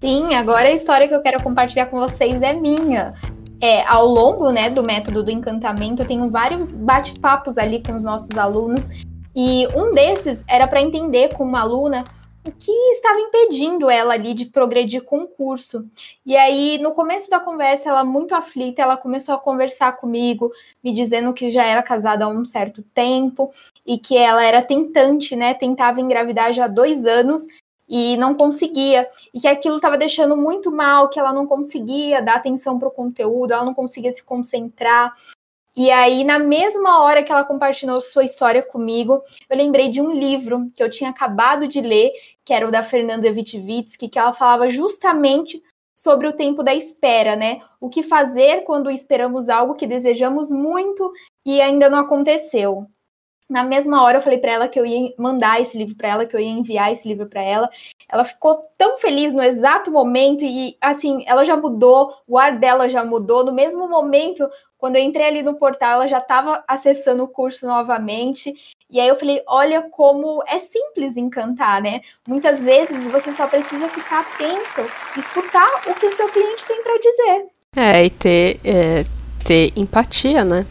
Sim, 0.00 0.34
agora 0.34 0.68
a 0.68 0.72
história 0.72 1.06
que 1.06 1.14
eu 1.14 1.22
quero 1.22 1.42
compartilhar 1.42 1.86
com 1.86 2.00
vocês 2.00 2.40
é 2.42 2.54
minha. 2.54 3.14
É, 3.60 3.86
ao 3.86 4.06
longo 4.06 4.50
né, 4.50 4.70
do 4.70 4.82
método 4.82 5.22
do 5.22 5.30
encantamento, 5.30 6.02
eu 6.02 6.06
tenho 6.06 6.30
vários 6.30 6.74
bate-papos 6.74 7.58
ali 7.58 7.82
com 7.82 7.92
os 7.92 8.02
nossos 8.02 8.36
alunos, 8.38 8.88
e 9.36 9.68
um 9.76 9.90
desses 9.90 10.42
era 10.48 10.66
para 10.66 10.80
entender 10.80 11.34
com 11.34 11.44
uma 11.44 11.60
aluna 11.60 12.02
o 12.44 12.50
que 12.52 12.72
estava 12.92 13.20
impedindo 13.20 13.90
ela 13.90 14.14
ali 14.14 14.32
de 14.32 14.46
progredir 14.46 15.04
com 15.04 15.18
o 15.18 15.28
curso. 15.28 15.86
E 16.24 16.36
aí, 16.36 16.78
no 16.78 16.92
começo 16.92 17.28
da 17.28 17.38
conversa, 17.38 17.90
ela 17.90 18.04
muito 18.04 18.34
aflita, 18.34 18.82
ela 18.82 18.96
começou 18.96 19.34
a 19.34 19.38
conversar 19.38 19.92
comigo, 19.98 20.50
me 20.82 20.92
dizendo 20.92 21.32
que 21.32 21.50
já 21.50 21.64
era 21.64 21.82
casada 21.82 22.24
há 22.24 22.28
um 22.28 22.44
certo 22.44 22.82
tempo 22.94 23.52
e 23.84 23.98
que 23.98 24.16
ela 24.16 24.42
era 24.44 24.62
tentante, 24.62 25.36
né? 25.36 25.52
Tentava 25.52 26.00
engravidar 26.00 26.52
já 26.52 26.64
há 26.64 26.68
dois 26.68 27.04
anos 27.04 27.46
e 27.86 28.16
não 28.16 28.36
conseguia, 28.36 29.08
e 29.34 29.40
que 29.40 29.48
aquilo 29.48 29.76
estava 29.76 29.98
deixando 29.98 30.36
muito 30.36 30.70
mal, 30.70 31.08
que 31.08 31.18
ela 31.18 31.32
não 31.32 31.44
conseguia 31.44 32.22
dar 32.22 32.36
atenção 32.36 32.78
para 32.78 32.86
o 32.86 32.92
conteúdo, 32.92 33.52
ela 33.52 33.64
não 33.64 33.74
conseguia 33.74 34.12
se 34.12 34.22
concentrar. 34.22 35.12
E 35.82 35.90
aí, 35.90 36.24
na 36.24 36.38
mesma 36.38 37.02
hora 37.02 37.22
que 37.22 37.32
ela 37.32 37.42
compartilhou 37.42 38.02
sua 38.02 38.22
história 38.22 38.62
comigo, 38.62 39.22
eu 39.48 39.56
lembrei 39.56 39.88
de 39.88 39.98
um 39.98 40.12
livro 40.12 40.70
que 40.74 40.82
eu 40.82 40.90
tinha 40.90 41.08
acabado 41.08 41.66
de 41.66 41.80
ler, 41.80 42.12
que 42.44 42.52
era 42.52 42.68
o 42.68 42.70
da 42.70 42.82
Fernanda 42.82 43.30
Witvitsky, 43.30 44.10
que 44.10 44.18
ela 44.18 44.34
falava 44.34 44.68
justamente 44.68 45.62
sobre 45.96 46.26
o 46.26 46.34
tempo 46.34 46.62
da 46.62 46.74
espera, 46.74 47.34
né? 47.34 47.62
O 47.80 47.88
que 47.88 48.02
fazer 48.02 48.62
quando 48.64 48.90
esperamos 48.90 49.48
algo 49.48 49.74
que 49.74 49.86
desejamos 49.86 50.50
muito 50.50 51.10
e 51.46 51.62
ainda 51.62 51.88
não 51.88 52.00
aconteceu. 52.00 52.86
Na 53.50 53.64
mesma 53.64 54.04
hora 54.04 54.18
eu 54.18 54.22
falei 54.22 54.38
para 54.38 54.52
ela 54.52 54.68
que 54.68 54.78
eu 54.78 54.84
ia 54.86 55.12
mandar 55.18 55.60
esse 55.60 55.76
livro 55.76 55.96
para 55.96 56.08
ela, 56.10 56.24
que 56.24 56.36
eu 56.36 56.40
ia 56.40 56.50
enviar 56.50 56.92
esse 56.92 57.08
livro 57.08 57.26
para 57.26 57.42
ela. 57.42 57.68
Ela 58.08 58.22
ficou 58.22 58.64
tão 58.78 58.96
feliz 58.98 59.32
no 59.32 59.42
exato 59.42 59.90
momento 59.90 60.44
e 60.44 60.76
assim, 60.80 61.24
ela 61.26 61.44
já 61.44 61.56
mudou, 61.56 62.14
o 62.28 62.38
ar 62.38 62.58
dela 62.58 62.88
já 62.88 63.04
mudou. 63.04 63.44
No 63.44 63.52
mesmo 63.52 63.88
momento, 63.88 64.48
quando 64.80 64.96
eu 64.96 65.02
entrei 65.02 65.26
ali 65.26 65.42
no 65.42 65.54
portal, 65.54 65.92
ela 65.92 66.08
já 66.08 66.18
estava 66.18 66.64
acessando 66.66 67.22
o 67.22 67.28
curso 67.28 67.66
novamente. 67.66 68.54
E 68.90 68.98
aí 68.98 69.06
eu 69.06 69.14
falei, 69.14 69.42
olha 69.46 69.82
como 69.82 70.42
é 70.48 70.58
simples 70.58 71.16
encantar, 71.16 71.82
né? 71.82 72.00
Muitas 72.26 72.64
vezes 72.64 73.06
você 73.06 73.30
só 73.30 73.46
precisa 73.46 73.88
ficar 73.90 74.20
atento, 74.20 74.90
escutar 75.16 75.68
o 75.86 75.94
que 75.94 76.06
o 76.06 76.12
seu 76.12 76.28
cliente 76.28 76.66
tem 76.66 76.82
para 76.82 76.98
dizer. 76.98 77.46
É, 77.76 78.04
e 78.04 78.10
ter, 78.10 78.60
é, 78.64 79.04
ter 79.44 79.72
empatia, 79.76 80.44
né? 80.44 80.66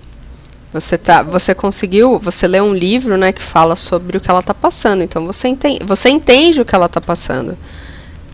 Você 0.73 0.97
tá, 0.97 1.21
você 1.21 1.55
conseguiu, 1.55 2.19
você 2.19 2.47
lê 2.47 2.59
um 2.59 2.73
livro, 2.73 3.17
né, 3.17 3.31
que 3.31 3.41
fala 3.41 3.75
sobre 3.75 4.17
o 4.17 4.21
que 4.21 4.29
ela 4.29 4.39
está 4.39 4.53
passando. 4.53 5.03
Então 5.03 5.25
você 5.25 5.47
entende, 5.47 5.85
você 5.85 6.09
entende 6.09 6.61
o 6.61 6.65
que 6.65 6.75
ela 6.75 6.87
está 6.87 6.99
passando, 6.99 7.57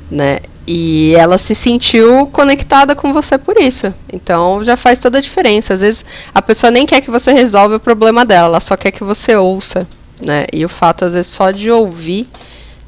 né? 0.10 0.40
E 0.68 1.14
ela 1.16 1.38
se 1.38 1.54
sentiu 1.54 2.28
conectada 2.28 2.96
com 2.96 3.14
você 3.14 3.38
por 3.38 3.58
isso. 3.58 3.94
Então 4.12 4.64
já 4.64 4.76
faz 4.76 5.00
toda 5.00 5.20
a 5.20 5.22
diferença. 5.22 5.74
Às 5.74 5.82
vezes 5.82 6.06
a 6.34 6.42
pessoa 6.42 6.72
nem 6.72 6.86
quer 6.86 7.02
que 7.02 7.12
você 7.12 7.32
resolva 7.32 7.76
o 7.76 7.80
problema 7.80 8.26
dela, 8.26 8.48
ela 8.48 8.60
só 8.60 8.76
quer 8.76 8.92
que 8.92 9.04
você 9.04 9.36
ouça, 9.36 9.88
né? 10.22 10.46
E 10.52 10.66
o 10.66 10.70
fato 10.70 11.06
às 11.06 11.14
vezes 11.14 11.32
só 11.32 11.52
de 11.52 11.70
ouvir 11.70 12.28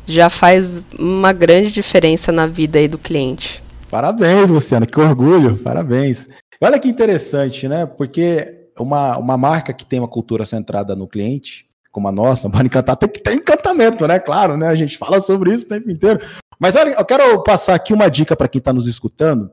já 0.05 0.29
faz 0.29 0.83
uma 0.97 1.33
grande 1.33 1.71
diferença 1.71 2.31
na 2.31 2.47
vida 2.47 2.79
aí 2.79 2.87
do 2.87 2.97
cliente. 2.97 3.63
Parabéns, 3.91 4.49
Luciana, 4.49 4.85
que 4.85 4.99
orgulho, 4.99 5.57
parabéns. 5.57 6.27
Olha 6.61 6.79
que 6.79 6.87
interessante, 6.87 7.67
né? 7.67 7.85
Porque 7.85 8.69
uma, 8.79 9.17
uma 9.17 9.37
marca 9.37 9.73
que 9.73 9.85
tem 9.85 9.99
uma 9.99 10.07
cultura 10.07 10.45
centrada 10.45 10.95
no 10.95 11.07
cliente, 11.07 11.65
como 11.91 12.07
a 12.07 12.11
nossa, 12.11 12.49
pode 12.51 12.65
encantar, 12.65 12.95
tem 12.95 13.09
que 13.09 13.21
ter 13.21 13.33
encantamento, 13.33 14.07
né? 14.07 14.19
Claro, 14.19 14.57
né? 14.57 14.67
A 14.67 14.75
gente 14.75 14.97
fala 14.97 15.19
sobre 15.19 15.53
isso 15.53 15.65
o 15.65 15.69
tempo 15.69 15.91
inteiro. 15.91 16.19
Mas 16.59 16.75
olha, 16.75 16.91
eu 16.91 17.05
quero 17.05 17.43
passar 17.43 17.75
aqui 17.75 17.93
uma 17.93 18.09
dica 18.09 18.35
para 18.35 18.47
quem 18.47 18.59
está 18.59 18.73
nos 18.73 18.87
escutando, 18.87 19.51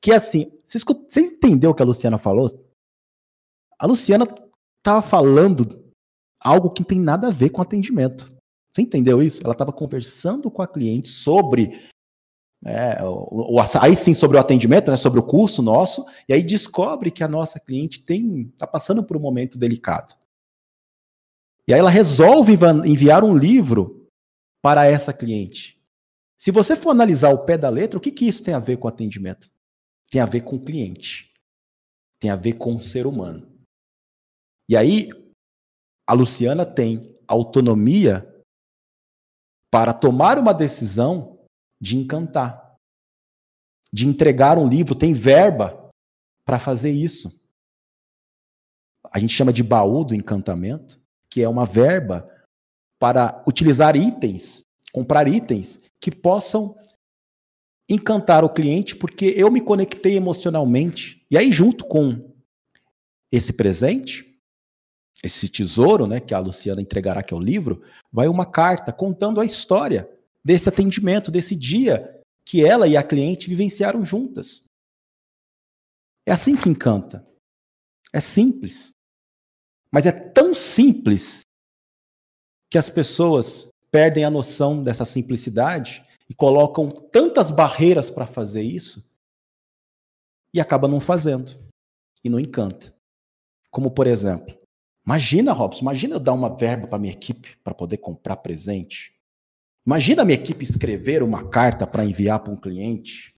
que 0.00 0.12
é 0.12 0.16
assim, 0.16 0.50
você, 0.64 0.78
você 0.78 1.20
entendeu 1.20 1.70
o 1.70 1.74
que 1.74 1.82
a 1.82 1.86
Luciana 1.86 2.18
falou? 2.18 2.50
A 3.78 3.86
Luciana 3.86 4.26
estava 4.78 5.02
falando 5.02 5.92
algo 6.42 6.70
que 6.70 6.80
não 6.80 6.86
tem 6.86 7.00
nada 7.00 7.28
a 7.28 7.30
ver 7.30 7.50
com 7.50 7.62
atendimento. 7.62 8.24
Você 8.72 8.82
entendeu 8.82 9.22
isso? 9.22 9.40
Ela 9.44 9.52
estava 9.52 9.72
conversando 9.72 10.50
com 10.50 10.62
a 10.62 10.66
cliente 10.66 11.08
sobre 11.08 11.88
é, 12.64 13.02
o, 13.02 13.56
o, 13.56 13.60
aí 13.80 13.96
sim 13.96 14.12
sobre 14.12 14.36
o 14.36 14.40
atendimento, 14.40 14.90
né, 14.90 14.96
sobre 14.96 15.18
o 15.18 15.22
curso 15.22 15.62
nosso, 15.62 16.04
e 16.28 16.32
aí 16.32 16.42
descobre 16.42 17.10
que 17.10 17.24
a 17.24 17.28
nossa 17.28 17.58
cliente 17.58 18.00
tem 18.00 18.50
está 18.52 18.66
passando 18.66 19.02
por 19.02 19.16
um 19.16 19.20
momento 19.20 19.58
delicado. 19.58 20.14
E 21.66 21.72
aí 21.72 21.78
ela 21.78 21.90
resolve 21.90 22.52
enviar 22.84 23.24
um 23.24 23.36
livro 23.36 24.06
para 24.62 24.86
essa 24.86 25.12
cliente. 25.12 25.79
Se 26.40 26.50
você 26.50 26.74
for 26.74 26.92
analisar 26.92 27.28
o 27.34 27.44
pé 27.44 27.58
da 27.58 27.68
letra, 27.68 27.98
o 27.98 28.00
que, 28.00 28.10
que 28.10 28.26
isso 28.26 28.42
tem 28.42 28.54
a 28.54 28.58
ver 28.58 28.78
com 28.78 28.88
atendimento? 28.88 29.52
Tem 30.10 30.22
a 30.22 30.24
ver 30.24 30.40
com 30.40 30.58
cliente. 30.58 31.30
Tem 32.18 32.30
a 32.30 32.34
ver 32.34 32.54
com 32.54 32.76
o 32.76 32.82
ser 32.82 33.06
humano. 33.06 33.46
E 34.66 34.74
aí, 34.74 35.10
a 36.08 36.14
Luciana 36.14 36.64
tem 36.64 37.14
autonomia 37.28 38.26
para 39.70 39.92
tomar 39.92 40.38
uma 40.38 40.54
decisão 40.54 41.46
de 41.78 41.98
encantar, 41.98 42.74
de 43.92 44.06
entregar 44.06 44.56
um 44.56 44.66
livro, 44.66 44.94
tem 44.94 45.12
verba 45.12 45.90
para 46.42 46.58
fazer 46.58 46.90
isso. 46.90 47.38
A 49.12 49.18
gente 49.18 49.34
chama 49.34 49.52
de 49.52 49.62
baú 49.62 50.06
do 50.06 50.14
encantamento, 50.14 50.98
que 51.28 51.42
é 51.42 51.48
uma 51.50 51.66
verba 51.66 52.26
para 52.98 53.44
utilizar 53.46 53.94
itens, 53.94 54.64
comprar 54.90 55.28
itens 55.28 55.78
que 56.00 56.10
possam 56.10 56.76
encantar 57.88 58.44
o 58.44 58.52
cliente, 58.52 58.96
porque 58.96 59.34
eu 59.36 59.50
me 59.50 59.60
conectei 59.60 60.16
emocionalmente. 60.16 61.26
E 61.30 61.36
aí, 61.36 61.52
junto 61.52 61.84
com 61.84 62.32
esse 63.32 63.52
presente, 63.52 64.40
esse 65.22 65.48
tesouro, 65.48 66.06
né, 66.06 66.20
que 66.20 66.32
a 66.32 66.38
Luciana 66.38 66.80
entregará, 66.80 67.22
que 67.22 67.34
é 67.34 67.36
o 67.36 67.40
livro, 67.40 67.82
vai 68.10 68.28
uma 68.28 68.46
carta 68.46 68.92
contando 68.92 69.40
a 69.40 69.44
história 69.44 70.08
desse 70.42 70.68
atendimento, 70.68 71.30
desse 71.30 71.54
dia 71.54 72.20
que 72.44 72.64
ela 72.64 72.88
e 72.88 72.96
a 72.96 73.02
cliente 73.02 73.48
vivenciaram 73.48 74.04
juntas. 74.04 74.62
É 76.26 76.32
assim 76.32 76.56
que 76.56 76.68
encanta. 76.68 77.26
É 78.12 78.20
simples. 78.20 78.90
Mas 79.92 80.06
é 80.06 80.12
tão 80.12 80.54
simples 80.54 81.42
que 82.70 82.78
as 82.78 82.88
pessoas 82.88 83.69
perdem 83.90 84.24
a 84.24 84.30
noção 84.30 84.82
dessa 84.82 85.04
simplicidade 85.04 86.02
e 86.28 86.34
colocam 86.34 86.88
tantas 86.88 87.50
barreiras 87.50 88.10
para 88.10 88.26
fazer 88.26 88.62
isso 88.62 89.04
e 90.54 90.60
acaba 90.60 90.88
não 90.88 91.00
fazendo 91.00 91.52
e 92.24 92.28
não 92.28 92.38
encanta. 92.38 92.94
Como 93.70 93.90
por 93.90 94.06
exemplo, 94.06 94.56
imagina, 95.04 95.52
Robson, 95.52 95.82
imagina 95.82 96.16
eu 96.16 96.20
dar 96.20 96.32
uma 96.32 96.54
verba 96.54 96.86
para 96.86 96.98
minha 96.98 97.12
equipe 97.12 97.56
para 97.62 97.74
poder 97.74 97.98
comprar 97.98 98.36
presente. 98.36 99.14
Imagina 99.86 100.22
a 100.22 100.24
minha 100.24 100.38
equipe 100.38 100.64
escrever 100.64 101.22
uma 101.22 101.48
carta 101.48 101.86
para 101.86 102.04
enviar 102.04 102.40
para 102.40 102.52
um 102.52 102.60
cliente. 102.60 103.34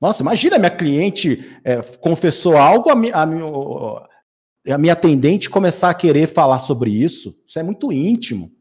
Nossa, 0.00 0.22
imagina 0.22 0.56
a 0.56 0.58
minha 0.58 0.70
cliente 0.70 1.60
é, 1.64 1.82
confessou 1.98 2.56
algo, 2.56 2.90
a 2.90 2.94
minha, 2.94 3.14
a, 3.14 4.74
a 4.74 4.78
minha 4.78 4.92
atendente 4.92 5.50
começar 5.50 5.90
a 5.90 5.94
querer 5.94 6.26
falar 6.26 6.58
sobre 6.58 6.90
isso. 6.90 7.36
Isso 7.46 7.58
é 7.58 7.62
muito 7.62 7.92
íntimo. 7.92 8.52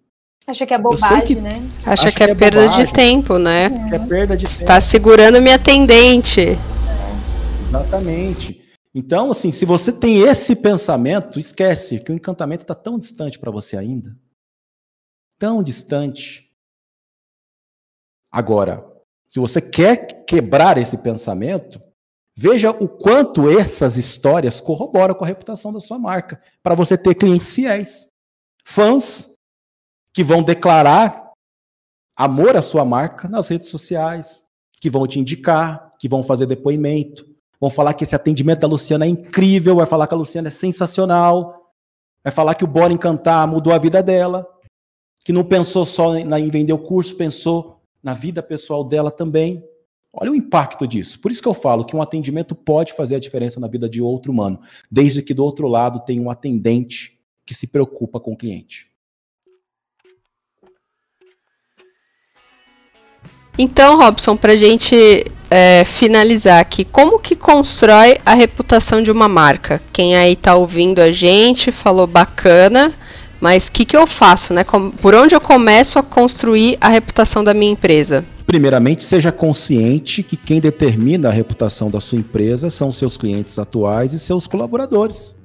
Acha 0.45 0.65
que 0.65 0.73
é 0.73 0.77
bobagem, 0.77 1.25
que, 1.25 1.35
né? 1.35 1.69
Acha 1.85 2.11
que, 2.11 2.17
que, 2.17 2.23
é, 2.23 2.29
é 2.31 2.35
perda 2.35 2.61
bobagem, 2.61 2.85
de 2.85 2.93
tempo, 2.93 3.37
né? 3.37 3.69
Que 3.87 3.95
é 3.95 3.99
perda 3.99 4.35
de 4.35 4.45
tempo. 4.45 4.65
Tá 4.65 4.81
segurando 4.81 5.41
minha 5.41 5.55
atendente. 5.55 6.41
Exatamente. 7.69 8.61
Então, 8.93 9.31
assim, 9.31 9.51
se 9.51 9.65
você 9.65 9.91
tem 9.91 10.19
esse 10.19 10.55
pensamento, 10.55 11.39
esquece 11.39 11.99
que 11.99 12.11
o 12.11 12.15
encantamento 12.15 12.63
está 12.63 12.75
tão 12.75 12.99
distante 12.99 13.39
para 13.39 13.51
você 13.51 13.77
ainda. 13.77 14.15
Tão 15.39 15.63
distante. 15.63 16.51
Agora, 18.29 18.85
se 19.25 19.39
você 19.39 19.61
quer 19.61 20.25
quebrar 20.25 20.77
esse 20.77 20.97
pensamento, 20.97 21.79
veja 22.35 22.69
o 22.69 22.87
quanto 22.87 23.49
essas 23.49 23.97
histórias 23.97 24.59
corroboram 24.59 25.15
com 25.15 25.23
a 25.23 25.27
reputação 25.27 25.71
da 25.71 25.79
sua 25.79 25.97
marca, 25.97 26.41
para 26.61 26.75
você 26.75 26.97
ter 26.97 27.15
clientes 27.15 27.53
fiéis, 27.53 28.09
fãs 28.65 29.32
que 30.13 30.23
vão 30.23 30.43
declarar 30.43 31.31
amor 32.15 32.55
à 32.55 32.61
sua 32.61 32.85
marca 32.85 33.27
nas 33.27 33.47
redes 33.47 33.69
sociais, 33.69 34.45
que 34.79 34.89
vão 34.89 35.07
te 35.07 35.19
indicar, 35.19 35.93
que 35.97 36.07
vão 36.07 36.21
fazer 36.21 36.45
depoimento, 36.45 37.27
vão 37.59 37.69
falar 37.69 37.93
que 37.93 38.03
esse 38.03 38.15
atendimento 38.15 38.59
da 38.59 38.67
Luciana 38.67 39.05
é 39.05 39.09
incrível, 39.09 39.77
vai 39.77 39.85
falar 39.85 40.05
que 40.05 40.13
a 40.13 40.17
Luciana 40.17 40.49
é 40.49 40.51
sensacional, 40.51 41.71
vai 42.23 42.31
falar 42.31 42.55
que 42.55 42.63
o 42.63 42.67
Bora 42.67 42.93
Encantar 42.93 43.47
mudou 43.47 43.73
a 43.73 43.77
vida 43.77 44.03
dela, 44.03 44.47
que 45.25 45.33
não 45.33 45.43
pensou 45.43 45.85
só 45.85 46.15
em 46.15 46.49
vender 46.49 46.73
o 46.73 46.77
curso, 46.77 47.15
pensou 47.15 47.81
na 48.03 48.13
vida 48.13 48.43
pessoal 48.43 48.83
dela 48.83 49.09
também. 49.09 49.63
Olha 50.11 50.31
o 50.31 50.35
impacto 50.35 50.85
disso. 50.85 51.19
Por 51.19 51.31
isso 51.31 51.41
que 51.41 51.47
eu 51.47 51.53
falo 51.53 51.85
que 51.85 51.95
um 51.95 52.01
atendimento 52.01 52.53
pode 52.53 52.93
fazer 52.93 53.15
a 53.15 53.19
diferença 53.19 53.59
na 53.59 53.67
vida 53.67 53.89
de 53.89 54.01
outro 54.01 54.31
humano, 54.31 54.59
desde 54.91 55.23
que 55.23 55.33
do 55.33 55.43
outro 55.43 55.67
lado 55.67 56.01
tem 56.01 56.19
um 56.19 56.29
atendente 56.29 57.17
que 57.45 57.53
se 57.53 57.65
preocupa 57.65 58.19
com 58.19 58.33
o 58.33 58.37
cliente. 58.37 58.92
Então, 63.57 63.97
Robson, 63.97 64.35
para 64.35 64.53
a 64.53 64.57
gente 64.57 65.25
é, 65.49 65.85
finalizar 65.85 66.59
aqui, 66.59 66.83
como 66.83 67.19
que 67.19 67.35
constrói 67.35 68.17
a 68.25 68.33
reputação 68.33 69.03
de 69.03 69.11
uma 69.11 69.29
marca? 69.29 69.79
Quem 69.91 70.15
aí 70.15 70.33
está 70.33 70.55
ouvindo 70.55 70.99
a 70.99 71.11
gente 71.11 71.71
falou 71.71 72.07
bacana, 72.07 72.91
mas 73.39 73.67
o 73.67 73.71
que, 73.71 73.85
que 73.85 73.95
eu 73.95 74.07
faço, 74.07 74.53
né? 74.53 74.65
Por 74.99 75.13
onde 75.13 75.35
eu 75.35 75.41
começo 75.41 75.99
a 75.99 76.03
construir 76.03 76.77
a 76.81 76.89
reputação 76.89 77.43
da 77.43 77.53
minha 77.53 77.71
empresa? 77.71 78.25
Primeiramente, 78.47 79.03
seja 79.03 79.31
consciente 79.31 80.23
que 80.23 80.35
quem 80.35 80.59
determina 80.59 81.29
a 81.29 81.31
reputação 81.31 81.91
da 81.91 82.01
sua 82.01 82.17
empresa 82.17 82.71
são 82.71 82.91
seus 82.91 83.17
clientes 83.17 83.59
atuais 83.59 84.13
e 84.13 84.19
seus 84.19 84.47
colaboradores. 84.47 85.35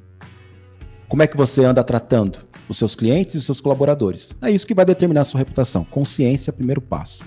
Como 1.09 1.23
é 1.23 1.27
que 1.27 1.37
você 1.37 1.63
anda 1.63 1.85
tratando 1.85 2.39
os 2.69 2.79
seus 2.79 2.95
clientes 2.95 3.35
e 3.35 3.39
os 3.39 3.45
seus 3.45 3.61
colaboradores? 3.61 4.31
É 4.41 4.51
isso 4.51 4.67
que 4.67 4.75
vai 4.75 4.87
determinar 4.87 5.21
a 5.23 5.25
sua 5.27 5.39
reputação. 5.39 5.85
Consciência, 5.85 6.53
primeiro 6.53 6.81
passo. 6.81 7.23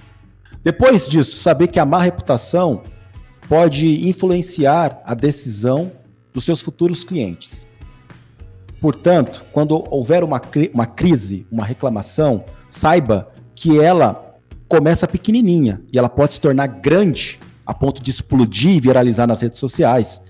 Depois 0.64 1.07
disso, 1.07 1.39
saber 1.39 1.68
que 1.68 1.80
a 1.80 1.86
má 1.86 2.01
reputação 2.01 2.84
pode 3.47 4.07
influenciar 4.07 5.01
a 5.05 5.14
decisão 5.14 5.91
dos 6.34 6.43
seus 6.43 6.62
futuros 6.62 7.03
clientes. 7.03 7.68
Portanto, 8.80 9.43
quando 9.51 9.84
houver 9.93 10.24
uma, 10.24 10.41
uma 10.74 10.86
crise, 10.86 11.45
uma 11.51 11.66
reclamação, 11.66 12.45
saiba 12.70 13.32
que 13.53 13.80
ela 13.80 14.39
começa 14.68 15.07
pequenininha 15.07 15.82
e 15.91 15.97
ela 15.97 16.09
pode 16.09 16.36
se 16.36 16.41
tornar 16.41 16.68
grande 16.68 17.39
a 17.66 17.74
ponto 17.74 18.01
de 18.01 18.09
explodir 18.09 18.72
e 18.72 18.80
viralizar 18.80 19.28
nas 19.28 19.41
redes 19.41 19.59
sociais. 19.59 20.22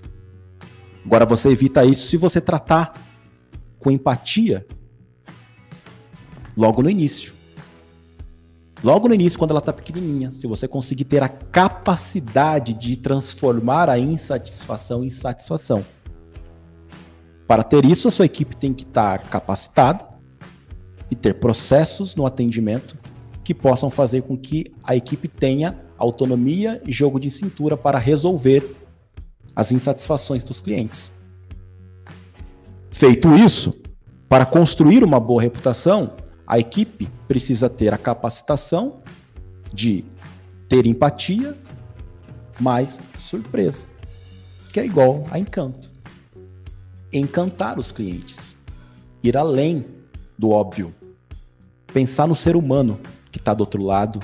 Agora 1.04 1.24
você 1.24 1.48
evita 1.48 1.84
isso 1.84 2.08
se 2.08 2.16
você 2.16 2.40
tratar 2.40 2.92
com 3.78 3.90
empatia 3.90 4.66
logo 6.56 6.82
no 6.82 6.90
início. 6.90 7.34
Logo 8.82 9.06
no 9.06 9.14
início, 9.14 9.38
quando 9.38 9.52
ela 9.52 9.60
está 9.60 9.72
pequenininha, 9.72 10.32
se 10.32 10.46
você 10.46 10.66
conseguir 10.66 11.04
ter 11.04 11.22
a 11.22 11.28
capacidade 11.28 12.74
de 12.74 12.96
transformar 12.96 13.88
a 13.88 13.96
insatisfação 13.96 15.04
em 15.04 15.10
satisfação. 15.10 15.84
Para 17.46 17.62
ter 17.62 17.84
isso, 17.84 18.08
a 18.08 18.10
sua 18.10 18.26
equipe 18.26 18.56
tem 18.56 18.74
que 18.74 18.82
estar 18.82 19.18
capacitada 19.28 20.04
e 21.08 21.14
ter 21.14 21.34
processos 21.34 22.16
no 22.16 22.26
atendimento 22.26 22.98
que 23.44 23.54
possam 23.54 23.90
fazer 23.90 24.22
com 24.22 24.36
que 24.36 24.64
a 24.82 24.96
equipe 24.96 25.28
tenha 25.28 25.78
autonomia 25.96 26.82
e 26.84 26.90
jogo 26.90 27.20
de 27.20 27.30
cintura 27.30 27.76
para 27.76 27.98
resolver 27.98 28.76
as 29.54 29.70
insatisfações 29.70 30.42
dos 30.42 30.60
clientes. 30.60 31.12
Feito 32.90 33.32
isso, 33.36 33.72
para 34.28 34.44
construir 34.44 35.04
uma 35.04 35.20
boa 35.20 35.42
reputação, 35.42 36.14
a 36.46 36.58
equipe 36.58 37.08
precisa 37.28 37.68
ter 37.70 37.92
a 37.92 37.98
capacitação 37.98 39.00
de 39.72 40.04
ter 40.68 40.86
empatia, 40.86 41.56
mais 42.60 43.00
surpresa, 43.18 43.86
que 44.72 44.80
é 44.80 44.84
igual 44.84 45.24
a 45.30 45.38
encanto. 45.38 45.90
Encantar 47.12 47.78
os 47.78 47.92
clientes, 47.92 48.56
ir 49.22 49.36
além 49.36 49.84
do 50.38 50.50
óbvio, 50.50 50.94
pensar 51.92 52.26
no 52.26 52.36
ser 52.36 52.56
humano 52.56 53.00
que 53.30 53.38
está 53.38 53.54
do 53.54 53.60
outro 53.60 53.82
lado 53.82 54.20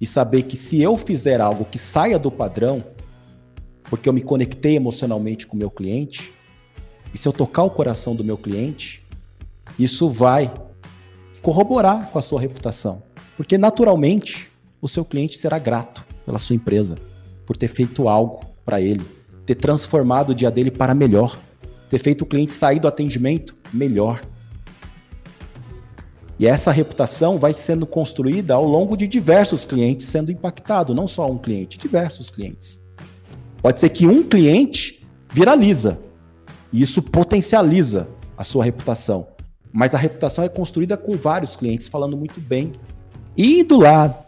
e 0.00 0.06
saber 0.06 0.44
que 0.44 0.56
se 0.56 0.80
eu 0.80 0.96
fizer 0.96 1.40
algo 1.40 1.64
que 1.64 1.78
saia 1.78 2.18
do 2.18 2.30
padrão, 2.30 2.84
porque 3.84 4.08
eu 4.08 4.12
me 4.12 4.22
conectei 4.22 4.76
emocionalmente 4.76 5.46
com 5.46 5.56
o 5.56 5.58
meu 5.58 5.70
cliente, 5.70 6.32
e 7.12 7.18
se 7.18 7.26
eu 7.26 7.32
tocar 7.32 7.64
o 7.64 7.70
coração 7.70 8.14
do 8.14 8.24
meu 8.24 8.38
cliente, 8.38 9.04
isso 9.78 10.08
vai 10.08 10.52
corroborar 11.42 12.10
com 12.10 12.18
a 12.18 12.22
sua 12.22 12.40
reputação. 12.40 13.02
Porque 13.36 13.56
naturalmente 13.56 14.50
o 14.80 14.88
seu 14.88 15.04
cliente 15.04 15.38
será 15.38 15.58
grato 15.58 16.04
pela 16.24 16.38
sua 16.38 16.56
empresa, 16.56 16.96
por 17.46 17.56
ter 17.56 17.68
feito 17.68 18.08
algo 18.08 18.40
para 18.64 18.80
ele, 18.80 19.04
ter 19.46 19.54
transformado 19.54 20.30
o 20.30 20.34
dia 20.34 20.50
dele 20.50 20.70
para 20.70 20.94
melhor, 20.94 21.38
ter 21.88 21.98
feito 21.98 22.22
o 22.22 22.26
cliente 22.26 22.52
sair 22.52 22.78
do 22.78 22.88
atendimento 22.88 23.56
melhor. 23.72 24.20
E 26.38 26.46
essa 26.46 26.70
reputação 26.70 27.36
vai 27.36 27.52
sendo 27.52 27.84
construída 27.84 28.54
ao 28.54 28.64
longo 28.64 28.96
de 28.96 29.06
diversos 29.06 29.64
clientes 29.64 30.06
sendo 30.06 30.32
impactado, 30.32 30.94
não 30.94 31.06
só 31.06 31.30
um 31.30 31.36
cliente, 31.36 31.78
diversos 31.78 32.30
clientes. 32.30 32.80
Pode 33.60 33.78
ser 33.78 33.90
que 33.90 34.06
um 34.06 34.22
cliente 34.22 35.06
viraliza 35.32 35.98
e 36.72 36.80
isso 36.80 37.02
potencializa 37.02 38.08
a 38.38 38.44
sua 38.44 38.64
reputação. 38.64 39.26
Mas 39.72 39.94
a 39.94 39.98
reputação 39.98 40.44
é 40.44 40.48
construída 40.48 40.96
com 40.96 41.16
vários 41.16 41.54
clientes 41.56 41.88
falando 41.88 42.16
muito 42.16 42.40
bem. 42.40 42.72
Indo 43.36 43.78
lá 43.78 44.26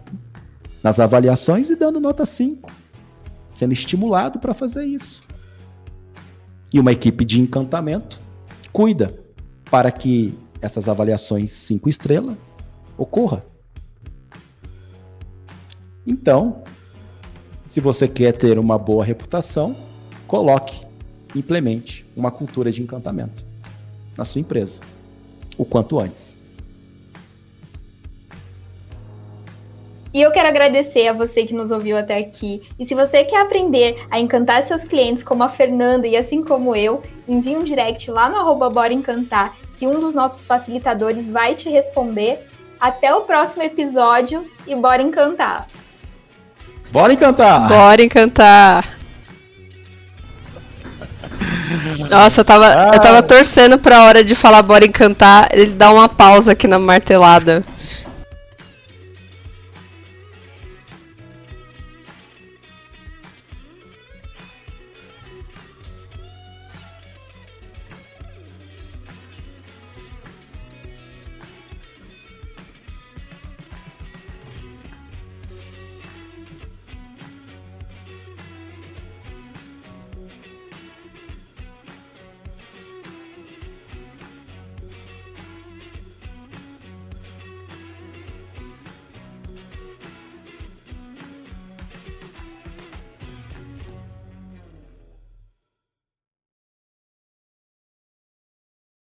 nas 0.83 1.01
avaliações 1.01 1.69
e 1.71 1.77
dando 1.77 2.01
nota 2.01 2.25
5. 2.25 2.71
Sendo 3.53 3.73
estimulado 3.73 4.39
para 4.39 4.55
fazer 4.55 4.85
isso. 4.85 5.23
E 6.73 6.81
uma 6.81 6.93
equipe 6.93 7.25
de 7.25 7.41
encantamento 7.41 8.21
cuida 8.73 9.19
para 9.71 9.91
que 9.91 10.39
essas 10.61 10.89
avaliações 10.89 11.51
5 11.51 11.89
estrelas 11.89 12.37
ocorra. 12.97 13.45
Então, 16.07 16.63
se 17.67 17.81
você 17.81 18.07
quer 18.07 18.33
ter 18.33 18.59
uma 18.59 18.79
boa 18.79 19.05
reputação, 19.05 19.77
coloque, 20.27 20.81
implemente 21.35 22.07
uma 22.17 22.31
cultura 22.31 22.71
de 22.71 22.83
encantamento 22.83 23.45
na 24.17 24.25
sua 24.25 24.41
empresa 24.41 24.81
o 25.57 25.65
quanto 25.65 25.99
antes. 25.99 26.37
E 30.15 30.21
eu 30.21 30.31
quero 30.31 30.49
agradecer 30.49 31.09
a 31.09 31.13
você 31.15 31.45
que 31.45 31.55
nos 31.55 31.71
ouviu 31.71 31.97
até 31.97 32.19
aqui. 32.19 32.63
E 32.79 32.85
se 32.85 32.95
você 32.95 33.25
quer 33.25 33.41
aprender 33.41 34.07
a 34.11 34.21
encantar 34.21 34.63
seus 34.65 34.85
clientes 34.85 35.23
como 35.23 35.43
a 35.43 35.49
Fernanda 35.49 36.07
e 36.07 36.17
assim 36.17 36.45
como 36.45 36.77
eu, 36.77 37.03
envie 37.27 37.57
um 37.57 37.65
direct 37.65 38.11
lá 38.11 38.29
no 38.29 38.37
arroba 38.37 38.69
Bora 38.69 38.93
Encantar, 38.93 39.57
que 39.77 39.87
um 39.87 39.99
dos 39.99 40.15
nossos 40.15 40.47
facilitadores 40.47 41.31
vai 41.31 41.55
te 41.55 41.71
responder. 41.71 42.47
Até 42.79 43.15
o 43.15 43.23
próximo 43.23 43.63
episódio 43.63 44.47
e 44.67 44.75
bora 44.75 45.01
encantar! 45.01 45.69
Bora 46.91 47.13
encantar! 47.13 47.69
Bora 47.69 48.03
encantar! 48.03 49.02
Nossa, 52.11 52.41
eu 52.41 52.45
tava, 52.45 52.67
ah. 52.67 52.91
eu 52.95 53.01
tava 53.01 53.23
torcendo 53.23 53.79
pra 53.79 54.03
hora 54.03 54.25
de 54.25 54.35
falar 54.35 54.63
bora 54.63 54.85
encantar, 54.85 55.49
ele 55.53 55.73
dá 55.73 55.91
uma 55.91 56.09
pausa 56.09 56.53
aqui 56.53 56.67
na 56.67 56.79
martelada. 56.79 57.65